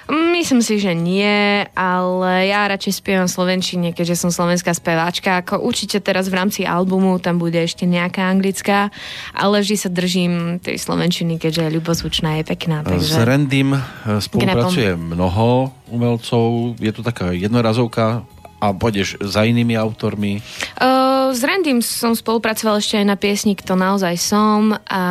Myslím 0.09 0.65
si, 0.65 0.81
že 0.81 0.97
nie, 0.97 1.61
ale 1.77 2.49
ja 2.49 2.65
radšej 2.65 2.93
spievam 3.05 3.29
slovenčine, 3.29 3.93
keďže 3.93 4.17
som 4.17 4.31
slovenská 4.33 4.73
speváčka. 4.73 5.39
Ako 5.45 5.61
určite 5.61 6.01
teraz 6.01 6.27
v 6.27 6.41
rámci 6.41 6.61
albumu 6.65 7.21
tam 7.21 7.37
bude 7.37 7.61
ešte 7.61 7.85
nejaká 7.85 8.25
anglická, 8.25 8.89
ale 9.37 9.61
vždy 9.61 9.75
sa 9.77 9.89
držím 9.93 10.57
tej 10.57 10.81
slovenčiny, 10.81 11.37
keďže 11.37 11.69
ľubozvučná 11.77 12.41
je 12.41 12.43
pekná. 12.49 12.81
S 12.81 13.13
Takže... 13.13 13.23
Randym 13.23 13.77
e, 13.77 13.81
spolupracuje 14.17 14.97
mnoho 14.97 15.69
umelcov, 15.93 16.75
je 16.81 16.91
to 16.91 17.05
taká 17.05 17.35
jednorazovka 17.37 18.25
a 18.61 18.65
pôjdeš 18.73 19.17
za 19.21 19.41
inými 19.41 19.73
autormi. 19.73 20.37
Uh, 20.77 21.20
s 21.31 21.41
Randym 21.43 21.79
som 21.81 22.13
spolupracovala 22.13 22.79
ešte 22.79 22.99
aj 22.99 23.05
na 23.07 23.17
piesni 23.19 23.57
Kto 23.57 23.75
naozaj 23.75 24.15
som 24.19 24.75
a 24.87 25.03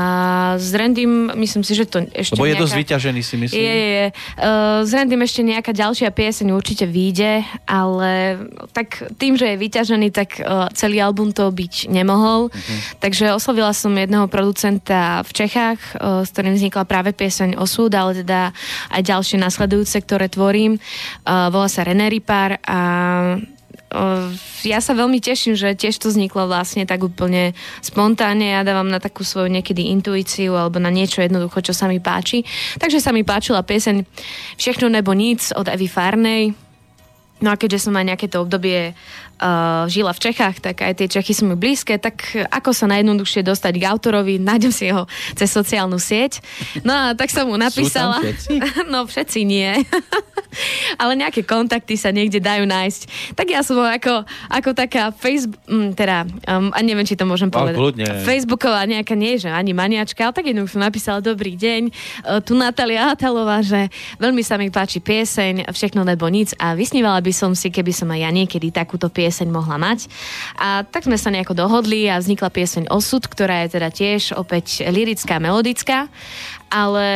s 0.56 0.70
Randym 0.72 1.32
myslím 1.36 1.62
si, 1.64 1.72
že 1.76 1.88
to 1.88 2.04
ešte 2.12 2.36
Lebo 2.36 2.46
je 2.46 2.54
nejaká... 2.54 2.62
dosť 2.64 2.74
vyťažený 2.76 3.20
si 3.24 3.34
myslím. 3.40 3.60
Je, 3.60 3.76
je. 3.76 4.06
Uh, 4.38 4.84
s 4.84 4.90
Randym 4.94 5.20
ešte 5.24 5.40
nejaká 5.44 5.72
ďalšia 5.72 6.08
pieseň 6.12 6.46
určite 6.52 6.84
vyjde, 6.86 7.44
ale 7.66 8.10
tak 8.72 9.10
tým, 9.16 9.36
že 9.36 9.54
je 9.54 9.56
vyťažený, 9.60 10.08
tak 10.12 10.40
uh, 10.40 10.70
celý 10.72 11.02
album 11.02 11.32
to 11.32 11.48
byť 11.48 11.90
nemohol. 11.92 12.48
Mhm. 12.52 13.02
Takže 13.02 13.34
oslovila 13.34 13.72
som 13.72 13.92
jedného 13.96 14.28
producenta 14.28 15.24
v 15.26 15.30
Čechách, 15.32 15.80
uh, 15.96 16.22
s 16.24 16.32
ktorým 16.32 16.54
vznikla 16.56 16.84
práve 16.88 17.10
pieseň 17.16 17.58
Osud, 17.58 17.90
ale 17.92 18.20
teda 18.20 18.52
aj 18.92 19.02
ďalšie 19.02 19.36
nasledujúce, 19.40 19.96
ktoré 20.04 20.28
tvorím. 20.30 20.78
Uh, 21.26 21.48
volá 21.52 21.68
sa 21.68 21.84
René 21.84 22.08
Ripar 22.12 22.60
a 22.64 22.80
ja 24.62 24.78
sa 24.78 24.92
veľmi 24.94 25.18
teším, 25.18 25.58
že 25.58 25.74
tiež 25.74 25.98
to 25.98 26.14
vzniklo 26.14 26.46
vlastne 26.46 26.86
tak 26.86 27.02
úplne 27.02 27.58
spontánne. 27.82 28.54
Ja 28.54 28.62
dávam 28.62 28.86
na 28.86 29.02
takú 29.02 29.26
svoju 29.26 29.50
niekedy 29.50 29.90
intuíciu 29.90 30.54
alebo 30.54 30.78
na 30.78 30.94
niečo 30.94 31.26
jednoducho, 31.26 31.58
čo 31.58 31.74
sa 31.74 31.90
mi 31.90 31.98
páči. 31.98 32.46
Takže 32.78 33.02
sa 33.02 33.10
mi 33.10 33.26
páčila 33.26 33.66
pieseň 33.66 34.06
Všechno 34.54 34.86
nebo 34.86 35.10
nic 35.10 35.50
od 35.58 35.66
Evy 35.66 35.90
Farnej. 35.90 36.54
No 37.40 37.50
a 37.50 37.58
keďže 37.58 37.88
som 37.88 37.96
aj 37.96 38.14
nejaké 38.14 38.26
to 38.28 38.44
obdobie 38.44 38.92
uh, 39.40 39.88
žila 39.88 40.12
v 40.12 40.20
Čechách, 40.30 40.60
tak 40.60 40.84
aj 40.84 41.00
tie 41.00 41.08
Čechy 41.08 41.32
sú 41.32 41.48
mi 41.48 41.56
blízke, 41.56 41.96
tak 41.96 42.22
ako 42.52 42.70
sa 42.76 42.86
najjednoduchšie 42.92 43.40
dostať 43.42 43.72
k 43.80 43.84
autorovi, 43.88 44.36
nájdem 44.36 44.70
si 44.70 44.92
ho 44.92 45.08
cez 45.34 45.48
sociálnu 45.48 45.96
sieť. 45.96 46.44
No 46.84 46.92
a 46.92 47.04
tak 47.16 47.32
som 47.32 47.48
mu 47.48 47.56
napísala. 47.56 48.20
Všetci? 48.20 48.54
No 48.90 49.06
všetci 49.06 49.46
nie. 49.46 49.70
Ale 51.02 51.14
nejaké 51.14 51.46
kontakty 51.46 51.94
sa 51.94 52.10
niekde 52.10 52.42
dajú 52.42 52.66
nájsť. 52.66 53.32
Tak 53.38 53.46
ja 53.46 53.62
som 53.62 53.78
ako, 53.78 54.26
ako 54.50 54.70
taká 54.74 55.14
Facebook, 55.14 55.62
mm, 55.70 55.94
teda, 55.94 56.26
um, 56.26 56.74
a 56.74 56.78
neviem, 56.82 57.06
či 57.06 57.14
to 57.14 57.22
môžem 57.22 57.46
povedať. 57.48 57.78
kľudne. 57.78 58.06
Facebooková 58.26 58.82
nejaká, 58.82 59.14
nie, 59.14 59.38
že 59.38 59.46
ani 59.46 59.70
maniačka, 59.70 60.26
ale 60.26 60.34
tak 60.34 60.50
jednoducho 60.50 60.74
som 60.74 60.82
napísala 60.82 61.22
dobrý 61.22 61.54
deň. 61.54 61.82
Uh, 62.26 62.42
tu 62.42 62.58
Natália 62.58 63.14
Hatalová, 63.14 63.62
že 63.62 63.86
veľmi 64.18 64.42
sa 64.42 64.58
mi 64.58 64.74
páči 64.74 64.98
pieseň, 64.98 65.70
všechno 65.70 66.02
nebo 66.02 66.26
nic 66.26 66.50
a 66.58 66.74
vysnívala 66.74 67.22
by 67.22 67.30
som 67.30 67.54
si, 67.54 67.70
keby 67.70 67.94
som 67.94 68.10
aj 68.10 68.20
ja 68.26 68.30
niekedy 68.34 68.74
takúto 68.74 69.06
pieseň 69.06 69.29
pieseň 69.30 69.48
mohla 69.54 69.78
mať. 69.78 70.10
A 70.58 70.82
tak 70.82 71.06
sme 71.06 71.14
sa 71.14 71.30
nejako 71.30 71.54
dohodli 71.54 72.10
a 72.10 72.18
vznikla 72.18 72.50
pieseň 72.50 72.90
Osud, 72.90 73.22
ktorá 73.30 73.62
je 73.62 73.78
teda 73.78 73.94
tiež 73.94 74.34
opäť 74.34 74.82
lirická, 74.90 75.38
melodická 75.38 76.10
ale 76.70 77.06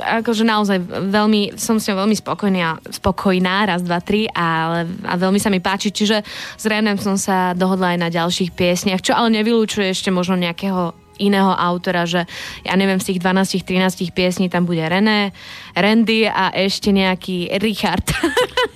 akože 0.00 0.48
naozaj 0.48 0.80
veľmi, 1.12 1.60
som 1.60 1.76
s 1.76 1.92
ňou 1.92 2.08
veľmi 2.08 2.16
spokojná, 2.16 2.80
spokojná, 2.88 3.68
raz, 3.68 3.84
dva, 3.84 4.00
tri, 4.00 4.24
ale, 4.32 4.88
a 5.04 5.20
veľmi 5.20 5.36
sa 5.36 5.52
mi 5.52 5.60
páči, 5.60 5.92
čiže 5.92 6.24
s 6.56 6.64
Renem 6.64 6.96
som 6.96 7.20
sa 7.20 7.52
dohodla 7.52 7.92
aj 7.92 7.98
na 8.00 8.08
ďalších 8.08 8.56
piesniach, 8.56 9.04
čo 9.04 9.12
ale 9.12 9.28
nevylúčuje 9.36 9.92
ešte 9.92 10.08
možno 10.08 10.40
nejakého 10.40 10.96
iného 11.20 11.52
autora, 11.52 12.08
že 12.08 12.24
ja 12.64 12.74
neviem, 12.74 12.96
z 12.96 13.12
tých 13.14 13.20
12-13 13.20 14.16
piesní 14.16 14.46
tam 14.48 14.64
bude 14.64 14.80
René, 14.80 15.36
Randy 15.76 16.24
a 16.26 16.50
ešte 16.56 16.90
nejaký 16.90 17.52
Richard. 17.60 18.08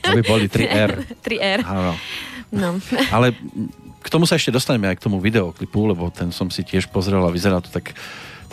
To 0.04 0.12
by 0.12 0.22
boli 0.22 0.46
3R. 0.46 1.24
3R. 1.24 1.60
Áno. 1.72 1.92
No. 2.54 2.78
Ale 3.10 3.34
k 4.04 4.08
tomu 4.12 4.28
sa 4.28 4.36
ešte 4.36 4.52
dostaneme 4.52 4.92
aj 4.92 5.00
k 5.00 5.04
tomu 5.08 5.18
videoklipu, 5.18 5.88
lebo 5.88 6.12
ten 6.12 6.28
som 6.28 6.52
si 6.52 6.60
tiež 6.60 6.92
pozrel 6.92 7.24
a 7.24 7.32
vyzerá 7.32 7.58
to 7.64 7.72
tak 7.72 7.96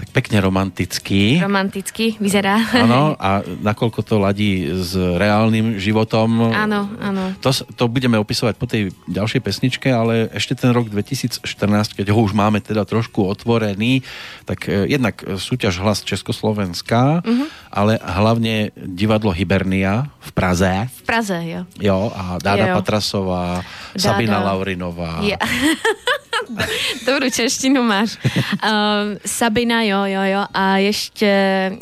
tak 0.01 0.09
pekne 0.17 0.41
romantický. 0.41 1.37
Romanticky 1.37 2.17
vyzerá. 2.17 2.57
Áno, 2.73 3.13
a 3.21 3.45
nakoľko 3.45 4.01
to 4.01 4.17
ladí 4.17 4.65
s 4.65 4.97
reálnym 4.97 5.77
životom. 5.77 6.49
Áno, 6.49 6.89
áno. 6.97 7.37
To, 7.45 7.53
to 7.53 7.85
budeme 7.85 8.17
opisovať 8.17 8.57
po 8.57 8.65
tej 8.65 8.89
ďalšej 9.05 9.41
pesničke, 9.45 9.93
ale 9.93 10.33
ešte 10.33 10.57
ten 10.57 10.73
rok 10.73 10.89
2014, 10.89 11.45
keď 11.93 12.09
ho 12.09 12.19
už 12.25 12.33
máme 12.33 12.65
teda 12.65 12.81
trošku 12.81 13.21
otvorený, 13.29 14.01
tak 14.49 14.65
eh, 14.65 14.89
jednak 14.89 15.21
súťaž 15.21 15.77
Hlas 15.77 16.01
Československá, 16.01 17.21
uh-huh. 17.21 17.45
ale 17.69 18.01
hlavne 18.01 18.73
divadlo 18.73 19.29
Hibernia 19.29 20.09
v 20.17 20.29
Praze. 20.33 20.89
V 20.89 21.03
Praze, 21.05 21.37
jo. 21.45 21.61
Jo, 21.77 22.09
a 22.09 22.41
Dáda 22.41 22.73
Jo. 22.73 22.81
Patrasová, 22.81 23.61
Dáda. 23.61 24.01
Sabina 24.01 24.41
Laurinová. 24.41 25.21
Ja. 25.21 25.37
Dobrú 27.05 27.29
češtinu 27.29 27.83
máš. 27.83 28.17
Um, 28.63 29.17
Sabina, 29.25 29.81
jo, 29.83 30.03
jo, 30.05 30.21
jo. 30.23 30.41
A 30.53 30.77
ještě, 30.77 31.31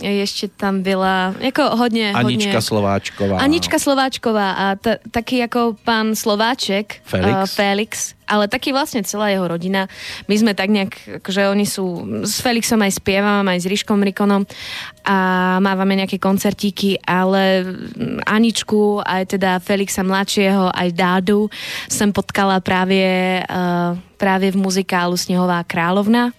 ještě 0.01 0.47
tam 0.47 0.81
byla 0.81 1.35
jako 1.39 1.63
hodně, 1.63 2.13
Anička 2.13 2.47
hodně... 2.49 2.61
Slováčková. 2.61 3.37
Anička 3.39 3.79
Slováčková 3.79 4.51
a 4.51 4.75
t- 4.75 4.99
taky 5.11 5.37
jako 5.37 5.75
pán 5.83 6.15
Slováček. 6.15 6.95
Felix. 7.03 7.35
Uh, 7.37 7.45
Felix. 7.45 8.13
Ale 8.29 8.45
taky 8.45 8.69
vlastne 8.69 9.01
celá 9.01 9.33
jeho 9.33 9.49
rodina. 9.49 9.89
My 10.29 10.35
sme 10.37 10.53
tak 10.53 10.69
nejak, 10.69 11.25
že 11.25 11.49
oni 11.49 11.65
sú, 11.65 12.05
s 12.21 12.45
Felixom 12.45 12.77
aj 12.85 13.01
spievam, 13.01 13.41
aj 13.49 13.65
s 13.65 13.65
Ríškom 13.65 14.05
Rikonom 14.05 14.45
a 15.01 15.17
mávame 15.57 15.97
nejaké 15.97 16.21
koncertíky, 16.21 17.01
ale 17.01 17.65
Aničku, 18.29 19.01
aj 19.01 19.33
teda 19.33 19.57
Felixa 19.57 20.05
mladšieho, 20.05 20.69
aj 20.69 20.89
Dádu 20.93 21.49
som 21.89 22.13
potkala 22.13 22.61
práve, 22.61 23.01
uh, 23.41 23.97
práve 24.21 24.53
v 24.53 24.61
muzikálu 24.61 25.17
Snehová 25.17 25.65
královna 25.65 26.29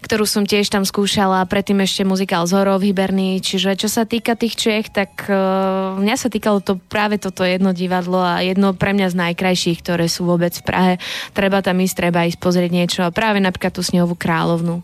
ktorú 0.00 0.24
som 0.24 0.48
tiež 0.48 0.72
tam 0.72 0.88
skúšala, 0.88 1.44
predtým 1.44 1.84
ešte 1.84 2.02
muzikál 2.08 2.48
z 2.48 2.56
horov 2.56 2.80
v 2.80 2.90
Hibernii, 2.92 3.44
čiže 3.44 3.76
čo 3.76 3.88
sa 3.88 4.08
týka 4.08 4.34
tých 4.34 4.56
Čiech, 4.56 4.88
tak 4.88 5.28
uh, 5.28 5.96
mňa 6.00 6.16
sa 6.16 6.32
týkalo 6.32 6.64
to 6.64 6.80
práve 6.80 7.20
toto 7.20 7.44
jedno 7.44 7.76
divadlo 7.76 8.20
a 8.20 8.40
jedno 8.40 8.72
pre 8.72 8.96
mňa 8.96 9.12
z 9.12 9.16
najkrajších, 9.16 9.84
ktoré 9.84 10.08
sú 10.08 10.24
vôbec 10.24 10.56
v 10.56 10.64
Prahe. 10.64 10.94
Treba 11.36 11.60
tam 11.60 11.78
ísť, 11.78 11.94
treba 11.94 12.24
ísť 12.24 12.40
pozrieť 12.40 12.70
niečo 12.72 13.00
a 13.04 13.12
práve 13.12 13.38
napríklad 13.38 13.76
tú 13.76 13.84
Snehovú 13.84 14.16
královnu, 14.16 14.80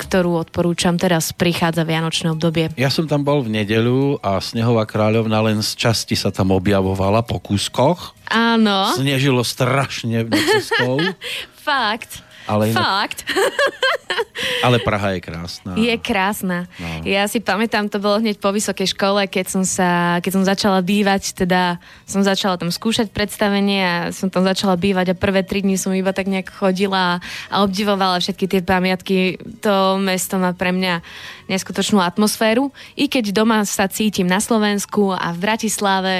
ktorú 0.00 0.40
odporúčam, 0.40 0.96
teraz 0.96 1.30
prichádza 1.36 1.84
Vianočné 1.84 2.32
obdobie. 2.32 2.72
Ja 2.80 2.88
som 2.88 3.04
tam 3.04 3.22
bol 3.22 3.44
v 3.44 3.52
nedeľu 3.60 4.18
a 4.24 4.40
Snehová 4.40 4.88
kráľovna 4.88 5.44
len 5.44 5.60
z 5.60 5.76
časti 5.76 6.16
sa 6.16 6.32
tam 6.32 6.56
objavovala 6.56 7.20
po 7.22 7.36
kúskoch. 7.36 8.16
Áno, 8.32 8.96
Snežilo 8.96 9.44
strašne 9.44 10.24
cestou, 10.28 10.98
fakt. 11.68 12.24
ale, 12.48 12.72
inak, 12.72 12.80
Fakt. 12.80 13.18
ale 14.66 14.80
Praha 14.80 15.14
je 15.16 15.20
krásna. 15.20 15.72
Je 15.76 15.94
krásna. 15.98 16.70
No. 16.76 17.04
Ja 17.06 17.26
si 17.28 17.38
pamätám, 17.38 17.88
to 17.88 18.00
bolo 18.00 18.20
hneď 18.20 18.40
po 18.40 18.50
vysokej 18.50 18.94
škole, 18.94 19.26
keď 19.28 19.46
som 19.50 19.62
sa, 19.66 20.20
keď 20.20 20.32
som 20.32 20.44
začala 20.44 20.80
bývať, 20.80 21.36
teda 21.36 21.78
som 22.04 22.24
začala 22.24 22.56
tam 22.56 22.72
skúšať 22.72 23.10
predstavenie 23.12 23.80
a 23.82 23.96
som 24.10 24.32
tam 24.32 24.42
začala 24.46 24.78
bývať 24.78 25.12
a 25.12 25.18
prvé 25.18 25.44
tri 25.44 25.60
dni 25.62 25.76
som 25.76 25.92
iba 25.92 26.14
tak 26.14 26.28
nejak 26.30 26.50
chodila 26.50 27.20
a 27.50 27.54
obdivovala 27.62 28.20
všetky 28.20 28.44
tie 28.50 28.60
pamiatky. 28.64 29.38
To 29.64 30.00
mesto 30.00 30.40
má 30.40 30.56
pre 30.56 30.72
mňa 30.72 31.04
neskutočnú 31.48 32.00
atmosféru. 32.00 32.72
I 32.96 33.06
keď 33.06 33.36
doma 33.36 33.62
sa 33.68 33.86
cítim 33.90 34.26
na 34.28 34.40
Slovensku 34.40 35.12
a 35.12 35.32
v 35.36 35.38
Bratislave. 35.38 36.14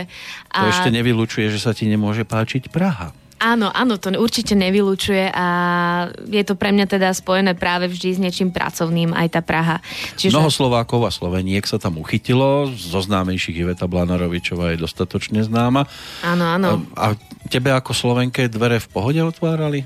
To 0.53 0.69
A... 0.69 0.71
ešte 0.71 0.93
nevylučuje, 0.93 1.49
že 1.49 1.61
sa 1.63 1.73
ti 1.73 1.89
nemôže 1.89 2.29
páčiť 2.29 2.69
Praha. 2.69 3.24
Áno, 3.45 3.69
áno, 3.69 4.01
to 4.01 4.09
určite 4.17 4.57
nevylučuje 4.57 5.29
a 5.29 5.47
je 6.25 6.41
to 6.49 6.57
pre 6.57 6.73
mňa 6.73 6.89
teda 6.89 7.13
spojené 7.13 7.53
práve 7.53 7.93
vždy 7.93 8.17
s 8.17 8.19
niečím 8.19 8.49
pracovným, 8.49 9.13
aj 9.13 9.37
tá 9.37 9.41
Praha. 9.45 9.85
Čiže... 10.17 10.33
Mnoho 10.33 10.49
Slovákov 10.49 11.05
a 11.05 11.13
Sloveniek 11.13 11.61
sa 11.69 11.77
tam 11.77 12.01
uchytilo, 12.01 12.73
zo 12.73 13.05
známejších 13.05 13.61
Iveta 13.61 13.85
Blanarovičová 13.85 14.73
je 14.73 14.81
dostatočne 14.81 15.45
známa. 15.45 15.85
Áno, 16.25 16.45
áno. 16.57 16.89
A, 16.97 17.13
a 17.13 17.21
tebe 17.53 17.69
ako 17.69 17.93
Slovenke 17.93 18.49
dvere 18.49 18.81
v 18.81 18.89
pohode 18.89 19.21
otvárali? 19.21 19.85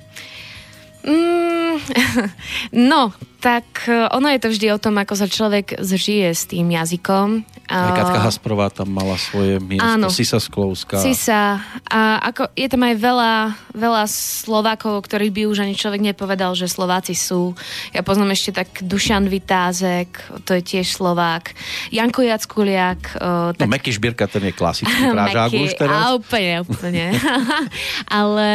Mm, 1.02 1.82
no, 2.94 3.11
tak 3.39 3.86
e, 3.86 4.11
ono 4.11 4.26
je 4.34 4.43
to 4.43 4.49
vždy 4.51 4.66
o 4.74 4.82
tom, 4.82 4.99
ako 4.99 5.14
sa 5.14 5.30
človek 5.30 5.78
zžije 5.78 6.28
s 6.34 6.51
tým 6.51 6.74
jazykom. 6.74 7.47
Aj 7.70 7.95
Katka 7.95 8.20
Hasprová 8.24 8.66
tam 8.72 8.91
mala 8.91 9.14
svoje 9.20 9.61
miesto, 9.62 9.84
Áno. 9.84 10.09
Sisa 10.11 10.43
Sklovská. 10.43 10.99
Sisa. 10.99 11.62
A 11.86 12.18
ako, 12.32 12.51
je 12.57 12.66
tam 12.66 12.82
aj 12.82 12.97
veľa, 12.97 13.32
veľa 13.76 14.03
Slovákov, 14.11 15.05
ktorých 15.07 15.32
by 15.36 15.43
už 15.47 15.59
ani 15.62 15.78
človek 15.78 16.01
nepovedal, 16.01 16.57
že 16.59 16.66
Slováci 16.66 17.12
sú. 17.12 17.53
Ja 17.93 18.01
poznám 18.03 18.34
ešte 18.34 18.57
tak 18.59 18.82
Dušan 18.82 19.28
Vitázek, 19.30 20.16
to 20.43 20.57
je 20.59 20.62
tiež 20.64 20.91
Slovák. 20.91 21.53
Janko 21.95 22.24
Jackuliak. 22.24 23.20
o, 23.20 23.53
No 23.53 23.59
tak 23.59 23.68
Meky 23.68 23.93
Šbírka, 23.95 24.24
ten 24.26 24.49
je 24.49 24.53
klasický 24.57 24.99
Pražák 25.14 25.53
Meky, 25.53 25.62
už 25.68 25.72
teraz. 25.78 25.95
A 25.95 26.16
úplne, 26.16 26.64
úplne. 26.64 27.14
ale, 28.18 28.51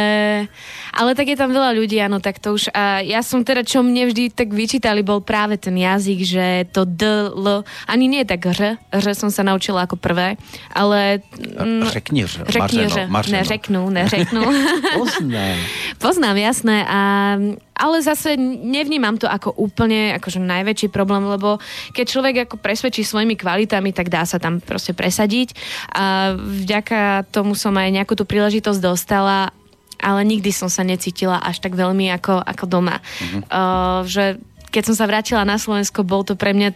ale 0.92 1.10
tak 1.14 1.30
je 1.30 1.38
tam 1.38 1.54
veľa 1.54 1.72
ľudí, 1.72 2.02
áno, 2.02 2.18
tak 2.18 2.42
to 2.42 2.58
už. 2.58 2.68
A 2.74 3.00
ja 3.00 3.22
som 3.22 3.46
teda, 3.46 3.62
čo 3.62 3.80
mne 3.86 4.10
vždy 4.10 4.34
tak 4.34 4.50
vyčítali, 4.74 5.06
bol 5.06 5.22
práve 5.22 5.54
ten 5.54 5.78
jazyk, 5.78 6.18
že 6.26 6.46
to 6.74 6.82
D, 6.82 7.30
L, 7.30 7.62
ani 7.86 8.10
nie 8.10 8.26
tak 8.26 8.42
R, 8.50 8.74
R 8.90 9.06
som 9.14 9.30
sa 9.30 9.46
naučila 9.46 9.86
ako 9.86 9.94
prvé, 9.94 10.34
ale... 10.74 11.22
mm, 11.38 11.94
Řekni, 11.94 12.26
že 12.26 12.42
Řekni, 12.42 12.58
Mařeno, 12.58 12.90
že 12.90 13.02
Mařeno. 13.06 13.34
neřeknú, 13.38 13.82
neřeknú. 13.94 14.42
Poznám. 14.98 15.58
Poznám, 16.02 16.36
jasné. 16.42 16.82
A, 16.90 17.00
ale 17.78 17.96
zase 18.02 18.34
nevnímam 18.66 19.14
to 19.14 19.30
ako 19.30 19.54
úplne 19.54 20.10
akože 20.18 20.42
najväčší 20.42 20.90
problém, 20.90 21.22
lebo 21.22 21.62
keď 21.94 22.04
človek 22.10 22.34
ako 22.50 22.58
presvedčí 22.58 23.06
svojimi 23.06 23.38
kvalitami, 23.38 23.94
tak 23.94 24.10
dá 24.10 24.26
sa 24.26 24.42
tam 24.42 24.58
proste 24.58 24.90
presadiť. 24.90 25.54
A 25.94 26.34
vďaka 26.34 27.30
tomu 27.30 27.54
som 27.54 27.78
aj 27.78 27.94
nejakú 27.94 28.18
tú 28.18 28.26
príležitosť 28.26 28.82
dostala 28.82 29.54
ale 30.04 30.20
nikdy 30.28 30.52
som 30.52 30.68
sa 30.68 30.84
necítila 30.84 31.40
až 31.40 31.64
tak 31.64 31.72
veľmi 31.72 32.12
ako, 32.20 32.44
ako 32.44 32.64
doma. 32.68 33.00
Uh-huh. 33.00 33.40
Uh, 33.48 34.00
že 34.04 34.36
keď 34.74 34.90
som 34.90 34.98
sa 34.98 35.06
vrátila 35.06 35.46
na 35.46 35.54
Slovensko, 35.54 36.02
bol 36.02 36.26
to 36.26 36.34
pre 36.34 36.50
mňa 36.50 36.74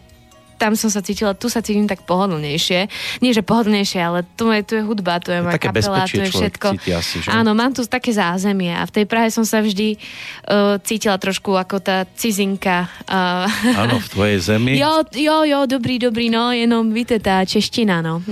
tam 0.58 0.74
som 0.74 0.90
sa 0.90 0.98
cítila, 0.98 1.38
tu 1.38 1.46
sa 1.46 1.62
cítim 1.62 1.86
tak 1.86 2.02
pohodlnejšie. 2.02 2.90
Nie, 3.22 3.30
že 3.30 3.46
pohodlnejšie, 3.46 4.00
ale 4.02 4.26
tu 4.34 4.50
je, 4.50 4.60
tu 4.66 4.74
je 4.74 4.82
hudba, 4.82 5.22
tu 5.22 5.30
je 5.30 5.38
moja 5.38 5.54
Také 5.54 5.70
kapela, 5.70 6.02
tu 6.04 6.18
je 6.18 6.28
všetko. 6.28 6.66
asi, 6.98 7.16
že? 7.22 7.30
Áno, 7.30 7.54
mám 7.54 7.70
tu 7.70 7.86
také 7.86 8.10
zázemie 8.10 8.74
a 8.74 8.82
v 8.82 8.92
tej 8.92 9.04
Prahe 9.06 9.30
som 9.30 9.46
sa 9.46 9.62
vždy 9.62 9.94
uh, 9.94 10.76
cítila 10.82 11.14
trošku 11.16 11.54
ako 11.54 11.78
tá 11.78 12.04
cizinka. 12.18 12.90
Uh, 13.06 13.46
Áno, 13.78 14.02
v 14.02 14.08
tvojej 14.10 14.38
zemi. 14.42 14.74
jo, 14.76 15.06
jo, 15.14 15.46
jo, 15.46 15.60
dobrý, 15.70 16.02
dobrý, 16.02 16.26
no, 16.28 16.50
jenom 16.50 16.90
víte, 16.90 17.22
tá 17.22 17.46
čeština, 17.46 18.02
no. 18.02 18.20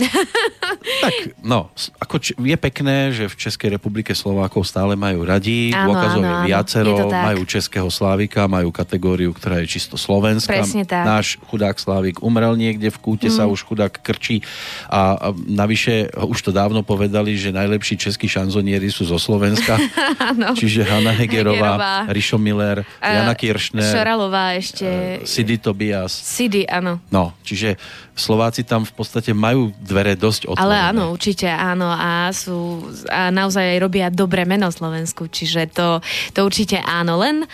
Tak, 0.87 1.43
no, 1.43 1.71
ako 1.99 2.15
č- 2.23 2.39
je 2.39 2.57
pekné, 2.59 3.11
že 3.11 3.27
v 3.27 3.35
Českej 3.35 3.75
republike 3.75 4.15
Slovákov 4.15 4.67
stále 4.71 4.95
majú 4.95 5.27
radi, 5.27 5.75
Áno, 5.75 5.91
dôkazov 5.95 6.23
áno, 6.23 6.31
je 6.31 6.47
viacero, 6.47 6.95
Je 6.95 7.05
majú 7.11 7.43
českého 7.43 7.89
Slávika, 7.91 8.47
majú 8.47 8.71
kategóriu, 8.71 9.35
ktorá 9.35 9.63
je 9.63 9.67
čisto 9.67 9.99
slovenská. 9.99 10.63
Presne 10.63 10.87
tak. 10.87 11.03
Náš 11.03 11.43
chudák 11.51 11.75
Slávik 11.75 12.16
umrel 12.21 12.55
niekde 12.55 12.89
v 12.89 12.99
kúte, 12.99 13.29
Mm. 13.29 13.35
sa 13.35 13.45
už 13.51 13.67
chudák 13.67 13.91
krčí 13.91 14.41
a, 14.87 15.19
a 15.19 15.27
navyše 15.35 16.09
už 16.15 16.39
to 16.41 16.51
dávno 16.55 16.87
povedali, 16.87 17.35
že 17.35 17.51
najlepší 17.51 17.99
českí 17.99 18.31
šanzonieri 18.31 18.87
sú 18.87 19.03
zo 19.03 19.19
Slovenska. 19.19 19.77
Čiže 20.61 20.87
Hanna 20.87 21.11
Hegerová, 21.11 21.77
Hegerová. 21.77 21.95
Rišo 22.13 22.39
Miller, 22.39 22.87
Jana 23.03 23.35
Kiršner, 23.35 23.91
Šoralová 23.91 24.55
ešte. 24.55 24.87
Sidy 25.27 25.59
Tobias. 25.59 26.13
Sidy, 26.13 26.65
áno. 26.67 27.03
No, 27.11 27.35
čiže 27.43 27.75
Slováci 28.17 28.65
tam 28.65 28.89
v 28.89 28.93
podstate 28.97 29.37
majú 29.37 29.77
dvere 29.77 30.17
dosť 30.17 30.49
otvorené. 30.49 30.65
Ale 30.65 30.77
áno, 30.89 31.13
určite 31.13 31.45
áno 31.53 31.93
a 31.93 32.33
sú 32.33 32.89
a 33.13 33.29
naozaj 33.29 33.77
aj 33.77 33.79
robia 33.83 34.07
dobré 34.09 34.49
meno 34.49 34.73
Slovensku, 34.73 35.29
čiže 35.29 35.69
to, 35.69 36.01
to 36.33 36.41
určite 36.41 36.81
áno, 36.81 37.21
len 37.21 37.45
e, 37.45 37.47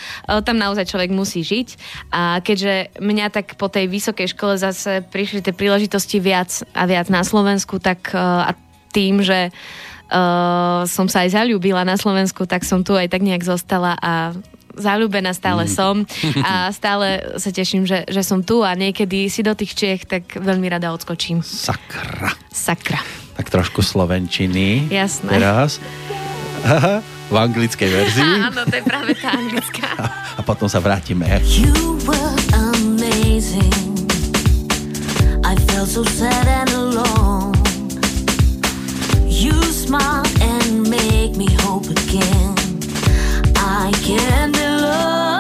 tam 0.47 0.63
naozaj 0.63 0.87
človek 0.87 1.11
musí 1.11 1.43
žiť 1.43 1.69
a 2.15 2.39
keďže 2.39 2.95
mňa 3.03 3.27
tak 3.35 3.59
po 3.59 3.67
tej 3.67 3.91
vysokej 3.91 4.31
škole 4.39 4.52
zase 4.57 5.05
prišli 5.07 5.45
tie 5.45 5.55
príležitosti 5.55 6.19
viac 6.23 6.65
a 6.73 6.87
viac 6.89 7.09
na 7.13 7.23
Slovensku, 7.27 7.79
tak 7.79 8.13
e, 8.13 8.19
a 8.19 8.53
tým, 8.93 9.25
že 9.25 9.49
uh, 10.13 10.85
som 10.85 11.09
sa 11.09 11.25
aj 11.25 11.33
zalúbila 11.33 11.81
na 11.83 11.97
Slovensku, 11.97 12.45
tak 12.45 12.63
som 12.63 12.85
tu 12.85 12.93
aj 12.93 13.09
tak 13.09 13.25
nejak 13.25 13.41
zostala 13.41 13.97
a 13.97 14.37
zalúbená 14.77 15.33
stále 15.37 15.69
mm. 15.69 15.73
som 15.73 16.05
a 16.45 16.69
stále 16.79 17.37
sa 17.41 17.49
teším, 17.53 17.85
že, 17.85 18.05
že 18.09 18.21
som 18.21 18.45
tu 18.45 18.61
a 18.61 18.73
niekedy 18.77 19.29
si 19.29 19.41
do 19.41 19.57
tých 19.57 19.73
Čiech 19.77 20.03
tak 20.05 20.37
veľmi 20.37 20.69
rada 20.69 20.93
odskočím. 20.93 21.41
Sakra. 21.41 22.37
Sakra. 22.53 23.01
Tak 23.33 23.49
trošku 23.49 23.81
slovenčiny. 23.81 24.93
Jasné. 24.93 25.41
Teraz. 25.41 25.81
v 27.33 27.37
anglickej 27.37 27.89
verzii. 27.89 28.33
Áno, 28.53 28.63
to 28.69 28.77
je 28.77 28.85
práve 28.85 29.13
tá 29.17 29.33
anglická. 29.33 29.89
A, 29.97 30.05
a 30.37 30.41
potom 30.45 30.69
sa 30.69 30.79
vrátime. 30.85 31.25
You 31.49 31.97
were 32.05 32.37
amazing. 32.53 33.82
Felt 35.83 35.91
so 35.91 36.05
sad 36.05 36.47
and 36.47 36.71
alone. 36.71 37.55
You 39.27 39.61
smile 39.65 40.25
and 40.41 40.89
make 40.89 41.35
me 41.35 41.49
hope 41.63 41.87
again. 41.87 42.55
I 43.57 43.91
can't 44.05 44.57
alone. 44.57 45.32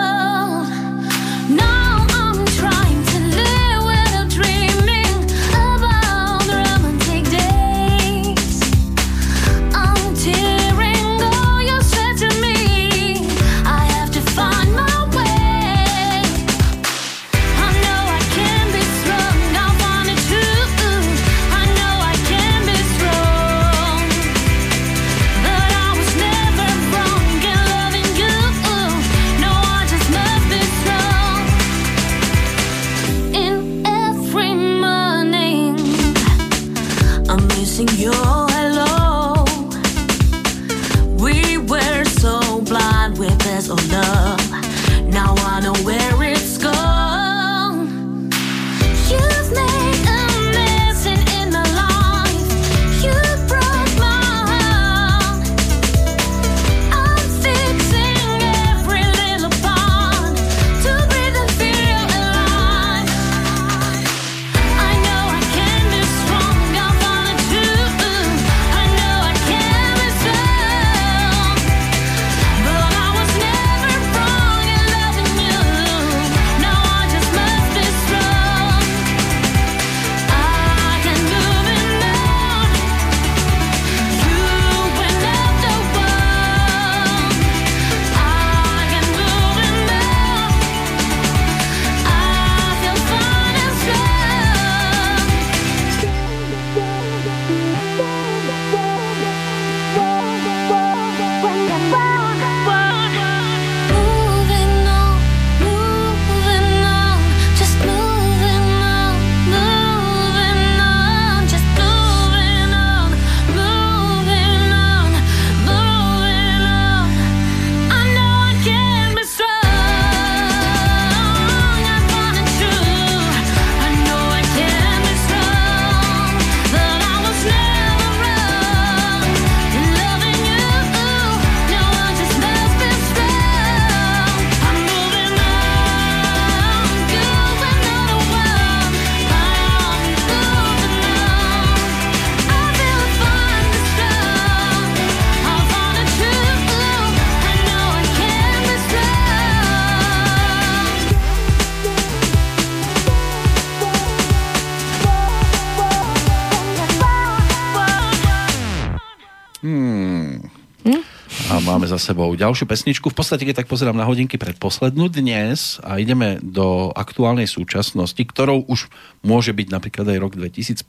Sebou 162.02 162.34
ďalšiu 162.34 162.66
pesničku. 162.66 163.06
V 163.06 163.16
podstate, 163.16 163.46
keď 163.46 163.62
tak 163.62 163.70
pozerám 163.70 163.94
na 163.94 164.02
hodinky 164.02 164.34
predposlednú 164.34 165.06
dnes 165.06 165.78
a 165.86 166.02
ideme 166.02 166.42
do 166.42 166.90
aktuálnej 166.90 167.46
súčasnosti, 167.46 168.18
ktorou 168.18 168.66
už 168.66 168.90
môže 169.22 169.54
byť 169.54 169.68
napríklad 169.70 170.10
aj 170.10 170.18
rok 170.18 170.32
2015, 170.34 170.82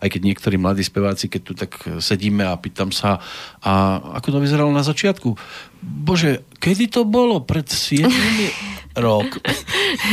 aj 0.00 0.08
keď 0.08 0.20
niektorí 0.24 0.56
mladí 0.56 0.80
speváci, 0.80 1.28
keď 1.28 1.42
tu 1.44 1.52
tak 1.52 1.76
sedíme 2.00 2.48
a 2.48 2.56
pýtam 2.56 2.88
sa, 2.88 3.20
a 3.60 4.00
ako 4.16 4.34
to 4.34 4.38
vyzeralo 4.40 4.72
na 4.72 4.80
začiatku? 4.80 5.36
Bože, 5.80 6.48
kedy 6.56 6.88
to 6.88 7.04
bolo? 7.04 7.44
Pred 7.44 7.68
7 7.68 8.08
rok. 9.04 9.38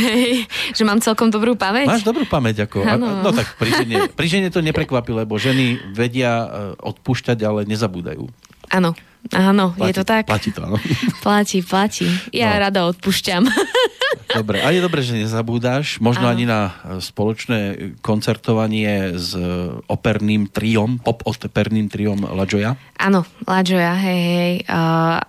Hej, 0.04 0.46
že 0.72 0.82
mám 0.86 1.02
celkom 1.02 1.32
dobrú 1.32 1.58
pamäť. 1.58 1.88
Máš 1.88 2.06
dobrú 2.06 2.24
pamäť. 2.28 2.68
Ako, 2.68 2.84
a, 2.84 2.94
Áno. 2.94 3.24
no 3.24 3.30
tak 3.34 3.58
pri 3.58 3.74
žene, 3.74 3.96
pri 4.12 4.26
žene 4.30 4.48
to 4.52 4.62
neprekvapí, 4.62 5.10
lebo 5.10 5.34
ženy 5.40 5.94
vedia 5.96 6.32
e, 6.44 6.48
odpúšťať, 6.78 7.38
ale 7.42 7.66
nezabúdajú. 7.66 8.47
Áno, 8.68 8.92
áno, 9.32 9.72
je 9.80 9.92
to 9.92 10.04
tak. 10.04 10.28
Platí 10.28 10.52
to, 10.52 10.64
áno. 10.64 10.78
Platí, 11.24 11.60
platí. 11.60 12.06
Ja 12.32 12.54
No. 12.56 12.68
rada 12.68 12.80
odpúšťam. 12.88 13.44
Dobre, 14.28 14.60
a 14.60 14.68
je 14.68 14.84
dobré, 14.84 15.00
že 15.00 15.16
nezabúdaš. 15.16 15.96
Možno 16.04 16.28
Áno. 16.28 16.32
ani 16.36 16.44
na 16.44 16.60
e, 16.68 17.00
spoločné 17.00 17.58
koncertovanie 18.04 19.16
s 19.16 19.32
e, 19.32 19.40
operným 19.88 20.52
triom, 20.52 21.00
pop-operným 21.00 21.88
triom 21.88 22.28
La 22.36 22.44
Joya. 22.44 22.76
Áno, 23.00 23.24
Lajoja, 23.48 23.94
hej, 23.94 24.20
hej. 24.20 24.54
Uh, 24.66 25.22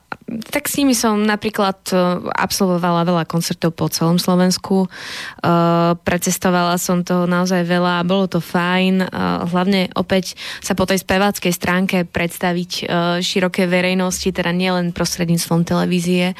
tak 0.50 0.66
s 0.66 0.78
nimi 0.82 0.98
som 0.98 1.22
napríklad 1.22 1.78
uh, 1.94 2.26
absolvovala 2.34 3.06
veľa 3.06 3.24
koncertov 3.30 3.78
po 3.78 3.86
celom 3.94 4.18
Slovensku. 4.18 4.90
Uh, 5.42 5.94
precestovala 6.02 6.82
som 6.82 7.06
toho 7.06 7.30
naozaj 7.30 7.62
veľa, 7.70 8.06
bolo 8.10 8.26
to 8.26 8.42
fajn. 8.42 9.06
Uh, 9.06 9.46
hlavne 9.54 9.94
opäť 9.94 10.34
sa 10.66 10.74
po 10.74 10.90
tej 10.90 11.06
speváckej 11.06 11.54
stránke 11.54 11.98
predstaviť 12.10 12.72
uh, 12.82 12.86
širokej 13.22 13.70
verejnosti, 13.70 14.34
teda 14.34 14.50
nielen 14.50 14.90
prostredníctvom 14.90 15.62
televízie, 15.62 16.34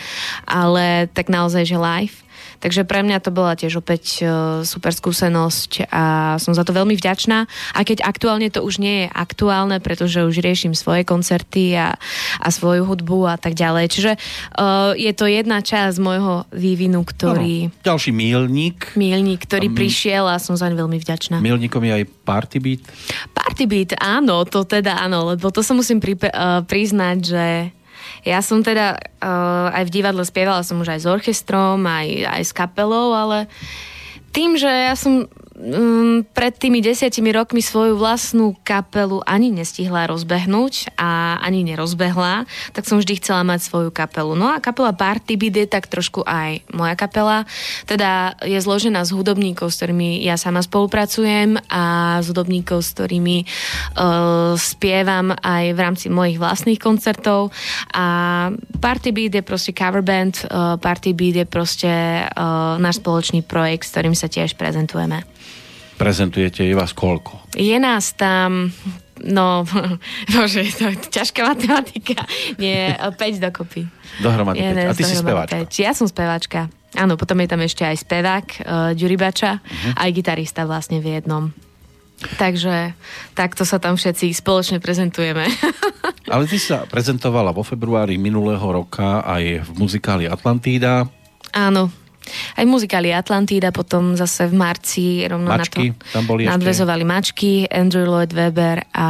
ale 0.50 1.06
tak 1.14 1.30
naozaj, 1.30 1.64
že 1.70 1.78
live. 1.78 2.29
Takže 2.60 2.84
pre 2.84 3.02
mňa 3.08 3.24
to 3.24 3.32
bola 3.32 3.56
tiež 3.56 3.80
opäť 3.80 4.20
e, 4.20 4.24
super 4.68 4.92
skúsenosť 4.92 5.88
a 5.88 6.36
som 6.44 6.52
za 6.52 6.68
to 6.68 6.76
veľmi 6.76 6.92
vďačná. 7.00 7.48
A 7.48 7.80
keď 7.88 8.04
aktuálne 8.04 8.52
to 8.52 8.60
už 8.62 8.84
nie 8.84 9.04
je 9.04 9.08
aktuálne, 9.10 9.80
pretože 9.80 10.28
už 10.28 10.44
riešim 10.44 10.76
svoje 10.76 11.08
koncerty 11.08 11.80
a, 11.80 11.96
a 12.44 12.48
svoju 12.52 12.84
hudbu 12.84 13.32
a 13.32 13.36
tak 13.40 13.56
ďalej. 13.56 13.86
Čiže 13.96 14.12
uh, 14.60 14.92
je 14.92 15.12
to 15.16 15.32
jedna 15.32 15.64
časť 15.64 15.98
môjho 16.04 16.44
vývinu, 16.52 17.08
ktorý... 17.08 17.72
Áno. 17.72 17.96
Ďalší 17.96 18.12
mílnik. 18.12 18.92
Milník, 19.00 19.48
ktorý 19.48 19.68
A 19.68 19.74
my- 19.74 19.78
prišiel 19.80 20.26
a 20.28 20.36
som 20.36 20.60
zaň 20.60 20.76
veľmi 20.76 21.00
vďačná. 21.00 21.40
Mílnikom 21.40 21.80
je 21.88 22.04
aj 22.04 22.04
Party 22.28 22.58
Beat. 22.60 22.84
Party 23.32 23.64
beat, 23.66 23.96
áno, 23.98 24.44
to 24.44 24.68
teda 24.68 25.00
áno, 25.00 25.32
lebo 25.32 25.48
to 25.50 25.64
sa 25.64 25.72
musím 25.72 26.04
pri, 26.04 26.20
uh, 26.20 26.62
priznať, 26.68 27.18
že 27.24 27.46
ja 28.28 28.40
som 28.44 28.64
teda 28.64 28.96
uh, 28.98 29.70
aj 29.72 29.88
v 29.88 29.94
divadle 30.02 30.24
spievala 30.28 30.64
som 30.66 30.80
už 30.80 30.96
aj 30.96 31.00
s 31.04 31.08
orchestrom, 31.08 31.84
aj, 31.84 32.08
aj 32.40 32.44
s 32.44 32.52
kapelou, 32.52 33.16
ale 33.16 33.48
tým, 34.36 34.56
že 34.60 34.70
ja 34.70 34.96
som 34.96 35.26
um, 35.60 36.24
pred 36.24 36.56
tými 36.56 36.80
desiatimi 36.80 37.36
rokmi 37.36 37.60
svoju 37.60 38.00
vlastnú 38.00 38.56
kapelu 38.64 39.20
ani 39.28 39.52
nestihla 39.52 40.08
rozbehnúť 40.08 40.96
a 40.96 41.38
ani 41.44 41.68
nerozbehla, 41.68 42.48
tak 42.72 42.88
som 42.88 42.98
vždy 42.98 43.20
chcela 43.20 43.44
mať 43.44 43.68
svoju 43.68 43.92
kapelu. 43.92 44.34
No 44.40 44.48
a 44.50 44.64
kapela 44.64 44.96
Party 44.96 45.36
Beat 45.36 45.56
je 45.60 45.68
tak 45.68 45.92
trošku 45.92 46.24
aj 46.24 46.64
moja 46.72 46.96
kapela. 46.96 47.44
Teda 47.84 48.40
je 48.42 48.58
zložená 48.58 49.04
z 49.04 49.12
hudobníkov, 49.14 49.76
s 49.76 49.84
ktorými 49.84 50.24
ja 50.24 50.40
sama 50.40 50.64
spolupracujem 50.64 51.60
a 51.68 52.18
z 52.24 52.26
hudobníkov, 52.32 52.80
s 52.80 52.96
ktorými 52.96 53.38
uh, 53.44 54.56
spievam 54.56 55.36
aj 55.36 55.76
v 55.76 55.80
rámci 55.80 56.08
mojich 56.08 56.40
vlastných 56.40 56.80
koncertov. 56.80 57.52
A 57.92 58.06
Party 58.80 59.12
Beat 59.12 59.36
je 59.36 59.44
proste 59.44 59.76
cover 59.76 60.02
band, 60.02 60.48
uh, 60.48 60.80
Party 60.80 61.12
Beat 61.12 61.44
je 61.44 61.48
proste 61.48 61.92
uh, 62.24 62.80
náš 62.80 63.04
spoločný 63.04 63.44
projekt, 63.44 63.90
s 63.90 63.94
ktorým 63.94 64.16
sa 64.16 64.32
tiež 64.32 64.56
prezentujeme 64.56 65.40
prezentujete, 66.00 66.64
je 66.64 66.72
vás 66.72 66.96
koľko? 66.96 67.52
Je 67.60 67.76
nás 67.76 68.16
tam, 68.16 68.72
no, 69.20 69.68
bože, 70.34 70.64
to 70.80 70.88
je 70.88 70.98
ťažká 71.12 71.44
matematika. 71.44 72.24
Nie, 72.56 72.96
5 72.96 73.20
dokopy. 73.44 73.84
Dohromady 74.24 74.64
5. 74.64 74.88
A 74.88 74.94
ty 74.96 75.04
si 75.04 75.20
speváčka? 75.20 75.60
5. 75.68 75.84
Ja 75.84 75.92
som 75.92 76.08
speváčka. 76.08 76.72
Áno, 76.96 77.20
potom 77.20 77.38
je 77.44 77.48
tam 77.52 77.62
ešte 77.62 77.86
aj 77.86 78.02
spevák, 78.02 78.48
uh, 78.66 78.92
Ďuribača, 78.98 79.52
uh-huh. 79.62 79.94
aj 80.00 80.10
gitarista 80.10 80.66
vlastne 80.66 81.04
v 81.04 81.20
jednom. 81.20 81.54
Takže 82.20 82.98
takto 83.32 83.64
sa 83.64 83.80
tam 83.80 83.96
všetci 83.96 84.36
spoločne 84.36 84.84
prezentujeme. 84.84 85.48
Ale 86.34 86.50
ty 86.50 86.60
sa 86.60 86.84
prezentovala 86.84 87.56
vo 87.56 87.64
februári 87.64 88.20
minulého 88.20 88.64
roka 88.64 89.24
aj 89.24 89.64
v 89.64 89.70
muzikáli 89.80 90.26
Atlantída. 90.28 91.08
Áno, 91.56 91.94
aj 92.58 92.66
muzikály 92.66 93.14
Atlantída, 93.14 93.74
potom 93.74 94.14
zase 94.16 94.48
v 94.50 94.56
marci 94.56 95.06
rovno 95.26 95.50
mačky, 95.50 95.92
na 95.92 95.98
to 95.98 96.14
tam 96.14 96.24
boli 96.30 96.44
nadvezovali 96.46 97.04
ešte. 97.04 97.12
mačky, 97.12 97.52
Andrew 97.70 98.06
Lloyd 98.06 98.32
Webber 98.32 98.86
a 98.94 99.08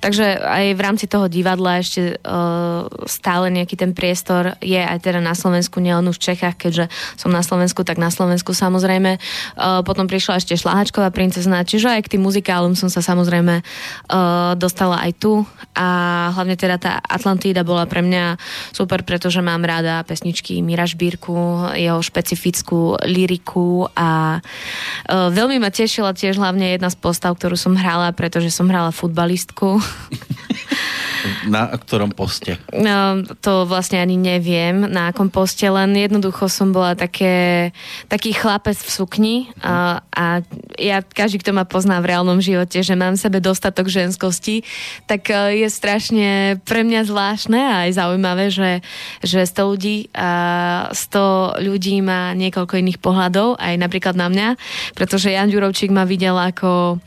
takže 0.00 0.40
aj 0.40 0.66
v 0.76 0.80
rámci 0.80 1.06
toho 1.06 1.30
divadla 1.30 1.80
ešte 1.80 2.18
uh, 2.20 2.88
stále 3.06 3.52
nejaký 3.52 3.76
ten 3.76 3.92
priestor 3.94 4.56
je 4.60 4.80
aj 4.80 4.98
teda 5.00 5.20
na 5.22 5.36
Slovensku, 5.36 5.78
nielen 5.78 6.08
už 6.08 6.18
v 6.18 6.26
Čechách, 6.32 6.56
keďže 6.56 6.84
som 7.16 7.30
na 7.30 7.44
Slovensku, 7.44 7.84
tak 7.86 8.00
na 8.00 8.08
Slovensku 8.08 8.52
samozrejme. 8.56 9.16
Uh, 9.56 9.80
potom 9.86 10.10
prišla 10.10 10.40
ešte 10.40 10.58
Šláhačková 10.58 11.12
princezna, 11.14 11.62
čiže 11.62 11.92
aj 11.92 12.08
k 12.08 12.16
tým 12.16 12.22
muzikálom 12.24 12.74
som 12.74 12.88
sa 12.88 13.04
samozrejme 13.04 13.60
uh, 13.60 14.52
dostala 14.56 15.00
aj 15.04 15.12
tu 15.20 15.44
a 15.76 15.88
hlavne 16.34 16.56
teda 16.58 16.76
tá 16.80 16.92
Atlantída 17.00 17.62
bola 17.62 17.86
pre 17.86 18.02
mňa 18.02 18.36
super, 18.74 19.04
pretože 19.06 19.38
mám 19.44 19.62
rada 19.62 20.02
pesničky 20.04 20.60
Mira 20.64 20.88
Šbírku, 20.88 21.70
jeho 21.76 21.99
špecifickú 22.02 23.00
liriku 23.06 23.88
a 23.96 24.40
uh, 24.40 25.28
veľmi 25.32 25.62
ma 25.62 25.72
tešila 25.72 26.12
tiež 26.12 26.36
hlavne 26.36 26.76
jedna 26.76 26.88
z 26.92 26.96
postav, 26.98 27.36
ktorú 27.36 27.56
som 27.56 27.78
hrala, 27.78 28.12
pretože 28.12 28.52
som 28.52 28.68
hrala 28.68 28.92
futbalistku. 28.92 29.78
Na 31.48 31.68
ktorom 31.70 32.12
poste? 32.14 32.56
No, 32.72 33.22
to 33.44 33.68
vlastne 33.68 34.00
ani 34.00 34.16
neviem, 34.16 34.88
na 34.88 35.12
akom 35.12 35.28
poste, 35.28 35.68
len 35.68 35.92
jednoducho 35.94 36.48
som 36.48 36.72
bola 36.72 36.96
také, 36.96 37.70
taký 38.06 38.32
chlapec 38.32 38.76
v 38.78 38.90
sukni 38.90 39.36
a, 39.60 40.00
a 40.10 40.40
ja, 40.80 41.04
každý, 41.04 41.40
kto 41.44 41.52
ma 41.52 41.68
pozná 41.68 42.00
v 42.00 42.14
reálnom 42.14 42.40
živote, 42.40 42.80
že 42.80 42.94
mám 42.96 43.16
v 43.16 43.22
sebe 43.22 43.38
dostatok 43.38 43.92
ženskosti, 43.92 44.64
tak 45.04 45.28
e, 45.28 45.64
je 45.64 45.68
strašne 45.68 46.60
pre 46.64 46.82
mňa 46.86 47.06
zvláštne 47.06 47.60
a 47.60 47.76
aj 47.88 47.90
zaujímavé, 47.96 48.48
že, 48.48 48.80
že 49.20 49.44
100 49.44 49.70
ľudí, 49.70 49.96
a 50.16 50.88
100 50.92 51.64
ľudí 51.64 52.00
má 52.00 52.32
niekoľko 52.34 52.80
iných 52.80 53.02
pohľadov, 53.02 53.60
aj 53.60 53.74
napríklad 53.76 54.16
na 54.16 54.32
mňa, 54.32 54.48
pretože 54.96 55.32
Jan 55.32 55.52
Ďurovčík 55.52 55.92
ma 55.92 56.08
videl 56.08 56.34
ako 56.34 57.02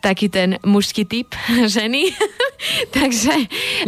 taký 0.00 0.30
ten 0.30 0.56
mužský 0.62 1.04
typ 1.04 1.34
ženy. 1.76 2.14
Takže 2.96 3.34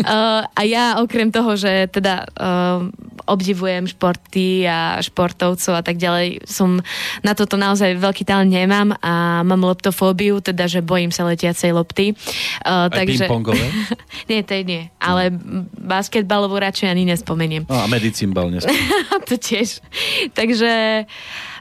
uh, 0.03 0.43
a 0.47 0.61
ja 0.67 0.99
okrem 1.01 1.31
toho, 1.33 1.57
že 1.57 1.89
teda 1.91 2.27
uh, 2.27 2.87
obdivujem 3.31 3.87
športy 3.87 4.67
a 4.67 4.99
športovcov 4.99 5.79
a 5.79 5.83
tak 5.87 6.01
ďalej, 6.01 6.43
som 6.49 6.83
na 7.23 7.33
toto 7.39 7.55
naozaj 7.55 7.99
veľký 8.01 8.27
talent 8.27 8.51
nemám 8.51 8.97
a 8.99 9.47
mám 9.47 9.63
leptofóbiu, 9.63 10.43
teda 10.43 10.67
že 10.67 10.83
bojím 10.83 11.15
sa 11.15 11.23
letiacej 11.29 11.71
lopty. 11.71 12.13
Uh, 12.67 12.91
Aj 12.91 12.91
takže... 12.91 13.31
nie, 14.31 14.41
to 14.43 14.55
nie. 14.67 14.91
Ale 14.99 15.31
basketbalovú 15.79 16.59
radšej 16.59 16.91
ani 16.91 17.07
nespomeniem. 17.07 17.71
No, 17.71 17.79
a 17.79 17.87
medicimbal 17.87 18.51
nespomeniem. 18.51 19.23
to 19.31 19.39
tiež. 19.39 19.79
Takže 20.35 21.05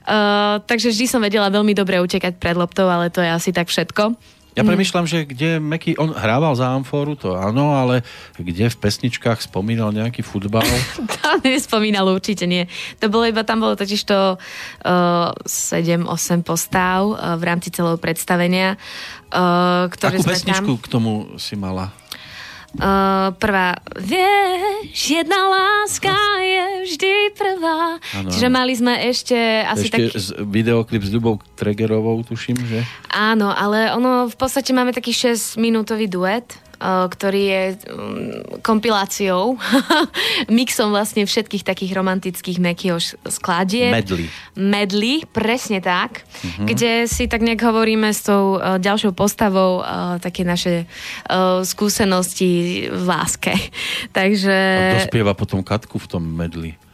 Uh, 0.10 0.58
takže 0.66 0.90
vždy 0.90 1.06
som 1.06 1.22
vedela 1.22 1.54
veľmi 1.54 1.78
dobre 1.78 2.02
utekať 2.02 2.42
pred 2.42 2.58
loptou, 2.58 2.90
ale 2.90 3.14
to 3.14 3.22
je 3.22 3.30
asi 3.30 3.54
tak 3.54 3.70
všetko. 3.70 4.18
Ja 4.58 4.66
mhm. 4.66 4.70
premyšľam, 4.74 5.06
že 5.06 5.30
kde 5.30 5.62
Meky, 5.62 5.94
on 6.02 6.10
hrával 6.10 6.58
za 6.58 6.74
Amforu, 6.74 7.14
to 7.14 7.38
áno, 7.38 7.78
ale 7.78 8.02
kde 8.36 8.70
v 8.70 8.78
pesničkách 8.82 9.46
spomínal 9.46 9.94
nejaký 9.94 10.26
futbal? 10.26 10.66
tam 11.22 11.38
nespomínal 11.46 12.10
určite 12.10 12.50
nie. 12.50 12.66
To 12.98 13.08
bolo 13.14 13.30
iba, 13.30 13.46
tam 13.46 13.62
bolo 13.62 13.78
totiž 13.78 14.02
to 14.10 14.36
uh, 14.36 15.30
7-8 15.46 16.42
postav 16.42 17.02
uh, 17.06 17.38
v 17.38 17.44
rámci 17.46 17.70
celého 17.70 18.02
predstavenia. 18.02 18.76
Uh, 19.30 19.86
ktoré 19.94 20.18
Akú 20.18 20.26
pesničku 20.26 20.74
tam... 20.74 20.82
k 20.82 20.88
tomu 20.90 21.12
si 21.38 21.54
mala? 21.54 21.94
Uh, 22.78 23.34
prvá, 23.42 23.82
vieš, 23.98 24.94
jedna 24.94 25.50
láska 25.50 26.14
je 26.38 26.66
vždy 26.86 27.14
prvá. 27.34 27.98
Ano, 28.14 28.30
Čiže 28.30 28.48
mali 28.54 28.78
sme 28.78 28.94
ešte 29.10 29.66
asi 29.66 29.90
ešte 29.90 29.98
taký... 29.98 30.46
Videoklip 30.46 31.02
s 31.02 31.10
Ľubou 31.10 31.42
Tregerovou, 31.58 32.22
tuším, 32.22 32.62
že? 32.70 32.86
Áno, 33.10 33.50
ale 33.50 33.90
ono 33.90 34.30
v 34.30 34.38
podstate 34.38 34.70
máme 34.70 34.94
taký 34.94 35.10
6-minútový 35.18 36.06
duet 36.06 36.46
Eh, 36.54 36.69
ktorý 36.80 37.42
je 37.44 37.64
mm, 37.76 38.64
kompiláciou, 38.64 39.60
mixom 40.48 40.96
vlastne 40.96 41.28
všetkých 41.28 41.68
takých 41.68 41.92
romantických 41.92 42.58
Mekio 42.64 42.98
skladieb. 43.28 43.92
Medley. 43.92 44.26
Medley, 44.56 45.16
presne 45.28 45.84
tak, 45.84 46.24
uh-huh. 46.24 46.66
kde 46.72 47.06
si 47.12 47.28
tak 47.28 47.44
nejak 47.44 47.60
hovoríme 47.60 48.08
s 48.16 48.24
tou 48.24 48.56
uh, 48.56 48.80
ďalšou 48.80 49.12
postavou 49.12 49.84
uh, 49.84 50.18
také 50.24 50.48
naše 50.48 50.88
skúsenosti 51.64 52.88
v 52.88 53.04
láske. 53.04 53.54
Takže... 54.18 54.56
A 54.56 55.04
dospieva 55.04 55.36
potom 55.36 55.60
Katku 55.60 56.00
v 56.00 56.08
tom 56.08 56.24
medli? 56.24 56.89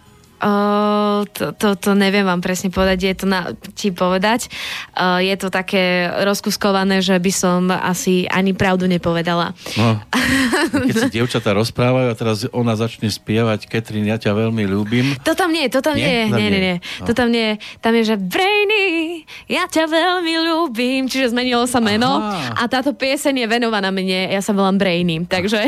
Uh, 0.46 1.26
to, 1.34 1.58
to, 1.58 1.74
to 1.74 1.98
neviem 1.98 2.22
vám 2.22 2.38
presne 2.38 2.70
povedať, 2.70 3.10
je 3.10 3.16
to 3.18 3.26
na, 3.26 3.58
ti 3.74 3.90
povedať. 3.90 4.46
Uh, 4.94 5.18
je 5.18 5.34
to 5.42 5.50
také 5.50 6.06
rozkuskované, 6.22 7.02
že 7.02 7.18
by 7.18 7.32
som 7.34 7.74
asi 7.74 8.30
ani 8.30 8.54
pravdu 8.54 8.86
nepovedala. 8.86 9.58
No, 9.74 9.98
keď 10.86 11.10
si 11.10 11.18
dievčatá 11.18 11.50
rozprávajú 11.58 12.14
a 12.14 12.16
teraz 12.16 12.46
ona 12.54 12.78
začne 12.78 13.10
spievať 13.10 13.66
Ketrin, 13.66 14.06
ja 14.06 14.22
ťa 14.22 14.38
veľmi 14.38 14.70
ľúbim. 14.70 15.18
To 15.26 15.34
tam 15.34 15.50
nie, 15.50 15.66
to 15.66 15.82
tam 15.82 15.98
nie, 15.98 16.30
nie, 16.30 16.38
nie, 16.38 16.48
nie, 16.54 16.62
nie. 16.62 16.78
No. 17.02 17.10
To 17.10 17.12
tam 17.18 17.34
nie, 17.34 17.58
tam 17.82 17.98
je, 17.98 18.14
že 18.14 18.16
Brainy, 18.22 19.26
ja 19.50 19.66
ťa 19.66 19.90
veľmi 19.90 20.34
ľúbim, 20.46 21.10
čiže 21.10 21.34
zmenilo 21.34 21.66
sa 21.66 21.82
meno 21.82 22.22
Aha. 22.22 22.62
a 22.62 22.70
táto 22.70 22.94
pieseň 22.94 23.34
je 23.42 23.48
venovaná 23.50 23.90
mne, 23.90 24.30
ja 24.30 24.46
sa 24.46 24.54
volám 24.54 24.78
Brainy, 24.78 25.26
takže, 25.26 25.66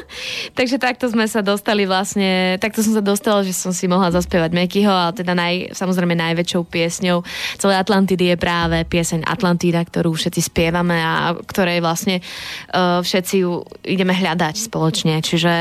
takže 0.58 0.80
takto 0.80 1.12
sme 1.12 1.28
sa 1.28 1.44
dostali 1.44 1.84
vlastne, 1.84 2.56
takto 2.56 2.80
som 2.80 2.96
sa 2.96 3.04
dostala, 3.04 3.44
že 3.44 3.52
som 3.52 3.68
si 3.68 3.84
mohla 3.84 4.13
zaspievať 4.14 4.50
Mekyho, 4.54 4.94
ale 4.94 5.12
teda 5.18 5.34
naj, 5.34 5.74
samozrejme 5.74 6.14
najväčšou 6.14 6.62
piesňou 6.70 7.26
celej 7.58 7.80
Atlantidy 7.80 8.34
je 8.34 8.36
práve 8.38 8.78
pieseň 8.86 9.26
Atlantida, 9.26 9.82
ktorú 9.82 10.14
všetci 10.14 10.40
spievame 10.40 11.00
a 11.00 11.34
ktorej 11.34 11.80
vlastne 11.82 12.20
uh, 12.20 13.00
všetci 13.02 13.34
ju 13.42 13.64
ideme 13.82 14.14
hľadať 14.14 14.70
spoločne. 14.70 15.18
Čiže 15.24 15.52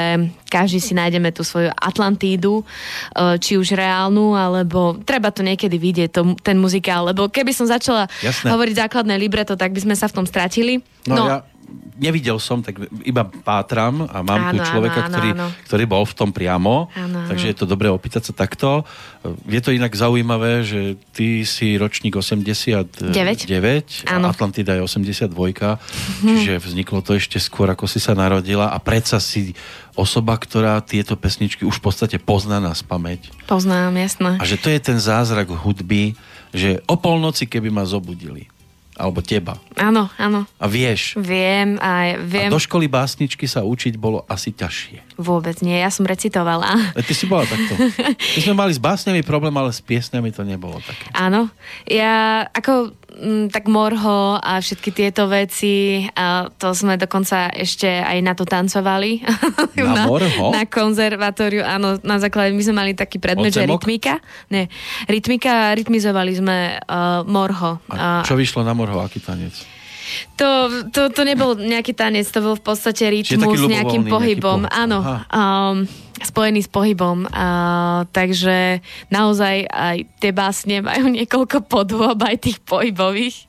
každý 0.51 0.83
si 0.83 0.93
nájdeme 0.93 1.31
tú 1.33 1.41
svoju 1.41 1.71
Atlantídu, 1.73 2.61
uh, 2.61 3.39
či 3.39 3.57
už 3.57 3.73
reálnu, 3.73 4.35
alebo 4.35 4.99
treba 5.01 5.33
to 5.33 5.41
niekedy 5.41 5.79
vidieť, 5.79 6.09
to, 6.13 6.21
ten 6.43 6.59
muzikál, 6.59 7.09
lebo 7.09 7.31
keby 7.31 7.55
som 7.55 7.65
začala 7.65 8.05
Jasné. 8.21 8.51
hovoriť 8.51 8.75
základné 8.85 9.15
libreto, 9.17 9.55
tak 9.55 9.73
by 9.73 9.81
sme 9.81 9.95
sa 9.97 10.11
v 10.11 10.15
tom 10.21 10.25
stratili. 10.27 10.83
No, 11.07 11.15
no 11.15 11.25
ja 11.27 11.52
nevidel 11.97 12.41
som, 12.41 12.59
tak 12.65 12.81
iba 13.05 13.23
pátram 13.23 14.09
a 14.09 14.25
mám 14.25 14.49
áno, 14.49 14.51
tu 14.51 14.57
človeka, 14.65 15.05
áno, 15.05 15.09
ktorý, 15.13 15.29
áno. 15.37 15.47
ktorý 15.69 15.83
bol 15.85 16.03
v 16.03 16.15
tom 16.17 16.29
priamo, 16.33 16.89
áno, 16.91 17.29
takže 17.29 17.53
je 17.53 17.57
to 17.57 17.65
dobré 17.69 17.87
opýtať 17.87 18.29
sa 18.29 18.33
takto. 18.33 18.83
Je 19.47 19.61
to 19.61 19.71
inak 19.71 19.93
zaujímavé, 19.93 20.65
že 20.65 20.99
ty 21.13 21.45
si 21.45 21.77
ročník 21.77 22.17
89 22.17 23.13
9, 23.13 24.09
a 24.09 24.13
Atlantida 24.25 24.75
je 24.75 24.81
82, 24.83 25.31
hm. 25.31 25.77
čiže 26.21 26.53
vzniklo 26.59 26.99
to 27.05 27.15
ešte 27.15 27.37
skôr, 27.37 27.69
ako 27.69 27.85
si 27.85 28.01
sa 28.01 28.17
narodila 28.17 28.73
a 28.73 28.77
predsa 28.81 29.21
si 29.21 29.53
osoba, 29.93 30.33
ktorá 30.35 30.81
tieto 30.81 31.13
pesničky 31.13 31.63
už 31.63 31.77
v 31.77 31.83
podstate 31.89 32.17
pozná 32.17 32.57
na 32.57 32.73
spameť. 32.73 33.45
Poznám, 33.45 33.93
jasné. 34.01 34.41
A 34.41 34.45
že 34.45 34.57
to 34.57 34.73
je 34.73 34.79
ten 34.81 34.97
zázrak 34.97 35.53
hudby, 35.53 36.17
že 36.53 36.81
o 36.85 36.97
polnoci, 36.97 37.49
keby 37.49 37.73
ma 37.73 37.85
zobudili, 37.85 38.52
alebo 38.93 39.25
teba. 39.25 39.57
Áno, 39.73 40.09
áno. 40.21 40.45
A 40.61 40.65
vieš. 40.69 41.17
Viem, 41.17 41.81
a 41.81 42.13
viem. 42.21 42.49
A 42.49 42.53
do 42.53 42.61
školy 42.61 42.85
básničky 42.85 43.49
sa 43.49 43.65
učiť 43.65 43.97
bolo 43.97 44.21
asi 44.29 44.53
ťažšie. 44.53 45.17
Vôbec 45.17 45.61
nie, 45.65 45.77
ja 45.77 45.89
som 45.89 46.05
recitovala. 46.05 46.93
A 46.93 47.01
ty 47.01 47.13
si 47.17 47.25
bola 47.25 47.45
takto. 47.49 47.73
My 48.37 48.39
sme 48.41 48.53
mali 48.53 48.71
s 48.73 48.81
básňami 48.81 49.25
problém, 49.25 49.53
ale 49.57 49.73
s 49.73 49.81
piesňami 49.81 50.29
to 50.29 50.45
nebolo 50.45 50.77
také. 50.85 51.09
Áno. 51.17 51.49
Ja, 51.89 52.45
ako 52.53 52.93
tak 53.49 53.69
morho 53.69 54.37
a 54.41 54.57
všetky 54.57 54.89
tieto 54.89 55.29
veci, 55.29 56.05
a 56.13 56.49
to 56.49 56.73
sme 56.73 56.97
dokonca 56.97 57.53
ešte 57.53 57.87
aj 57.87 58.17
na 58.25 58.33
to 58.33 58.43
tancovali. 58.43 59.21
Na 59.77 60.05
morho? 60.09 60.49
Na 60.49 60.65
konzervatóriu, 60.65 61.61
áno, 61.61 61.99
na 62.01 62.17
základe, 62.17 62.55
my 62.55 62.63
sme 62.63 62.75
mali 62.75 62.91
taký 62.97 63.19
predmet, 63.21 63.53
že 63.53 63.63
Odzemok? 63.63 63.83
rytmika. 63.83 64.13
Ne, 64.49 64.71
rytmika, 65.05 65.73
rytmizovali 65.77 66.31
sme 66.33 66.57
uh, 66.77 67.21
morho. 67.27 67.81
A 67.93 68.25
čo 68.25 68.37
vyšlo 68.37 68.65
na 68.65 68.73
morho, 68.73 69.01
aký 69.01 69.21
tanec? 69.21 69.53
To, 70.37 70.69
to, 70.93 71.09
to 71.09 71.21
nebol 71.25 71.57
nejaký 71.57 71.93
tanec, 71.95 72.27
to 72.29 72.39
bol 72.43 72.55
v 72.57 72.63
podstate 72.63 73.07
rytmus 73.09 73.57
s 73.57 73.65
nejakým 73.69 74.05
pohybom. 74.05 74.65
nejaký. 74.67 74.81
Áno, 74.83 74.99
Aha. 75.01 75.17
um, 75.31 75.77
spojený 76.25 76.65
s 76.65 76.69
pohybom. 76.71 77.27
Uh, 77.27 78.07
takže 78.15 78.79
naozaj 79.11 79.67
aj 79.67 79.97
tie 80.19 80.31
básne 80.31 80.79
majú 80.79 81.11
niekoľko 81.11 81.67
podôb, 81.67 82.17
aj 82.23 82.39
tých 82.39 82.59
pohybových. 82.63 83.47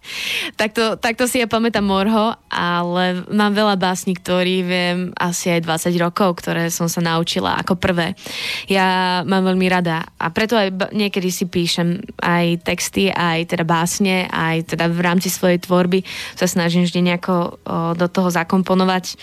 Takto, 0.58 0.98
takto 0.98 1.24
si 1.30 1.40
ja 1.40 1.46
pamätám 1.46 1.86
Morho, 1.86 2.34
ale 2.50 3.24
mám 3.30 3.54
veľa 3.54 3.78
básní, 3.78 4.18
ktorých 4.18 4.64
viem 4.66 4.98
asi 5.16 5.54
aj 5.54 5.64
20 5.66 6.04
rokov, 6.04 6.42
ktoré 6.42 6.68
som 6.68 6.90
sa 6.90 7.00
naučila 7.00 7.56
ako 7.58 7.78
prvé. 7.78 8.18
Ja 8.66 9.20
mám 9.26 9.46
veľmi 9.46 9.66
rada 9.70 10.04
a 10.18 10.30
preto 10.34 10.58
aj 10.58 10.90
niekedy 10.92 11.30
si 11.30 11.46
píšem 11.46 12.02
aj 12.20 12.66
texty, 12.66 13.10
aj 13.10 13.54
teda 13.54 13.64
básne, 13.66 14.26
aj 14.28 14.74
teda 14.74 14.90
v 14.90 15.00
rámci 15.00 15.30
svojej 15.30 15.62
tvorby 15.62 16.02
sa 16.34 16.50
snažím 16.50 16.84
vždy 16.84 17.00
nejako 17.00 17.34
o, 17.34 17.46
do 17.94 18.06
toho 18.10 18.28
zakomponovať. 18.30 19.14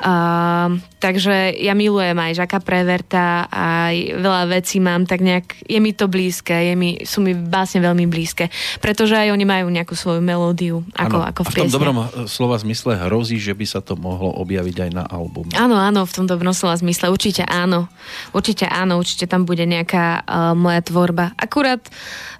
Uh, 0.00 0.78
takže 1.04 1.60
ja 1.60 1.76
milujem 1.76 2.16
aj 2.16 2.40
Žaka 2.40 2.64
Preverta, 2.64 3.44
aj 3.52 4.24
veľa 4.24 4.48
vecí 4.48 4.80
mám 4.80 5.04
tak 5.04 5.20
nejak, 5.20 5.68
je 5.68 5.76
mi 5.76 5.92
to 5.92 6.08
blízke, 6.08 6.56
je 6.56 6.72
mi, 6.72 7.04
sú 7.04 7.20
mi 7.20 7.36
básne 7.36 7.84
veľmi 7.84 8.08
blízke, 8.08 8.48
pretože 8.80 9.12
aj 9.12 9.28
oni 9.28 9.44
majú 9.44 9.68
nejakú 9.68 9.92
svoju 9.92 10.24
melódiu, 10.24 10.80
ako, 10.96 11.18
Áno. 11.20 11.28
ako 11.28 11.40
v 11.44 11.48
a 11.48 11.52
v 11.52 11.60
tom 11.60 11.74
dobrom 11.76 11.96
eh, 12.00 12.04
slova 12.24 12.56
zmysle 12.56 12.96
hrozí, 13.04 13.36
že 13.36 13.52
by 13.52 13.66
sa 13.68 13.84
to 13.84 14.00
mohlo 14.00 14.32
objaviť 14.40 14.88
aj 14.88 14.90
na 14.96 15.04
album. 15.04 15.52
Áno, 15.52 15.76
áno, 15.76 16.08
v 16.08 16.12
tom 16.16 16.24
dobrom 16.24 16.56
slova 16.56 16.80
zmysle, 16.80 17.12
určite 17.12 17.44
áno. 17.44 17.92
Určite 18.32 18.64
áno, 18.64 18.96
určite 18.96 19.28
tam 19.28 19.44
bude 19.44 19.68
nejaká 19.68 20.24
uh, 20.24 20.56
moja 20.56 20.80
tvorba. 20.80 21.36
Akurát, 21.36 21.84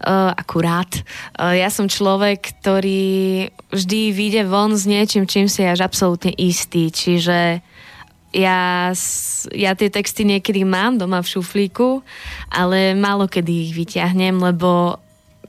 uh, 0.08 0.32
akurát, 0.32 0.88
uh, 1.36 1.52
ja 1.52 1.68
som 1.68 1.84
človek, 1.84 2.64
ktorý 2.64 3.52
vždy 3.68 4.00
vyjde 4.16 4.42
von 4.48 4.72
s 4.72 4.88
niečím, 4.88 5.28
čím 5.28 5.52
si 5.52 5.60
až 5.68 5.84
absolútne 5.84 6.32
istý, 6.32 6.88
čiže 6.88 7.60
ja, 8.34 8.90
ja 9.54 9.70
tie 9.78 9.88
texty 9.88 10.26
niekedy 10.26 10.66
mám 10.66 10.98
doma 10.98 11.22
v 11.22 11.30
šuflíku, 11.38 12.02
ale 12.50 12.98
málo 12.98 13.30
kedy 13.30 13.70
ich 13.70 13.72
vyťahnem, 13.72 14.42
lebo 14.42 14.98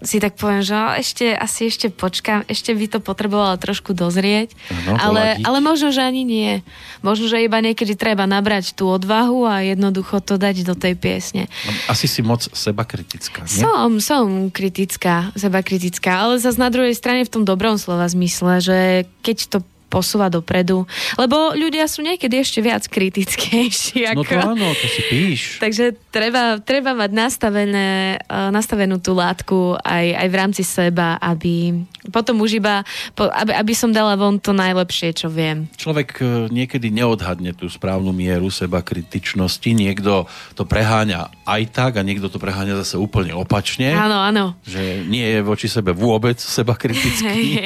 si 0.04 0.20
tak 0.20 0.36
poviem, 0.36 0.62
že 0.62 0.76
"O, 0.76 0.92
ešte, 1.00 1.26
asi 1.34 1.72
ešte 1.72 1.88
počkám, 1.88 2.44
ešte 2.52 2.76
by 2.76 2.86
to 2.92 3.00
potrebovalo 3.02 3.56
trošku 3.58 3.96
dozrieť, 3.96 4.52
Áno, 4.92 5.00
ale, 5.00 5.40
ale 5.42 5.58
možno, 5.64 5.90
že 5.90 6.04
ani 6.04 6.28
nie. 6.28 6.62
Možno, 7.00 7.32
že 7.32 7.42
iba 7.42 7.58
niekedy 7.64 7.96
treba 7.96 8.28
nabrať 8.28 8.76
tú 8.76 8.92
odvahu 8.92 9.48
a 9.48 9.64
jednoducho 9.64 10.20
to 10.20 10.36
dať 10.36 10.68
do 10.68 10.76
tej 10.76 10.94
piesne. 11.00 11.48
No, 11.48 11.96
Asi 11.96 12.12
si 12.12 12.20
moc 12.20 12.44
seba 12.44 12.84
kritická, 12.84 13.48
nie? 13.48 13.64
Som, 13.64 14.04
som 14.04 14.26
kritická, 14.52 15.32
seba 15.34 15.64
kritická, 15.64 16.28
ale 16.28 16.44
zase 16.44 16.60
na 16.60 16.68
druhej 16.68 16.94
strane 16.94 17.24
v 17.24 17.32
tom 17.32 17.44
dobrom 17.48 17.80
slova 17.80 18.06
zmysle, 18.06 18.62
že 18.62 18.78
keď 19.24 19.38
to 19.48 19.58
posúva 19.88 20.28
dopredu, 20.28 20.84
lebo 21.16 21.54
ľudia 21.56 21.86
sú 21.88 22.04
niekedy 22.04 22.42
ešte 22.42 22.60
viac 22.60 22.84
kritickejší. 22.90 24.12
No 24.12 24.26
Ako... 24.26 24.32
to 24.32 24.36
áno, 24.36 24.68
to 24.76 24.86
si 24.90 25.02
píš. 25.08 25.42
Takže 25.64 25.96
treba, 26.12 26.60
treba 26.60 26.92
mať 26.98 27.12
nastavené, 27.14 28.20
uh, 28.28 28.50
nastavenú 28.52 29.00
tú 29.00 29.16
látku 29.16 29.80
aj, 29.80 30.06
aj 30.20 30.28
v 30.28 30.36
rámci 30.36 30.64
seba, 30.66 31.16
aby 31.22 31.86
potom 32.10 32.42
už 32.42 32.62
iba, 32.62 32.82
aby, 33.16 33.52
aby 33.56 33.74
som 33.74 33.90
dala 33.94 34.18
von 34.18 34.38
to 34.38 34.52
najlepšie, 34.52 35.14
čo 35.16 35.28
viem. 35.32 35.70
Človek 35.78 36.10
e, 36.20 36.24
niekedy 36.54 36.90
neodhadne 36.94 37.54
tú 37.54 37.70
správnu 37.70 38.14
mieru 38.14 38.50
seba 38.50 38.82
kritičnosti, 38.82 39.70
niekto 39.72 40.30
to 40.54 40.64
preháňa 40.66 41.30
aj 41.46 41.62
tak 41.72 41.92
a 41.98 42.06
niekto 42.06 42.30
to 42.30 42.42
preháňa 42.42 42.82
zase 42.82 42.98
úplne 42.98 43.34
opačne. 43.34 43.94
Áno, 43.94 44.18
áno. 44.18 44.46
Že 44.66 45.06
nie 45.06 45.26
je 45.26 45.40
voči 45.46 45.68
sebe 45.70 45.94
vôbec 45.94 46.38
seba 46.38 46.78
kritický. 46.78 47.38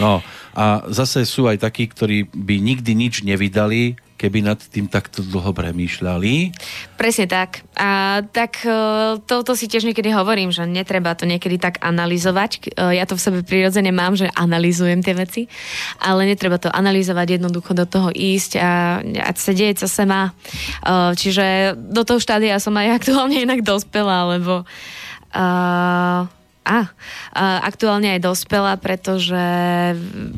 No 0.00 0.24
a 0.56 0.86
zase 0.88 1.28
sú 1.28 1.44
aj 1.44 1.60
takí, 1.60 1.84
ktorí 1.84 2.32
by 2.32 2.56
nikdy 2.58 2.96
nič 2.96 3.20
nevydali, 3.20 4.00
keby 4.20 4.44
nad 4.44 4.60
tým 4.60 4.84
takto 4.84 5.24
dlho 5.24 5.56
premýšľali. 5.56 6.52
Presne 7.00 7.24
tak. 7.24 7.64
A 7.72 8.20
tak 8.20 8.60
e, 8.68 8.76
toto 9.24 9.56
si 9.56 9.64
tiež 9.64 9.88
niekedy 9.88 10.12
hovorím, 10.12 10.52
že 10.52 10.68
netreba 10.68 11.16
to 11.16 11.24
niekedy 11.24 11.56
tak 11.56 11.80
analyzovať. 11.80 12.76
E, 12.76 13.00
Ja 13.00 13.08
to 13.08 13.16
v 13.16 13.24
sebe 13.24 13.38
prirodzene 13.40 13.88
mám, 13.88 14.20
že 14.20 14.28
analýzujem 14.36 15.00
tie 15.00 15.16
veci, 15.16 15.48
ale 16.04 16.28
netreba 16.28 16.60
to 16.60 16.68
analyzovať, 16.68 17.40
jednoducho 17.40 17.72
do 17.72 17.88
toho 17.88 18.12
ísť 18.12 18.60
a, 18.60 19.00
a 19.00 19.30
sedieť, 19.32 19.80
co 19.80 19.88
sa 19.88 20.04
má. 20.04 20.22
Čiže 21.16 21.78
do 21.78 22.04
toho 22.04 22.20
štádia 22.20 22.60
som 22.60 22.76
aj 22.76 23.00
aktuálne 23.00 23.40
inak 23.40 23.64
dospela, 23.64 24.36
lebo 24.36 24.68
uh, 25.32 26.28
a, 26.70 26.86
aktuálne 27.66 28.14
aj 28.14 28.20
dospela, 28.22 28.78
pretože, 28.78 29.42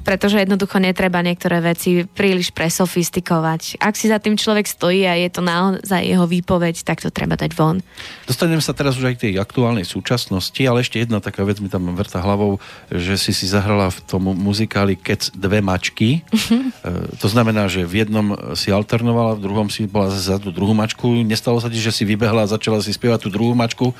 pretože 0.01 0.41
jednoducho 0.41 0.81
netreba 0.81 1.21
niektoré 1.21 1.61
veci 1.61 2.09
príliš 2.09 2.57
presofistikovať. 2.57 3.77
Ak 3.77 4.01
si 4.01 4.09
za 4.09 4.17
tým 4.17 4.41
človek 4.41 4.65
stojí 4.65 5.05
a 5.05 5.13
je 5.21 5.29
to 5.29 5.45
naozaj 5.45 6.01
jeho 6.01 6.25
výpoveď, 6.25 6.81
tak 6.89 7.05
to 7.05 7.13
treba 7.13 7.37
dať 7.37 7.53
von. 7.53 7.85
Dostaneme 8.25 8.65
sa 8.65 8.73
teraz 8.73 8.97
už 8.97 9.13
aj 9.13 9.15
k 9.21 9.23
tej 9.29 9.35
aktuálnej 9.37 9.85
súčasnosti, 9.85 10.63
ale 10.65 10.81
ešte 10.81 10.97
jedna 10.97 11.21
taká 11.21 11.45
vec 11.45 11.61
mi 11.61 11.69
tam 11.69 11.93
vrta 11.93 12.25
hlavou, 12.25 12.57
že 12.89 13.21
si 13.21 13.37
si 13.37 13.45
zahrala 13.45 13.93
v 13.93 14.01
tom 14.09 14.33
muzikáli 14.33 14.97
Kec 14.97 15.35
dve 15.37 15.61
mačky. 15.61 16.23
E, 16.23 17.19
to 17.21 17.27
znamená, 17.29 17.69
že 17.69 17.85
v 17.85 18.07
jednom 18.07 18.33
si 18.57 18.73
alternovala, 18.73 19.37
v 19.37 19.45
druhom 19.45 19.69
si 19.69 19.85
bola 19.85 20.09
za 20.09 20.41
tú 20.41 20.49
druhú 20.55 20.73
mačku. 20.73 21.11
Nestalo 21.27 21.61
sa 21.61 21.69
ti, 21.69 21.77
že 21.77 21.93
si 21.93 22.09
vybehla 22.09 22.47
a 22.47 22.53
začala 22.55 22.81
si 22.81 22.95
spievať 22.95 23.27
tú 23.27 23.29
druhú 23.29 23.53
mačku, 23.53 23.93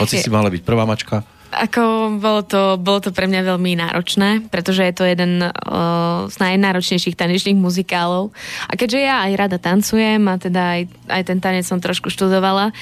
hoci 0.00 0.16
Je- 0.16 0.24
si 0.24 0.30
mala 0.32 0.48
byť 0.48 0.62
prvá 0.64 0.86
mačka? 0.88 1.26
Ako 1.54 2.14
bolo 2.18 2.42
to, 2.42 2.76
bolo 2.82 2.98
to 2.98 3.14
pre 3.14 3.30
mňa 3.30 3.54
veľmi 3.54 3.78
náročné, 3.78 4.50
pretože 4.50 4.82
je 4.82 4.94
to 4.94 5.04
jeden 5.06 5.38
uh, 5.38 6.26
z 6.26 6.36
najnáročnejších 6.42 7.14
tanečných 7.14 7.58
muzikálov. 7.58 8.34
A 8.66 8.72
keďže 8.74 9.00
ja 9.06 9.22
aj 9.24 9.32
rada 9.38 9.58
tancujem 9.62 10.22
a 10.26 10.34
teda 10.34 10.62
aj, 10.78 10.82
aj 11.08 11.22
ten 11.22 11.38
tanec 11.38 11.64
som 11.64 11.78
trošku 11.78 12.10
študovala, 12.10 12.74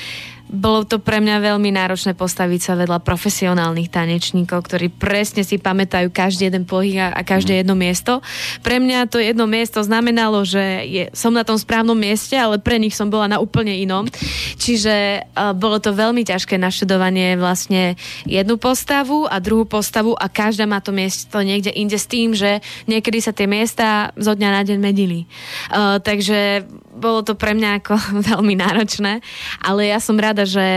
bolo 0.53 0.85
to 0.85 1.01
pre 1.01 1.25
mňa 1.25 1.57
veľmi 1.57 1.73
náročné 1.73 2.13
postaviť 2.13 2.61
sa 2.61 2.73
vedľa 2.77 3.01
profesionálnych 3.01 3.89
tanečníkov, 3.89 4.69
ktorí 4.69 4.93
presne 4.93 5.43
si 5.43 5.57
pamätajú 5.57 6.13
každý 6.13 6.53
jeden 6.53 6.69
pohyb 6.69 7.01
a 7.01 7.23
a 7.23 7.25
každé 7.25 7.63
jedno 7.63 7.79
miesto. 7.79 8.19
Pre 8.67 8.83
mňa 8.83 9.07
to 9.07 9.23
jedno 9.23 9.47
miesto 9.47 9.79
znamenalo, 9.79 10.43
že 10.43 10.83
je, 10.91 11.05
som 11.15 11.31
na 11.31 11.47
tom 11.47 11.55
správnom 11.55 11.95
mieste, 11.95 12.35
ale 12.35 12.59
pre 12.59 12.83
nich 12.83 12.99
som 12.99 13.07
bola 13.07 13.31
na 13.31 13.39
úplne 13.39 13.71
inom. 13.79 14.11
Čiže 14.59 15.23
uh, 15.23 15.55
bolo 15.55 15.79
to 15.79 15.95
veľmi 15.95 16.27
ťažké 16.27 16.59
naštudovanie 16.59 17.39
vlastne 17.39 17.95
jednu 18.27 18.59
postavu 18.59 19.31
a 19.31 19.39
druhú 19.39 19.63
postavu 19.65 20.19
a 20.19 20.27
každá 20.27 20.67
má 20.67 20.83
to 20.83 20.91
miesto 20.91 21.39
niekde 21.39 21.71
inde 21.71 21.95
s 21.95 22.11
tým, 22.11 22.35
že 22.35 22.59
niekedy 22.91 23.23
sa 23.23 23.31
tie 23.31 23.47
miesta 23.47 24.11
zo 24.19 24.35
dňa 24.35 24.51
na 24.51 24.63
deň 24.67 24.79
medili. 24.83 25.31
Uh, 25.71 26.03
takže 26.03 26.67
bolo 26.93 27.23
to 27.23 27.39
pre 27.39 27.55
mňa 27.55 27.71
ako 27.81 27.95
veľmi 28.35 28.59
náročné, 28.59 29.23
ale 29.63 29.95
ja 29.95 30.03
som 30.03 30.19
rada, 30.19 30.42
že, 30.45 30.71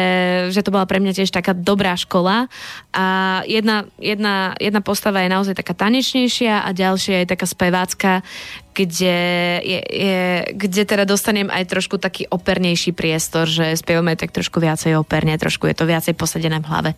že 0.52 0.62
to 0.64 0.74
bola 0.74 0.88
pre 0.90 1.02
mňa 1.02 1.14
tiež 1.22 1.32
taká 1.32 1.54
dobrá 1.54 1.98
škola 2.00 2.48
a 2.96 3.06
jedna, 3.50 3.86
jedna, 4.00 4.56
jedna 4.58 4.82
postava 4.82 5.22
je 5.22 5.34
naozaj 5.34 5.56
taká 5.58 5.74
tanečnejšia 5.76 6.64
a 6.66 6.70
ďalšia 6.72 7.24
je 7.24 7.32
taká 7.32 7.48
spevácka, 7.50 8.12
kde, 8.76 9.20
je, 9.64 9.80
je, 9.80 10.20
kde 10.52 10.82
teda 10.84 11.08
dostanem 11.08 11.48
aj 11.48 11.72
trošku 11.72 11.96
taký 11.96 12.28
opernejší 12.28 12.92
priestor, 12.92 13.48
že 13.48 13.80
spievame 13.80 14.20
tak 14.20 14.36
trošku 14.36 14.60
viacej 14.60 15.00
operne, 15.00 15.40
trošku 15.40 15.66
je 15.72 15.76
to 15.76 15.88
viacej 15.88 16.14
posadené 16.14 16.60
v 16.60 16.68
hlave. 16.68 16.92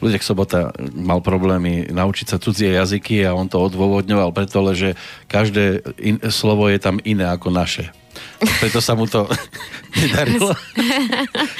Ľudek 0.00 0.24
Sobota 0.24 0.72
mal 0.96 1.20
problémy 1.20 1.92
naučiť 1.92 2.26
sa 2.32 2.40
cudzie 2.40 2.72
jazyky 2.72 3.20
a 3.28 3.36
on 3.36 3.52
to 3.52 3.60
odôvodňoval 3.60 4.32
preto, 4.32 4.64
že 4.72 4.96
každé 5.28 5.84
in, 6.00 6.16
slovo 6.32 6.72
je 6.72 6.80
tam 6.80 6.96
iné 7.04 7.28
ako 7.28 7.52
naše. 7.52 7.92
Preto 8.40 8.80
sa 8.80 8.92
mu 8.92 9.04
to 9.04 9.28
nedarilo. 10.00 10.52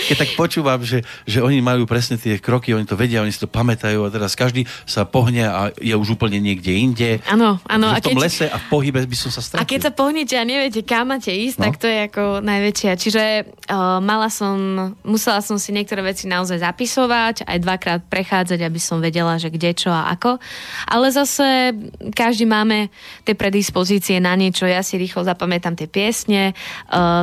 Keď 0.07 0.16
tak 0.16 0.31
počúvam, 0.33 0.81
že, 0.81 1.01
že 1.24 1.39
oni 1.39 1.61
majú 1.61 1.85
presne 1.85 2.16
tie 2.16 2.37
kroky, 2.37 2.72
oni 2.72 2.85
to 2.85 2.95
vedia, 2.95 3.20
oni 3.20 3.28
si 3.28 3.39
to 3.39 3.47
pamätajú 3.47 4.01
a 4.01 4.09
teraz 4.09 4.33
každý 4.33 4.64
sa 4.85 5.05
pohne 5.05 5.45
a 5.45 5.61
je 5.76 5.93
už 5.93 6.16
úplne 6.16 6.39
niekde 6.39 6.72
inde. 6.72 7.11
Áno, 7.26 7.61
áno. 7.64 7.93
V 7.93 8.01
tom 8.01 8.16
keď- 8.16 8.22
lese 8.22 8.47
a 8.47 8.57
v 8.57 8.66
pohybe 8.68 9.01
by 9.01 9.16
som 9.16 9.28
sa 9.28 9.41
stratil. 9.41 9.61
A 9.61 9.68
keď 9.68 9.81
sa 9.83 9.93
pohnete 9.93 10.35
a 10.35 10.45
neviete, 10.45 10.81
kam 10.81 11.11
máte 11.11 11.31
ísť, 11.31 11.57
No. 11.57 11.64
tak 11.66 11.76
to 11.76 11.87
je 11.87 11.99
ako 12.07 12.22
najväčšia. 12.41 12.93
Čiže 12.97 13.22
uh, 13.68 14.01
mala 14.01 14.33
som, 14.33 14.57
musela 15.03 15.45
som 15.45 15.61
si 15.61 15.70
niektoré 15.70 16.01
veci 16.01 16.24
naozaj 16.24 16.62
zapisovať, 16.62 17.45
aj 17.45 17.59
dvakrát 17.61 18.01
prechádzať, 18.07 18.61
aby 18.62 18.81
som 18.81 18.99
vedela, 18.99 19.37
že 19.37 19.53
kde, 19.53 19.76
čo 19.76 19.91
a 19.91 20.09
ako. 20.09 20.41
Ale 20.89 21.12
zase 21.12 21.76
každý 22.12 22.49
máme 22.49 22.89
tie 23.22 23.37
predispozície 23.37 24.16
na 24.18 24.33
niečo. 24.33 24.64
Ja 24.64 24.81
si 24.81 24.97
rýchlo 24.97 25.20
zapamätám 25.22 25.76
tie 25.76 25.85
piesne 25.85 26.57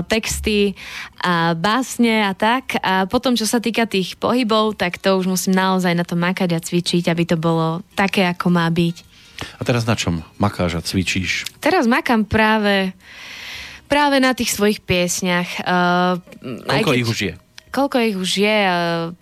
texty 0.08 0.78
a 1.22 1.54
básne 1.58 2.28
a 2.28 2.34
tak. 2.38 2.78
A 2.80 3.06
potom, 3.10 3.36
čo 3.36 3.50
sa 3.50 3.62
týka 3.64 3.90
tých 3.90 4.16
pohybov, 4.16 4.78
tak 4.80 5.00
to 5.02 5.18
už 5.18 5.28
musím 5.28 5.58
naozaj 5.58 5.94
na 5.96 6.04
to 6.04 6.16
makať 6.20 6.56
a 6.56 6.64
cvičiť, 6.64 7.10
aby 7.10 7.24
to 7.24 7.38
bolo 7.40 7.82
také, 7.94 8.28
ako 8.28 8.52
má 8.54 8.68
byť. 8.70 9.08
A 9.58 9.62
teraz 9.62 9.86
na 9.86 9.94
čom 9.94 10.26
makáš 10.42 10.78
a 10.78 10.82
cvičíš? 10.82 11.46
Teraz 11.62 11.86
makám 11.86 12.26
práve 12.26 12.98
práve 13.88 14.20
na 14.20 14.36
tých 14.36 14.52
svojich 14.54 14.84
piesňach. 14.84 15.64
Uh, 15.64 16.20
Koľko 16.68 16.92
keď... 16.92 17.00
ich 17.00 17.08
už 17.08 17.20
je? 17.24 17.34
Koľko 17.68 17.98
ich 18.00 18.18
už 18.18 18.32
je? 18.42 18.58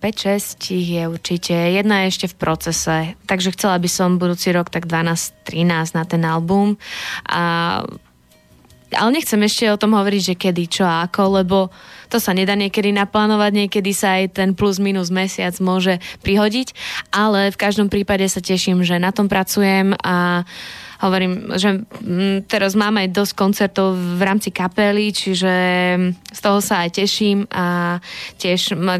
5-6 0.00 0.70
ich 0.70 0.88
je 0.96 1.04
určite. 1.10 1.52
Jedna 1.52 2.06
je 2.06 2.14
ešte 2.14 2.26
v 2.30 2.38
procese. 2.38 2.96
Takže 3.26 3.52
chcela 3.52 3.76
by 3.76 3.88
som 3.90 4.22
budúci 4.22 4.54
rok 4.54 4.70
tak 4.70 4.86
12-13 4.86 5.98
na 5.98 6.04
ten 6.06 6.22
album. 6.22 6.78
A 7.26 7.82
ale 8.94 9.18
nechcem 9.18 9.40
ešte 9.42 9.66
o 9.72 9.80
tom 9.80 9.98
hovoriť, 9.98 10.22
že 10.22 10.34
kedy, 10.38 10.64
čo 10.70 10.84
a 10.86 11.06
ako, 11.10 11.42
lebo 11.42 11.58
to 12.06 12.22
sa 12.22 12.30
nedá 12.30 12.54
niekedy 12.54 12.94
naplánovať, 12.94 13.66
niekedy 13.66 13.90
sa 13.90 14.22
aj 14.22 14.38
ten 14.38 14.50
plus 14.54 14.78
minus 14.78 15.10
mesiac 15.10 15.54
môže 15.58 15.98
prihodiť, 16.22 16.70
ale 17.10 17.50
v 17.50 17.58
každom 17.58 17.90
prípade 17.90 18.26
sa 18.30 18.38
teším, 18.38 18.86
že 18.86 19.02
na 19.02 19.10
tom 19.10 19.26
pracujem 19.26 19.98
a 19.98 20.46
hovorím, 21.00 21.52
že 21.60 21.84
mm, 21.84 22.48
teraz 22.48 22.72
máme 22.72 23.04
aj 23.04 23.10
dosť 23.12 23.32
koncertov 23.36 23.92
v 23.96 24.20
rámci 24.22 24.48
kapely, 24.48 25.12
čiže 25.12 25.54
z 26.32 26.40
toho 26.40 26.64
sa 26.64 26.88
aj 26.88 26.96
teším 26.96 27.44
a 27.52 27.98
tiež 28.40 28.76
ma, 28.78 28.96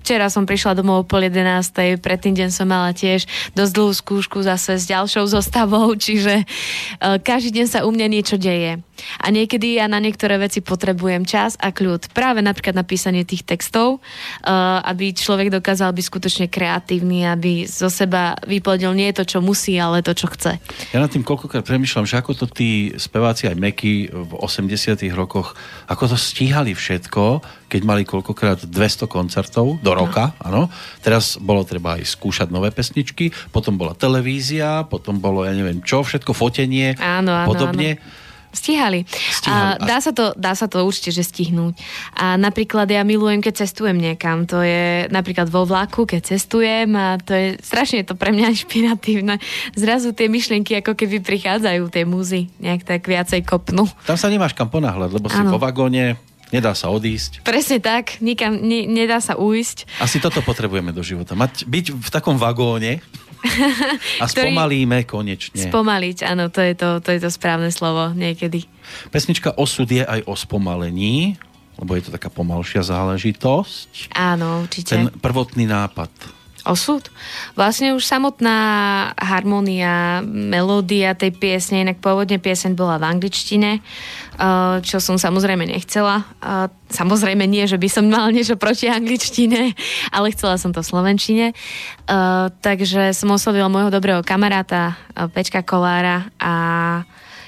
včera 0.00 0.32
som 0.32 0.48
prišla 0.48 0.78
domov 0.78 1.04
o 1.04 1.08
pol 1.08 1.28
jedenástej, 1.28 2.00
predtým 2.00 2.32
deň 2.32 2.48
som 2.48 2.68
mala 2.68 2.96
tiež 2.96 3.28
dosť 3.52 3.72
dlhú 3.76 3.92
skúšku 3.92 4.40
zase 4.40 4.80
s 4.80 4.88
ďalšou 4.88 5.28
zostavou, 5.28 5.92
čiže 6.04 6.44
uh, 6.44 7.20
každý 7.20 7.60
deň 7.60 7.66
sa 7.68 7.84
u 7.84 7.92
mňa 7.92 8.06
niečo 8.08 8.36
deje. 8.40 8.80
A 9.22 9.30
niekedy 9.30 9.78
ja 9.78 9.90
na 9.90 9.98
niektoré 9.98 10.38
veci 10.38 10.62
potrebujem 10.62 11.26
čas 11.26 11.58
a 11.60 11.70
kľud. 11.74 12.12
Práve 12.14 12.40
napríklad 12.40 12.76
na 12.76 12.86
písanie 12.86 13.26
tých 13.26 13.42
textov, 13.46 13.98
uh, 13.98 14.80
aby 14.86 15.12
človek 15.12 15.50
dokázal 15.50 15.92
byť 15.94 16.04
skutočne 16.04 16.46
kreatívny, 16.50 17.26
aby 17.26 17.66
zo 17.66 17.90
seba 17.90 18.38
vyplodil 18.46 18.94
nie 18.94 19.10
to, 19.10 19.26
čo 19.26 19.38
musí, 19.42 19.76
ale 19.78 20.04
to, 20.04 20.14
čo 20.14 20.30
chce. 20.30 20.58
Ja 20.94 21.02
nad 21.02 21.10
tým 21.10 21.26
koľkokrát 21.26 21.66
premyšľam, 21.66 22.06
že 22.06 22.18
ako 22.18 22.32
to 22.34 22.46
tí 22.50 22.94
speváci 22.96 23.50
aj 23.50 23.56
Meky 23.58 24.10
v 24.10 24.32
80 24.38 25.00
rokoch, 25.14 25.58
ako 25.90 26.14
to 26.14 26.16
stíhali 26.18 26.72
všetko, 26.72 27.42
keď 27.68 27.80
mali 27.82 28.06
koľkokrát 28.06 28.70
200 28.70 29.10
koncertov 29.10 29.82
do 29.82 29.92
roka, 29.92 30.36
áno. 30.38 30.70
Teraz 31.02 31.34
bolo 31.42 31.66
treba 31.66 31.98
aj 31.98 32.06
skúšať 32.06 32.48
nové 32.54 32.70
pesničky, 32.70 33.34
potom 33.50 33.74
bola 33.74 33.98
televízia, 33.98 34.86
potom 34.86 35.18
bolo, 35.18 35.42
ja 35.42 35.50
neviem 35.50 35.82
čo, 35.82 36.06
všetko 36.06 36.30
fotenie, 36.30 36.94
áno, 37.02 37.34
áno, 37.34 37.50
podobne. 37.50 37.98
Áno. 37.98 38.22
Stíhali. 38.54 39.04
Stíhali. 39.10 39.76
A 39.76 39.82
dá, 39.82 39.98
sa 39.98 40.14
to, 40.14 40.32
dá 40.38 40.54
sa 40.54 40.70
to 40.70 40.86
určite, 40.86 41.10
že 41.10 41.26
stihnúť. 41.26 41.74
A 42.14 42.38
napríklad 42.38 42.86
ja 42.86 43.02
milujem, 43.02 43.42
keď 43.42 43.66
cestujem 43.66 43.98
niekam. 43.98 44.46
To 44.48 44.62
je 44.62 45.10
napríklad 45.10 45.50
vo 45.50 45.66
vlaku, 45.66 46.06
keď 46.06 46.38
cestujem 46.38 46.94
a 46.94 47.18
to 47.18 47.34
je 47.34 47.46
strašne 47.60 48.06
to 48.06 48.14
pre 48.14 48.30
mňa 48.30 48.46
inšpiratívne. 48.54 49.42
Zrazu 49.74 50.14
tie 50.14 50.30
myšlienky 50.30 50.78
ako 50.78 50.94
keby 50.94 51.20
prichádzajú, 51.20 51.82
tie 51.90 52.06
múzy, 52.06 52.48
nejak 52.62 52.86
tak 52.86 53.02
viacej 53.04 53.42
kopnú. 53.42 53.90
Tam 54.06 54.16
sa 54.16 54.30
nemáš 54.30 54.54
kam 54.54 54.70
ponáhľať, 54.70 55.10
lebo 55.10 55.26
si 55.26 55.36
ano. 55.36 55.52
vo 55.52 55.60
vagóne, 55.60 56.16
Nedá 56.54 56.70
sa 56.70 56.86
odísť. 56.94 57.42
Presne 57.42 57.82
tak, 57.82 58.22
nikam 58.22 58.54
ne, 58.54 58.86
nedá 58.86 59.18
sa 59.18 59.34
ujsť. 59.34 59.98
Asi 59.98 60.22
toto 60.22 60.38
potrebujeme 60.38 60.94
do 60.94 61.02
života. 61.02 61.34
Mať, 61.34 61.66
byť 61.66 61.86
v 61.90 62.08
takom 62.14 62.38
vagóne, 62.38 63.02
A 64.22 64.26
spomalíme 64.26 65.04
konečne. 65.04 65.68
Spomaliť, 65.68 66.24
áno, 66.24 66.48
to 66.48 66.64
je 66.64 66.74
to, 66.74 66.98
to 67.04 67.10
je 67.12 67.20
to 67.20 67.30
správne 67.30 67.68
slovo 67.68 68.12
niekedy. 68.16 68.64
Pesnička 69.12 69.54
Osud 69.56 69.88
je 69.88 70.04
aj 70.04 70.24
o 70.24 70.34
spomalení, 70.34 71.36
lebo 71.76 71.98
je 71.98 72.08
to 72.08 72.14
taká 72.14 72.32
pomalšia 72.32 72.80
záležitosť. 72.86 74.14
Áno, 74.16 74.64
určite. 74.64 74.96
Ten 74.96 75.12
prvotný 75.20 75.68
nápad 75.68 76.10
osud. 76.64 77.12
Vlastne 77.54 77.92
už 77.92 78.02
samotná 78.02 78.56
harmonia, 79.20 80.24
melódia 80.24 81.12
tej 81.12 81.36
piesne, 81.36 81.84
inak 81.84 82.00
pôvodne 82.00 82.40
pieseň 82.40 82.72
bola 82.72 82.96
v 82.96 83.04
angličtine, 83.12 83.84
čo 84.82 84.98
som 84.98 85.14
samozrejme 85.14 85.66
nechcela. 85.66 86.26
Eh, 86.42 86.66
samozrejme 86.90 87.46
nie, 87.46 87.64
že 87.70 87.78
by 87.78 87.88
som 87.90 88.10
mala 88.10 88.34
niečo 88.34 88.58
proti 88.58 88.90
angličtine, 88.90 89.74
ale 90.16 90.34
chcela 90.34 90.58
som 90.58 90.74
to 90.74 90.82
v 90.82 90.90
slovenčine. 90.90 91.46
Eh, 91.54 92.46
takže 92.58 93.14
som 93.14 93.30
oslovila 93.30 93.70
môjho 93.70 93.94
dobrého 93.94 94.20
kamaráta 94.26 94.98
Pečka 95.30 95.62
Kolára 95.62 96.26
a 96.42 96.52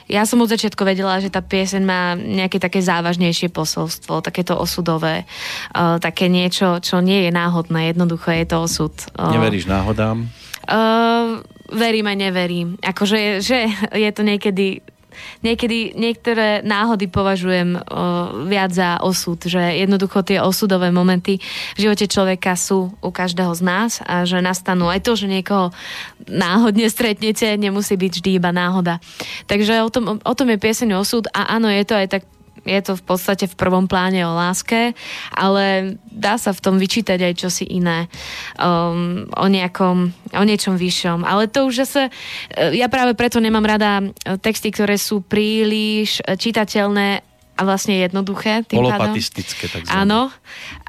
ja 0.07 0.23
som 0.23 0.39
od 0.39 0.47
začiatku 0.47 0.87
vedela, 0.87 1.19
že 1.19 1.35
tá 1.35 1.43
pieseň 1.43 1.83
má 1.83 2.15
nejaké 2.15 2.63
také 2.63 2.79
závažnejšie 2.79 3.51
posolstvo, 3.51 4.23
takéto 4.23 4.55
osudové, 4.55 5.27
uh, 5.75 5.99
také 5.99 6.31
niečo, 6.31 6.79
čo 6.79 7.03
nie 7.03 7.27
je 7.27 7.35
náhodné, 7.35 7.91
jednoducho 7.91 8.31
je 8.31 8.47
to 8.47 8.57
osud. 8.63 8.95
Uh, 9.19 9.35
Neveríš 9.35 9.67
náhodám? 9.67 10.31
Uh, 10.63 11.43
verím 11.75 12.07
aj 12.07 12.19
neverím. 12.23 12.69
Akože, 12.87 13.43
že 13.43 13.67
je 13.91 14.11
to 14.15 14.23
niekedy 14.23 14.87
niekedy 15.41 15.97
niektoré 15.97 16.61
náhody 16.63 17.11
považujem 17.11 17.77
o, 17.77 17.81
viac 18.47 18.71
za 18.73 19.01
osud, 19.03 19.41
že 19.43 19.59
jednoducho 19.59 20.23
tie 20.23 20.39
osudové 20.43 20.93
momenty 20.95 21.39
v 21.77 21.79
živote 21.79 22.07
človeka 22.07 22.55
sú 22.55 22.93
u 23.01 23.11
každého 23.11 23.53
z 23.57 23.63
nás 23.65 23.93
a 24.05 24.23
že 24.29 24.45
nastanú 24.45 24.89
aj 24.93 25.03
to, 25.03 25.17
že 25.17 25.27
niekoho 25.31 25.73
náhodne 26.29 26.87
stretnete, 26.87 27.57
nemusí 27.57 27.97
byť 27.97 28.13
vždy 28.21 28.31
iba 28.37 28.51
náhoda. 28.53 29.01
Takže 29.51 29.83
o 29.83 29.91
tom, 29.91 30.05
o 30.21 30.35
tom 30.35 30.49
je 30.53 30.59
pieseň 30.59 30.99
osud 30.99 31.25
a 31.33 31.57
áno, 31.57 31.73
je 31.73 31.85
to 31.87 31.95
aj 31.97 32.09
tak 32.19 32.23
je 32.67 32.81
to 32.83 32.93
v 32.99 33.03
podstate 33.03 33.47
v 33.47 33.59
prvom 33.59 33.87
pláne 33.87 34.21
o 34.27 34.35
láske, 34.35 34.93
ale 35.33 35.97
dá 36.11 36.37
sa 36.37 36.51
v 36.51 36.63
tom 36.63 36.77
vyčítať 36.77 37.19
aj 37.23 37.35
čosi 37.39 37.65
iné. 37.67 38.11
Um, 38.59 39.31
o 39.33 39.47
nejakom, 39.47 40.11
o 40.35 40.45
niečom 40.45 40.75
vyššom. 40.75 41.23
Ale 41.23 41.47
to 41.47 41.67
už 41.67 41.87
zase, 41.87 42.11
uh, 42.11 42.73
ja 42.75 42.91
práve 42.91 43.15
preto 43.15 43.43
nemám 43.43 43.65
rada 43.65 44.03
uh, 44.03 44.39
texty, 44.39 44.71
ktoré 44.71 44.99
sú 44.99 45.23
príliš 45.23 46.21
uh, 46.23 46.35
čitateľné 46.35 47.26
a 47.57 47.61
vlastne 47.65 47.97
jednoduché. 47.97 48.69
Tým 48.69 48.85
Polopatistické, 48.85 49.73
tak 49.73 49.89
Áno. 49.89 50.29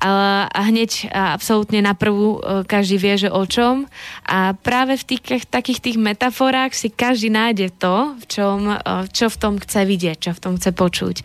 A, 0.04 0.46
a 0.52 0.62
hneď 0.68 1.08
a 1.10 1.32
absolútne 1.32 1.80
na 1.80 1.96
prvú 1.96 2.38
e, 2.38 2.68
každý 2.68 3.00
vie, 3.00 3.16
že 3.28 3.30
o 3.32 3.48
čom. 3.48 3.88
A 4.28 4.52
práve 4.54 5.00
v 5.00 5.16
tých, 5.16 5.48
takých 5.48 5.80
tých 5.80 5.98
metaforách 5.98 6.76
si 6.76 6.92
každý 6.92 7.32
nájde 7.32 7.72
to, 7.80 8.20
v 8.20 8.26
čom, 8.28 8.60
e, 8.68 8.78
čo 9.16 9.32
v 9.32 9.38
tom 9.40 9.54
chce 9.58 9.88
vidieť, 9.88 10.18
čo 10.20 10.32
v 10.36 10.40
tom 10.44 10.54
chce 10.60 10.76
počuť. 10.76 11.16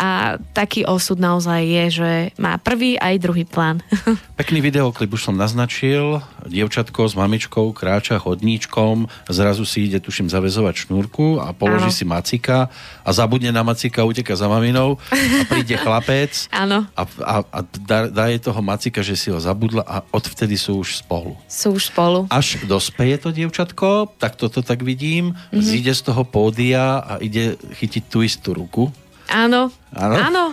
A 0.00 0.40
taký 0.56 0.88
osud 0.88 1.20
naozaj 1.20 1.60
je, 1.60 1.84
že 1.92 2.10
má 2.40 2.56
prvý 2.56 2.96
aj 2.96 3.20
druhý 3.20 3.44
plán. 3.44 3.84
Pekný 4.40 4.64
videoklip 4.64 5.12
už 5.12 5.28
som 5.28 5.36
naznačil. 5.36 6.24
Dievčatko 6.46 7.06
s 7.06 7.14
mamičkou 7.18 7.74
kráča 7.74 8.16
chodníčkom, 8.16 9.10
zrazu 9.28 9.66
si 9.68 9.90
ide, 9.90 9.98
tuším, 10.00 10.30
zavezovať 10.30 10.86
šnúrku 10.86 11.42
a 11.42 11.52
položí 11.52 11.90
Áno. 11.90 11.98
si 11.98 12.04
macika 12.06 12.70
a 13.02 13.10
zabudne 13.10 13.50
na 13.50 13.62
macika, 13.66 14.06
uteka 14.06 14.34
za 14.34 14.46
maminou 14.46 14.98
a 15.12 15.44
príde 15.46 15.76
chlapec 15.84 16.48
Áno. 16.54 16.86
a, 16.94 17.02
a, 17.22 17.34
a 17.42 17.58
dá, 17.82 18.08
dá 18.10 18.24
jej 18.30 18.40
toho 18.40 18.60
macika, 18.62 19.00
že 19.02 19.18
si 19.18 19.28
ho 19.30 19.38
zabudla 19.38 19.82
a 19.86 20.02
odvtedy 20.14 20.56
sú 20.56 20.82
už 20.82 21.02
spolu. 21.04 21.36
Sú 21.50 21.74
už 21.74 21.90
spolu. 21.90 22.30
Až 22.30 22.62
dospeje 22.64 23.18
to 23.20 23.30
dievčatko, 23.34 24.16
tak 24.16 24.38
toto 24.38 24.62
tak 24.62 24.82
vidím, 24.82 25.34
mm-hmm. 25.34 25.62
zíde 25.62 25.92
z 25.94 26.02
toho 26.12 26.22
pódia 26.22 27.00
a 27.02 27.18
ide 27.18 27.58
chytiť 27.78 28.02
tú 28.06 28.22
istú 28.22 28.54
ruku 28.54 28.88
Áno, 29.26 29.74
áno, 29.90 30.14
áno, 30.14 30.44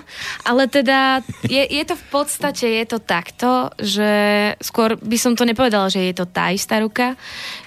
ale 0.41 0.65
teda 0.65 1.21
je, 1.45 1.61
je 1.61 1.83
to 1.85 1.93
v 1.93 2.05
podstate, 2.09 2.65
je 2.65 2.85
to 2.89 2.97
takto, 2.97 3.69
že 3.77 4.09
skôr 4.57 4.97
by 4.97 5.17
som 5.21 5.37
to 5.37 5.45
nepovedala, 5.45 5.93
že 5.93 6.01
je 6.01 6.13
to 6.17 6.25
tá 6.25 6.49
istá 6.49 6.81
ruka, 6.81 7.13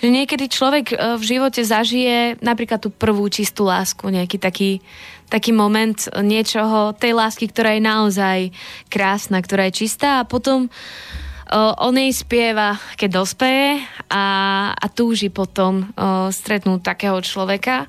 že 0.02 0.10
niekedy 0.10 0.50
človek 0.50 0.86
e, 0.90 0.96
v 1.14 1.22
živote 1.22 1.62
zažije 1.62 2.42
napríklad 2.42 2.82
tú 2.82 2.90
prvú 2.90 3.30
čistú 3.30 3.70
lásku, 3.70 4.02
nejaký 4.10 4.42
taký, 4.42 4.82
taký 5.30 5.54
moment 5.54 6.10
niečoho, 6.10 6.90
tej 6.98 7.14
lásky, 7.14 7.54
ktorá 7.54 7.78
je 7.78 7.82
naozaj 7.86 8.38
krásna, 8.90 9.38
ktorá 9.38 9.70
je 9.70 9.86
čistá 9.86 10.22
a 10.22 10.28
potom 10.28 10.66
Uh, 11.46 11.70
on 11.78 11.94
jej 11.94 12.10
spieva, 12.10 12.74
keď 12.98 13.22
dospeje 13.22 13.78
a, 14.10 14.24
a 14.74 14.86
túži 14.90 15.30
potom 15.30 15.94
uh, 15.94 16.26
stretnúť 16.26 16.82
takého 16.82 17.22
človeka, 17.22 17.86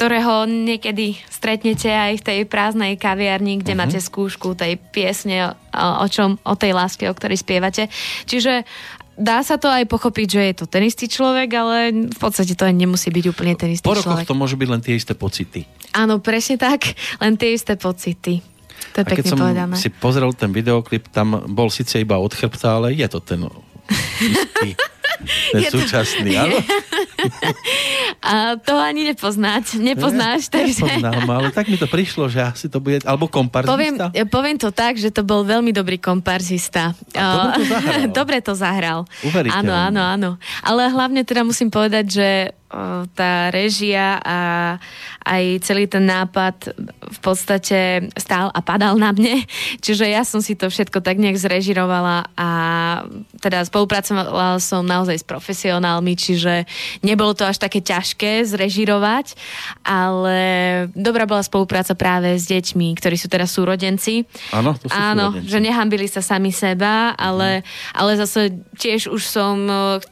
ktorého 0.00 0.48
niekedy 0.48 1.20
stretnete 1.28 1.92
aj 1.92 2.24
v 2.24 2.24
tej 2.24 2.38
prázdnej 2.48 2.96
kaviarni, 2.96 3.60
kde 3.60 3.76
uh-huh. 3.76 3.84
máte 3.84 4.00
skúšku 4.00 4.56
tej 4.56 4.80
piesne, 4.80 5.52
o, 5.76 5.88
o 6.00 6.06
čom, 6.08 6.40
o 6.40 6.56
tej 6.56 6.72
láske, 6.72 7.04
o 7.04 7.12
ktorej 7.12 7.44
spievate. 7.44 7.92
Čiže 8.24 8.64
dá 9.20 9.44
sa 9.44 9.60
to 9.60 9.68
aj 9.68 9.84
pochopiť, 9.84 10.28
že 10.32 10.42
je 10.48 10.54
to 10.56 10.64
ten 10.64 10.88
istý 10.88 11.04
človek, 11.04 11.52
ale 11.52 12.08
v 12.08 12.16
podstate 12.16 12.56
to 12.56 12.64
aj 12.64 12.72
nemusí 12.72 13.12
byť 13.12 13.24
úplne 13.28 13.52
ten 13.60 13.76
istý 13.76 13.84
po 13.84 13.92
človek. 13.92 14.24
to 14.24 14.32
môžu 14.32 14.56
byť 14.56 14.68
len 14.72 14.80
tie 14.80 14.96
isté 14.96 15.12
pocity. 15.12 15.68
Áno, 15.92 16.16
presne 16.24 16.56
tak, 16.56 16.96
len 17.20 17.36
tie 17.36 17.52
isté 17.52 17.76
pocity. 17.76 18.40
To 18.96 19.04
je 19.04 19.04
A 19.04 19.12
keď 19.12 19.36
som 19.36 19.38
povedané. 19.38 19.76
si 19.76 19.92
pozrel 19.92 20.32
ten 20.32 20.48
videoklip, 20.48 21.12
tam 21.12 21.44
bol 21.52 21.68
síce 21.68 22.00
iba 22.00 22.16
od 22.16 22.32
chrbta, 22.32 22.80
ale 22.80 22.96
je 22.96 23.04
to 23.04 23.20
ten 23.20 23.44
istý, 24.24 24.72
ten 25.52 25.60
je 25.62 25.68
súčasný, 25.70 26.32
to, 26.34 26.42
áno? 26.42 26.58
A 28.20 28.56
to 28.60 28.76
ani 28.76 29.08
nepoznáť, 29.12 29.80
nepoznáš, 29.80 30.48
ne, 30.48 30.52
takže... 30.60 30.84
Nepoznám, 30.84 31.28
ale 31.28 31.48
tak 31.52 31.68
mi 31.68 31.76
to 31.80 31.88
prišlo, 31.88 32.28
že 32.28 32.40
asi 32.44 32.66
to 32.68 32.80
bude, 32.80 33.00
alebo 33.04 33.28
komparzista. 33.28 33.72
Poviem, 33.72 33.94
poviem 34.28 34.56
to 34.60 34.70
tak, 34.72 35.00
že 35.00 35.08
to 35.08 35.24
bol 35.24 35.44
veľmi 35.44 35.72
dobrý 35.72 35.96
komparzista. 35.96 36.92
A 37.16 37.56
dobre 37.56 37.60
to 37.60 37.64
zahral. 37.72 38.00
dobre 38.12 38.38
to 38.44 38.52
zahral. 38.52 39.00
Áno, 39.56 39.72
áno, 39.72 40.00
áno. 40.00 40.30
Ale 40.60 40.88
hlavne 40.92 41.24
teda 41.24 41.44
musím 41.44 41.72
povedať, 41.72 42.04
že 42.08 42.28
tá 43.18 43.50
režia 43.50 44.22
a 44.22 44.38
aj 45.26 45.66
celý 45.66 45.90
ten 45.90 46.06
nápad 46.06 46.70
v 46.86 47.18
podstate 47.18 48.08
stál 48.14 48.48
a 48.54 48.60
padal 48.62 48.94
na 48.94 49.10
mne. 49.10 49.42
Čiže 49.84 50.06
ja 50.06 50.22
som 50.22 50.38
si 50.38 50.54
to 50.54 50.70
všetko 50.70 51.02
tak 51.02 51.18
nejak 51.18 51.34
zrežirovala 51.34 52.30
a 52.38 52.48
teda 53.42 53.66
spolupracovala 53.66 54.62
som 54.62 54.86
naozaj 54.86 55.18
s 55.18 55.26
profesionálmi, 55.26 56.12
čiže 56.14 56.68
nebolo 57.00 57.32
to 57.32 57.48
až 57.48 57.56
také 57.56 57.80
ťažké 57.80 58.44
zrežirovať, 58.44 59.32
ale 59.80 60.38
dobrá 60.92 61.24
bola 61.24 61.40
spolupráca 61.40 61.96
práve 61.96 62.36
s 62.36 62.44
deťmi, 62.46 62.92
ktorí 63.00 63.16
sú 63.16 63.32
teraz 63.32 63.56
súrodenci. 63.56 64.28
Áno, 64.52 64.76
to 64.76 64.86
sú 64.86 64.94
Áno, 64.94 65.32
súrodenci. 65.32 65.48
že 65.48 65.58
nehambili 65.58 66.06
sa 66.06 66.20
sami 66.20 66.52
seba, 66.52 67.16
ale, 67.16 67.64
ale 67.96 68.20
zase 68.20 68.60
tiež 68.76 69.08
už 69.08 69.22
som 69.24 69.56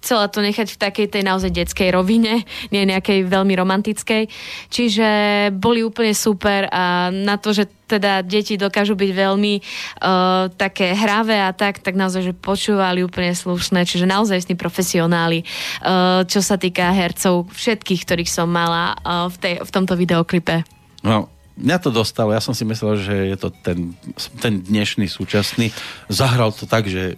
chcela 0.00 0.32
to 0.32 0.40
nechať 0.40 0.72
v 0.74 0.80
takej 0.80 1.06
tej 1.12 1.22
naozaj 1.28 1.52
detskej 1.52 1.92
rovine, 1.92 2.47
nie 2.70 2.88
nejakej 2.88 3.26
veľmi 3.26 3.54
romantickej. 3.56 4.28
Čiže 4.68 5.08
boli 5.56 5.84
úplne 5.84 6.12
super 6.12 6.68
a 6.68 7.08
na 7.12 7.36
to, 7.36 7.54
že 7.54 7.68
teda 7.88 8.20
deti 8.20 8.60
dokážu 8.60 8.92
byť 8.92 9.10
veľmi 9.16 9.54
uh, 9.56 10.52
také 10.52 10.92
hravé 10.92 11.40
a 11.40 11.56
tak, 11.56 11.80
tak 11.80 11.96
naozaj, 11.96 12.20
že 12.20 12.34
počúvali 12.36 13.00
úplne 13.00 13.32
slušné, 13.32 13.88
čiže 13.88 14.04
naozaj 14.04 14.44
s 14.44 14.48
profesionáli, 14.52 15.40
uh, 15.80 16.22
čo 16.28 16.44
sa 16.44 16.60
týka 16.60 16.92
hercov, 16.92 17.48
všetkých, 17.48 18.04
ktorých 18.04 18.30
som 18.30 18.52
mala 18.52 18.92
uh, 19.00 19.32
v, 19.32 19.36
tej, 19.40 19.54
v 19.64 19.70
tomto 19.72 19.96
videoklipe. 19.96 20.68
No, 21.00 21.32
mňa 21.56 21.78
to 21.80 21.90
dostalo, 21.90 22.36
ja 22.36 22.44
som 22.44 22.52
si 22.52 22.68
myslel, 22.68 23.00
že 23.00 23.14
je 23.32 23.36
to 23.40 23.48
ten, 23.50 23.96
ten 24.38 24.60
dnešný 24.60 25.08
súčasný. 25.08 25.72
Zahral 26.12 26.52
to 26.52 26.68
tak, 26.68 26.84
že 26.86 27.16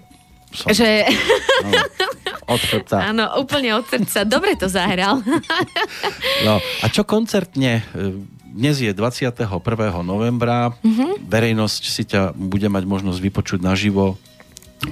som... 0.55 0.71
Že... 0.71 1.07
No, 1.67 1.71
od 2.47 2.61
srdca. 2.61 2.97
Áno, 3.13 3.25
úplne 3.41 3.77
od 3.77 3.85
srdca. 3.89 4.25
Dobre 4.25 4.57
to 4.57 4.69
zahral. 4.71 5.21
No, 6.41 6.57
a 6.57 6.87
čo 6.89 7.05
koncertne? 7.05 7.85
Dnes 8.49 8.81
je 8.81 8.91
21. 8.97 9.45
novembra. 10.01 10.73
Mhm. 10.81 10.89
Mm-hmm. 10.89 11.11
Verejnosť 11.29 11.83
si 11.85 12.03
ťa 12.09 12.33
bude 12.33 12.67
mať 12.73 12.85
možnosť 12.89 13.19
vypočuť 13.21 13.61
naživo. 13.61 14.17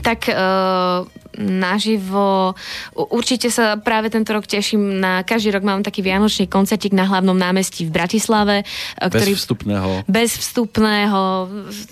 Tak 0.05 0.29
uh, 0.29 1.09
naživo. 1.37 2.57
Určite 2.97 3.53
sa 3.53 3.77
práve 3.77 4.09
tento 4.09 4.33
rok 4.33 4.49
teším 4.49 4.99
na... 4.99 5.21
Každý 5.23 5.53
rok 5.53 5.65
mám 5.67 5.85
taký 5.85 6.01
vianočný 6.01 6.49
koncertík 6.49 6.97
na 6.97 7.05
hlavnom 7.05 7.37
námestí 7.37 7.85
v 7.85 7.93
Bratislave. 7.93 8.65
e, 8.99 9.07
Ktorý, 9.07 9.35
bez 9.35 9.41
vstupného. 9.45 9.89
Bez 10.09 10.31
vstupného. 10.41 11.21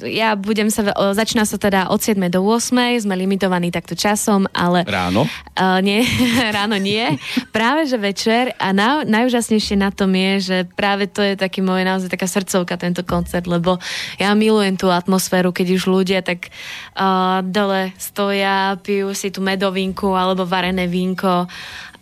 Ja 0.09 0.34
budem 0.34 0.72
sa... 0.72 0.89
Začína 1.12 1.45
sa 1.45 1.61
teda 1.61 1.93
od 1.93 2.01
7. 2.01 2.18
do 2.32 2.43
8. 2.43 3.05
Sme 3.05 3.14
limitovaní 3.14 3.68
takto 3.70 3.95
časom, 3.95 4.49
ale... 4.57 4.82
Ráno? 4.89 5.28
Uh, 5.57 5.80
nie, 5.80 6.03
ráno 6.57 6.76
nie. 6.76 7.16
Práve, 7.53 7.87
že 7.87 7.97
večer. 8.01 8.53
A 8.59 8.72
na, 8.72 9.07
najúžasnejšie 9.07 9.76
na 9.78 9.95
tom 9.95 10.12
je, 10.12 10.32
že 10.41 10.57
práve 10.74 11.09
to 11.09 11.22
je 11.22 11.39
taký 11.39 11.62
môj 11.62 11.87
naozaj 11.87 12.12
taká 12.12 12.28
srdcovka 12.28 12.76
tento 12.76 13.03
koncert, 13.07 13.47
lebo 13.49 13.78
ja 14.20 14.32
milujem 14.37 14.76
tú 14.76 14.93
atmosféru, 14.93 15.55
keď 15.55 15.76
už 15.76 15.82
ľudia 15.89 16.20
tak 16.20 16.53
uh, 16.97 17.41
dole 17.47 17.97
stoja, 17.97 18.76
pijú 18.80 19.12
si 19.16 19.26
tú 19.31 19.45
medovinku 19.45 20.14
alebo 20.14 20.49
varené 20.49 20.87
vínko 20.91 21.47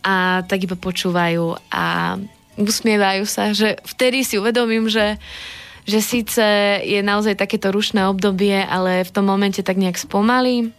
a 0.04 0.44
tak 0.44 0.68
iba 0.68 0.76
počúvajú 0.76 1.56
a 1.72 2.16
usmievajú 2.54 3.24
sa, 3.26 3.50
že 3.50 3.80
vtedy 3.82 4.22
si 4.22 4.38
uvedomím, 4.38 4.86
že 4.86 5.18
že 5.84 6.00
síce 6.00 6.44
je 6.80 7.00
naozaj 7.04 7.36
takéto 7.36 7.68
rušné 7.68 8.08
obdobie, 8.08 8.56
ale 8.56 9.04
v 9.04 9.10
tom 9.12 9.28
momente 9.28 9.60
tak 9.60 9.76
nejak 9.76 10.00
spomalí 10.00 10.72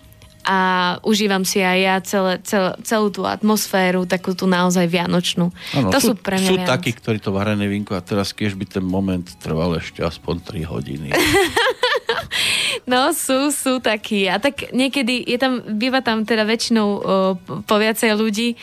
a 0.45 0.57
užívam 1.01 1.41
si 1.41 1.59
aj 1.65 1.77
ja 1.81 1.95
celé, 2.05 2.33
celé, 2.45 2.77
celú 2.85 3.09
tú 3.09 3.25
atmosféru, 3.25 4.05
takú 4.05 4.37
tú 4.37 4.45
naozaj 4.45 4.85
vianočnú. 4.85 5.49
Ano, 5.73 5.89
to 5.89 5.97
sú, 5.97 6.13
sú 6.13 6.21
pre 6.21 6.37
mňa 6.37 6.49
Sú 6.49 6.55
Vianoce. 6.61 6.73
takí, 6.77 6.91
ktorí 6.93 7.17
to 7.17 7.33
varené 7.33 7.65
vínko 7.65 7.97
a 7.97 8.01
teraz 8.05 8.29
keď 8.29 8.53
by 8.53 8.65
ten 8.69 8.85
moment 8.85 9.25
trval 9.41 9.73
ešte 9.81 10.05
aspoň 10.05 10.35
3 10.63 10.71
hodiny. 10.71 11.07
No, 12.85 13.15
sú, 13.17 13.49
sú 13.49 13.79
takí. 13.81 14.27
A 14.29 14.37
tak 14.37 14.69
niekedy 14.75 15.23
je 15.25 15.37
tam, 15.39 15.63
býva 15.63 16.05
tam 16.05 16.27
teda 16.27 16.45
väčšinou 16.45 16.87
o, 16.87 16.99
po 17.65 17.75
viacej 17.79 18.13
ľudí 18.13 18.59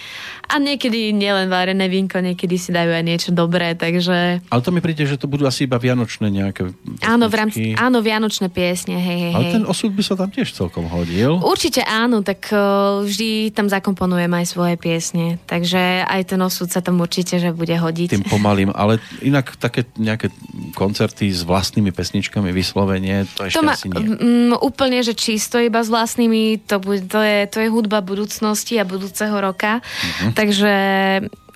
a 0.53 0.61
niekedy 0.61 1.16
nielen 1.16 1.49
varené 1.49 1.89
vínko, 1.89 2.20
niekedy 2.20 2.61
si 2.61 2.76
dajú 2.76 2.93
aj 2.93 3.05
niečo 3.09 3.30
dobré, 3.33 3.72
takže... 3.72 4.45
Ale 4.53 4.61
to 4.61 4.68
mi 4.68 4.85
príde, 4.85 5.09
že 5.09 5.16
to 5.16 5.24
budú 5.24 5.49
asi 5.49 5.64
iba 5.64 5.80
vianočné 5.80 6.28
nejaké... 6.28 6.76
Áno, 7.01 7.33
v 7.33 7.35
rámci, 7.35 7.59
áno, 7.72 8.05
vianočné 8.05 8.53
piesne, 8.53 9.01
hej, 9.01 9.18
hej, 9.30 9.33
Ale 9.33 9.45
ten 9.49 9.64
osud 9.64 9.97
by 9.97 10.03
sa 10.05 10.14
tam 10.14 10.28
tiež 10.28 10.53
celkom 10.53 10.93
hodil. 10.93 11.41
Určite 11.41 11.72
áno, 11.81 12.20
tak 12.20 12.53
uh, 12.53 13.01
vždy 13.01 13.57
tam 13.57 13.73
zakomponujem 13.73 14.29
aj 14.29 14.45
svoje 14.45 14.77
piesne, 14.77 15.41
takže 15.49 16.05
aj 16.05 16.29
ten 16.29 16.41
osud 16.45 16.68
sa 16.68 16.85
tam 16.85 17.01
určite, 17.01 17.41
že 17.41 17.57
bude 17.57 17.73
hodiť. 17.73 18.20
Tým 18.20 18.29
pomalým, 18.29 18.68
ale 18.77 19.01
inak 19.25 19.57
také 19.57 19.89
nejaké 19.97 20.29
koncerty 20.77 21.33
s 21.33 21.49
vlastnými 21.49 21.89
pesničkami 21.89 22.53
vyslovenie, 22.53 23.25
to 23.33 23.49
ešte 23.49 23.57
To 23.57 23.64
má 23.64 23.73
asi 23.73 23.89
nie. 23.89 24.05
mm, 24.12 24.61
úplne, 24.61 25.01
že 25.01 25.16
čisto 25.16 25.57
iba 25.57 25.81
s 25.81 25.89
vlastnými, 25.89 26.61
to, 26.68 26.77
bu- 26.77 27.01
to, 27.01 27.25
je, 27.25 27.49
to 27.49 27.64
je 27.64 27.73
hudba 27.73 28.05
budúcnosti 28.05 28.77
a 28.77 28.85
budúceho 28.85 29.33
roka. 29.41 29.81
Mhm. 29.81 30.29
Takže 30.37 30.73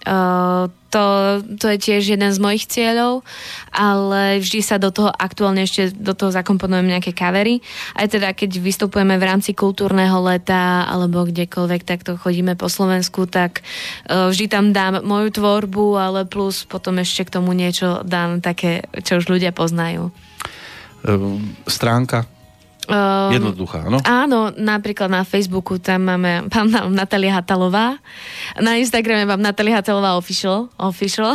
to, 0.07 1.05
to 1.59 1.67
je 1.75 1.79
tiež 1.83 2.15
jeden 2.15 2.31
z 2.31 2.39
mojich 2.39 2.71
cieľov, 2.71 3.27
ale 3.75 4.39
vždy 4.39 4.61
sa 4.63 4.79
do 4.79 4.95
toho 4.95 5.11
aktuálne 5.11 5.67
ešte 5.67 5.91
do 5.93 6.15
toho 6.15 6.31
zakomponujem 6.31 6.87
nejaké 6.87 7.11
kavery. 7.11 7.59
Aj 7.99 8.07
teda, 8.07 8.31
keď 8.33 8.63
vystupujeme 8.63 9.19
v 9.19 9.27
rámci 9.27 9.53
kultúrneho 9.53 10.17
leta 10.23 10.87
alebo 10.87 11.27
kdekoľvek 11.27 11.83
takto 11.83 12.15
chodíme 12.15 12.55
po 12.55 12.71
Slovensku, 12.71 13.27
tak 13.27 13.67
uh, 14.07 14.31
vždy 14.31 14.47
tam 14.47 14.71
dám 14.71 15.03
moju 15.03 15.35
tvorbu, 15.35 15.99
ale 15.99 16.21
plus 16.25 16.63
potom 16.65 17.03
ešte 17.03 17.27
k 17.27 17.35
tomu 17.43 17.51
niečo 17.53 18.07
dám 18.07 18.39
také, 18.39 18.87
čo 19.03 19.19
už 19.19 19.27
ľudia 19.27 19.51
poznajú. 19.51 20.15
Ehm, 21.07 21.55
stránka, 21.67 22.31
Um, 22.87 23.35
jednoduchá, 23.35 23.91
no? 23.91 23.99
Áno, 24.07 24.55
napríklad 24.55 25.11
na 25.11 25.27
Facebooku 25.27 25.83
tam 25.83 26.07
máme 26.07 26.47
pán 26.47 26.71
nám 26.71 26.95
Natalia 26.95 27.39
Hatalová. 27.39 27.99
Na 28.63 28.79
Instagrame 28.79 29.27
mám 29.27 29.43
Natalia 29.43 29.83
Hatalová 29.83 30.15
official. 30.15 30.71
official. 30.79 31.35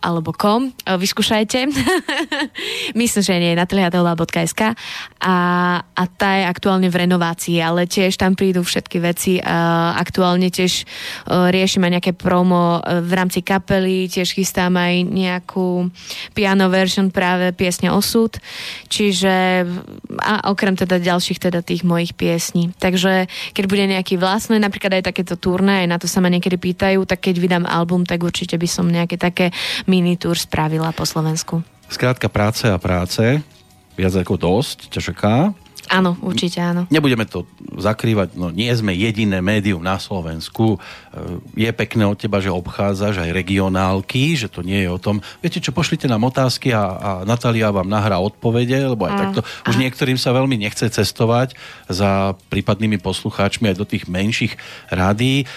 alebo 0.00 0.32
kom, 0.32 0.72
e, 0.72 0.96
vyskúšajte. 0.96 1.68
Myslím, 3.00 3.22
že 3.22 3.34
nie, 3.36 3.52
nataliahatalová.sk 3.56 4.74
a, 5.20 5.36
a 5.84 6.02
tá 6.08 6.30
je 6.40 6.44
aktuálne 6.48 6.88
v 6.88 7.06
renovácii, 7.06 7.60
ale 7.60 7.84
tiež 7.84 8.16
tam 8.16 8.34
prídu 8.34 8.64
všetky 8.64 8.96
veci 8.98 9.36
a 9.40 9.92
aktuálne 10.00 10.48
tiež 10.48 10.72
e, 10.80 10.84
riešim 11.52 11.84
aj 11.84 11.92
nejaké 12.00 12.12
promo 12.16 12.80
v 12.80 13.12
rámci 13.12 13.44
kapely, 13.44 14.08
tiež 14.08 14.32
chystám 14.32 14.74
aj 14.76 15.04
nejakú 15.04 15.92
piano 16.32 16.66
version 16.72 17.12
práve 17.12 17.52
piesne 17.52 17.92
Osud, 17.92 18.40
čiže 18.88 19.64
a 20.20 20.48
okrem 20.48 20.74
teda 20.74 20.96
ďalších 20.96 21.38
teda 21.38 21.60
tých 21.60 21.84
mojich 21.84 22.16
piesní. 22.16 22.72
Takže 22.80 23.28
keď 23.52 23.64
bude 23.68 23.84
nejaký 23.84 24.16
vlastný, 24.16 24.56
napríklad 24.56 25.00
aj 25.00 25.12
takéto 25.12 25.36
turné, 25.36 25.84
na 25.84 26.00
to 26.00 26.08
sa 26.08 26.24
ma 26.24 26.32
niekedy 26.32 26.56
pýtajú, 26.56 27.04
tak 27.04 27.28
keď 27.28 27.34
vydám 27.36 27.64
album, 27.68 28.08
tak 28.08 28.24
určite 28.24 28.56
by 28.56 28.68
som 28.68 28.88
nejaké 28.88 29.20
také 29.20 29.52
mini 29.90 30.14
tour 30.14 30.38
spravila 30.38 30.94
po 30.94 31.02
Slovensku. 31.02 31.66
Skrátka 31.90 32.30
práce 32.30 32.70
a 32.70 32.78
práce, 32.78 33.42
viac 33.98 34.14
ako 34.14 34.38
dosť, 34.38 34.94
ťa 34.94 35.00
čaká. 35.10 35.34
Áno, 35.90 36.14
určite 36.22 36.62
áno. 36.62 36.86
Nebudeme 36.86 37.26
to 37.26 37.50
zakrývať, 37.74 38.38
no 38.38 38.54
nie 38.54 38.70
sme 38.70 38.94
jediné 38.94 39.42
médium 39.42 39.82
na 39.82 39.98
Slovensku. 39.98 40.78
E, 40.78 41.66
Je 41.66 41.70
pekné 41.74 42.06
od 42.06 42.14
teba, 42.14 42.38
že 42.38 42.46
obchádzaš 42.46 43.26
aj 43.26 43.34
regionálky, 43.34 44.38
že 44.38 44.46
to 44.46 44.62
nie 44.62 44.86
je 44.86 44.88
o 44.92 45.02
tom. 45.02 45.18
Viete 45.42 45.58
čo, 45.58 45.74
pošlite 45.74 46.06
nám 46.06 46.22
otázky 46.30 46.70
a, 46.70 46.84
a 46.94 47.10
Natália 47.26 47.74
vám 47.74 47.90
nahrá 47.90 48.22
odpovede, 48.22 48.78
lebo 48.78 49.10
aj 49.10 49.14
Mm, 49.18 49.20
takto 49.26 49.40
už 49.66 49.82
niektorým 49.82 50.14
sa 50.14 50.30
veľmi 50.30 50.62
nechce 50.62 50.86
cestovať 50.86 51.58
za 51.90 52.38
prípadnými 52.54 53.02
poslucháčmi 53.02 53.74
aj 53.74 53.76
do 53.82 53.86
tých 53.88 54.06
menších 54.06 54.54
rádií. 54.94 55.50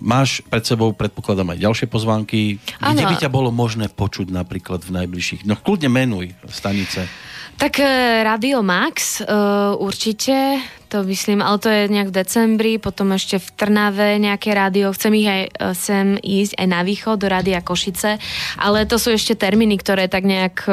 Máš 0.00 0.40
pred 0.48 0.64
sebou, 0.64 0.96
predpokladám, 0.96 1.52
aj 1.52 1.60
ďalšie 1.60 1.86
pozvánky, 1.92 2.56
kde 2.56 3.04
Áno. 3.04 3.10
by 3.12 3.16
ťa 3.20 3.28
bolo 3.28 3.52
možné 3.52 3.92
počuť 3.92 4.32
napríklad 4.32 4.80
v 4.80 4.96
najbližších. 4.96 5.44
No 5.44 5.60
kľudne 5.60 5.92
menuj 5.92 6.32
stanice. 6.48 7.04
Tak 7.60 7.76
Radio 8.24 8.64
Max 8.64 9.20
uh, 9.20 9.76
určite, 9.76 10.64
to 10.90 11.06
myslím, 11.06 11.38
ale 11.38 11.62
to 11.62 11.70
je 11.70 11.86
nejak 11.86 12.10
v 12.10 12.18
decembri, 12.18 12.72
potom 12.82 13.14
ešte 13.14 13.38
v 13.38 13.48
Trnave 13.54 14.18
nejaké 14.18 14.50
rádio, 14.50 14.90
chcem 14.90 15.12
ich 15.22 15.28
aj 15.30 15.42
sem 15.78 16.18
ísť 16.18 16.58
aj 16.58 16.66
na 16.66 16.82
východ 16.82 17.22
do 17.22 17.30
rádia 17.30 17.62
Košice, 17.62 18.18
ale 18.58 18.90
to 18.90 18.98
sú 18.98 19.14
ešte 19.14 19.38
termíny, 19.38 19.78
ktoré 19.78 20.10
tak 20.10 20.26
nejak, 20.26 20.66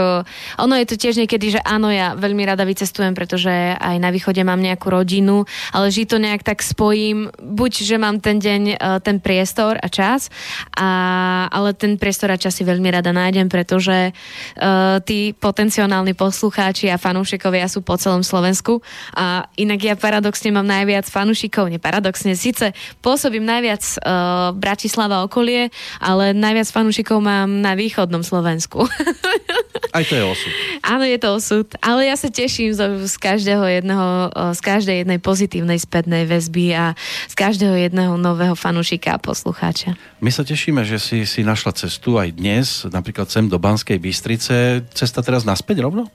ono 0.57 0.73
je 0.81 0.85
to 0.89 0.95
tiež 0.97 1.21
niekedy, 1.21 1.53
že 1.53 1.61
áno, 1.61 1.93
ja 1.93 2.17
veľmi 2.17 2.41
rada 2.49 2.65
vycestujem, 2.65 3.13
pretože 3.13 3.77
aj 3.77 3.97
na 4.01 4.09
východe 4.09 4.41
mám 4.41 4.57
nejakú 4.57 4.89
rodinu, 4.89 5.45
ale 5.69 5.93
že 5.93 6.09
to 6.09 6.17
nejak 6.17 6.41
tak 6.41 6.65
spojím, 6.65 7.29
buď, 7.37 7.71
že 7.85 7.95
mám 8.01 8.17
ten 8.17 8.41
deň 8.41 8.81
ten 9.05 9.21
priestor 9.21 9.77
a 9.77 9.87
čas, 9.91 10.33
a, 10.73 11.45
ale 11.53 11.77
ten 11.77 11.99
priestor 12.01 12.33
a 12.33 12.41
čas 12.41 12.57
si 12.57 12.65
veľmi 12.65 12.89
rada 12.89 13.13
nájdem, 13.13 13.51
pretože 13.51 14.11
uh, 14.11 14.97
tí 15.05 15.35
potenciálni 15.37 16.17
poslucháči 16.17 16.89
a 16.89 16.97
fanúšikovia 16.97 17.69
sú 17.69 17.85
po 17.85 17.99
celom 17.99 18.25
Slovensku 18.25 18.81
a 19.13 19.45
inak 19.59 19.79
ja 19.83 19.95
paradoxne 20.07 20.55
mám 20.55 20.63
najviac 20.63 21.03
fanúšikov, 21.11 21.67
neparadoxne, 21.67 22.31
síce 22.39 22.71
pôsobím 23.03 23.43
najviac 23.43 23.83
uh, 23.99 24.55
Bratislava 24.55 25.27
okolie, 25.27 25.67
ale 25.99 26.31
najviac 26.31 26.71
fanúšikov 26.71 27.19
mám 27.19 27.59
na 27.59 27.75
východnom 27.75 28.23
Slovensku. 28.23 28.87
Aj 29.97 30.03
to 30.07 30.15
je 30.15 30.23
osud. 30.23 30.51
Áno, 30.83 31.03
je 31.03 31.17
to 31.19 31.29
osud, 31.35 31.67
ale 31.83 32.07
ja 32.07 32.15
sa 32.15 32.31
teším 32.31 32.71
z, 32.71 33.07
z 33.07 33.15
každého 33.19 33.67
jedného, 33.67 34.31
uh, 34.31 34.55
z 34.55 34.61
každej 34.63 34.95
jednej 35.03 35.19
pozitívnej 35.19 35.75
spätnej 35.75 36.23
väzby 36.23 36.71
a 36.71 36.95
z 37.27 37.33
každého 37.35 37.75
jedného 37.75 38.15
nového 38.15 38.55
fanúšika 38.55 39.17
a 39.17 39.19
poslucháča. 39.19 39.99
My 40.23 40.31
sa 40.31 40.47
tešíme, 40.47 40.87
že 40.87 41.01
si, 41.03 41.27
si 41.27 41.43
našla 41.43 41.75
cestu 41.75 42.15
aj 42.15 42.31
dnes, 42.31 42.87
napríklad 42.87 43.27
sem 43.27 43.51
do 43.51 43.59
Banskej 43.59 43.99
Bystrice. 43.99 44.87
Cesta 44.95 45.19
teraz 45.19 45.43
naspäť 45.43 45.83
rovno? 45.83 46.07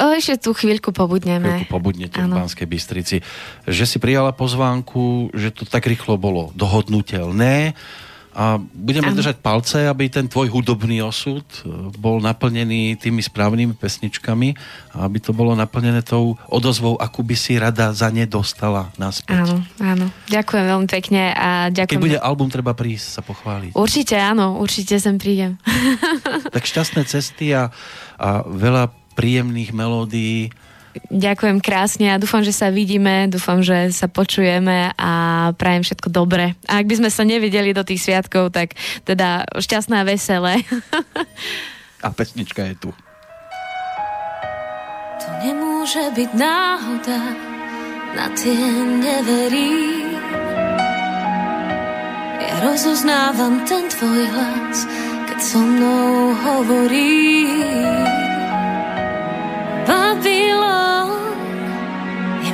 O, 0.00 0.04
ešte 0.16 0.48
tu 0.48 0.50
chvíľku 0.56 0.90
pobudneme. 0.90 1.64
Chvíľku 1.64 1.72
pobudnete 1.72 2.18
ano. 2.18 2.36
v 2.36 2.44
Banskej 2.44 2.66
Bystrici. 2.66 3.16
Že 3.68 3.84
si 3.86 3.98
prijala 3.98 4.32
pozvánku, 4.34 5.34
že 5.34 5.54
to 5.54 5.68
tak 5.68 5.86
rýchlo 5.86 6.18
bolo 6.18 6.50
dohodnutelné 6.56 7.74
a 8.32 8.56
budeme 8.56 9.12
ano. 9.12 9.16
držať 9.20 9.44
palce, 9.44 9.84
aby 9.84 10.08
ten 10.08 10.24
tvoj 10.24 10.48
hudobný 10.48 11.04
osud 11.04 11.44
e, 11.44 11.92
bol 12.00 12.16
naplnený 12.16 12.96
tými 12.96 13.20
správnymi 13.20 13.76
pesničkami 13.76 14.56
a 14.96 15.04
aby 15.04 15.20
to 15.20 15.36
bolo 15.36 15.52
naplnené 15.52 16.00
tou 16.00 16.40
odozvou, 16.48 16.96
akú 16.96 17.20
by 17.20 17.36
si 17.36 17.60
rada 17.60 17.92
za 17.92 18.08
ne 18.08 18.24
dostala 18.24 18.88
naspäť. 18.96 19.36
Áno, 19.36 19.56
áno. 19.84 20.06
Ďakujem 20.32 20.64
veľmi 20.64 20.88
pekne 20.88 21.22
a 21.36 21.68
ďakujem. 21.68 22.00
Keď 22.00 22.08
bude 22.08 22.20
album, 22.24 22.48
treba 22.48 22.72
prísť 22.72 23.20
sa 23.20 23.22
pochváliť. 23.22 23.76
Určite 23.76 24.16
áno, 24.16 24.56
určite 24.56 24.96
sem 24.96 25.20
prídem. 25.20 25.60
tak 26.56 26.64
šťastné 26.64 27.04
cesty 27.04 27.52
a, 27.52 27.68
a 28.16 28.48
veľa 28.48 28.96
príjemných 29.12 29.76
melódií. 29.76 30.48
Ďakujem 31.08 31.64
krásne 31.64 32.12
a 32.12 32.20
dúfam, 32.20 32.44
že 32.44 32.52
sa 32.52 32.68
vidíme, 32.68 33.24
dúfam, 33.32 33.64
že 33.64 33.88
sa 33.96 34.12
počujeme 34.12 34.92
a 34.92 35.12
prajem 35.56 35.88
všetko 35.88 36.08
dobre. 36.12 36.52
A 36.68 36.84
ak 36.84 36.88
by 36.88 36.94
sme 37.00 37.10
sa 37.12 37.24
nevideli 37.24 37.72
do 37.72 37.80
tých 37.80 38.04
sviatkov, 38.04 38.52
tak 38.52 38.76
teda 39.08 39.48
šťastná 39.56 40.04
a 40.04 40.08
veselé. 40.08 40.60
a 42.04 42.08
pesnička 42.12 42.64
je 42.68 42.74
tu. 42.76 42.90
To 45.22 45.28
nemôže 45.40 46.12
byť 46.12 46.30
náhoda, 46.36 47.20
na 48.12 48.26
tie 48.36 48.68
neverím. 49.00 50.20
Ja 52.36 52.52
rozoznávam 52.68 53.64
ten 53.64 53.88
tvoj 53.88 54.22
hlas, 54.28 54.84
keď 55.24 55.38
so 55.40 55.60
mnou 55.62 56.36
hovoríš. 56.36 58.12
Babylon 59.86 60.24
je 60.24 60.41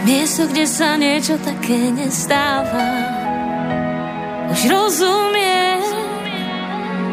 miesto, 0.09 0.49
kde 0.49 0.65
sa 0.65 0.97
niečo 0.97 1.37
také 1.45 1.93
nestáva. 1.93 2.89
Už 4.49 4.61
rozumiem 4.65 5.85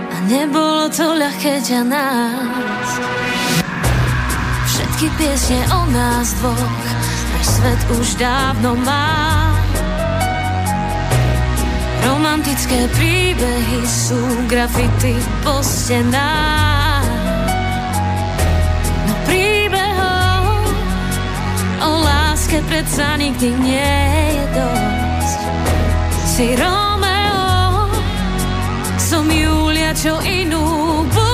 a 0.08 0.18
nebolo 0.32 0.88
to 0.88 1.04
ľahké 1.04 1.60
ťa 1.60 1.82
nás. 1.84 2.88
Všetky 4.72 5.08
piesne 5.20 5.60
o 5.76 5.82
nás 5.92 6.32
dvoch 6.40 6.76
náš 7.36 7.46
svet 7.60 7.82
už 8.00 8.08
dávno 8.16 8.80
má. 8.80 9.52
Romantické 12.08 12.88
príbehy 12.96 13.84
sú 13.84 14.20
grafity 14.48 15.20
po 15.44 15.60
stenách. 15.60 16.76
Láske 22.56 22.72
predsa 22.72 23.18
nikdy 23.20 23.52
nie 23.52 24.00
je 24.32 24.46
dosť. 24.56 25.40
Si 26.24 26.48
Romeo, 26.56 27.92
som 28.96 29.28
Julia, 29.28 29.92
čo 29.92 30.24
inú 30.24 31.04
teba 31.12 31.25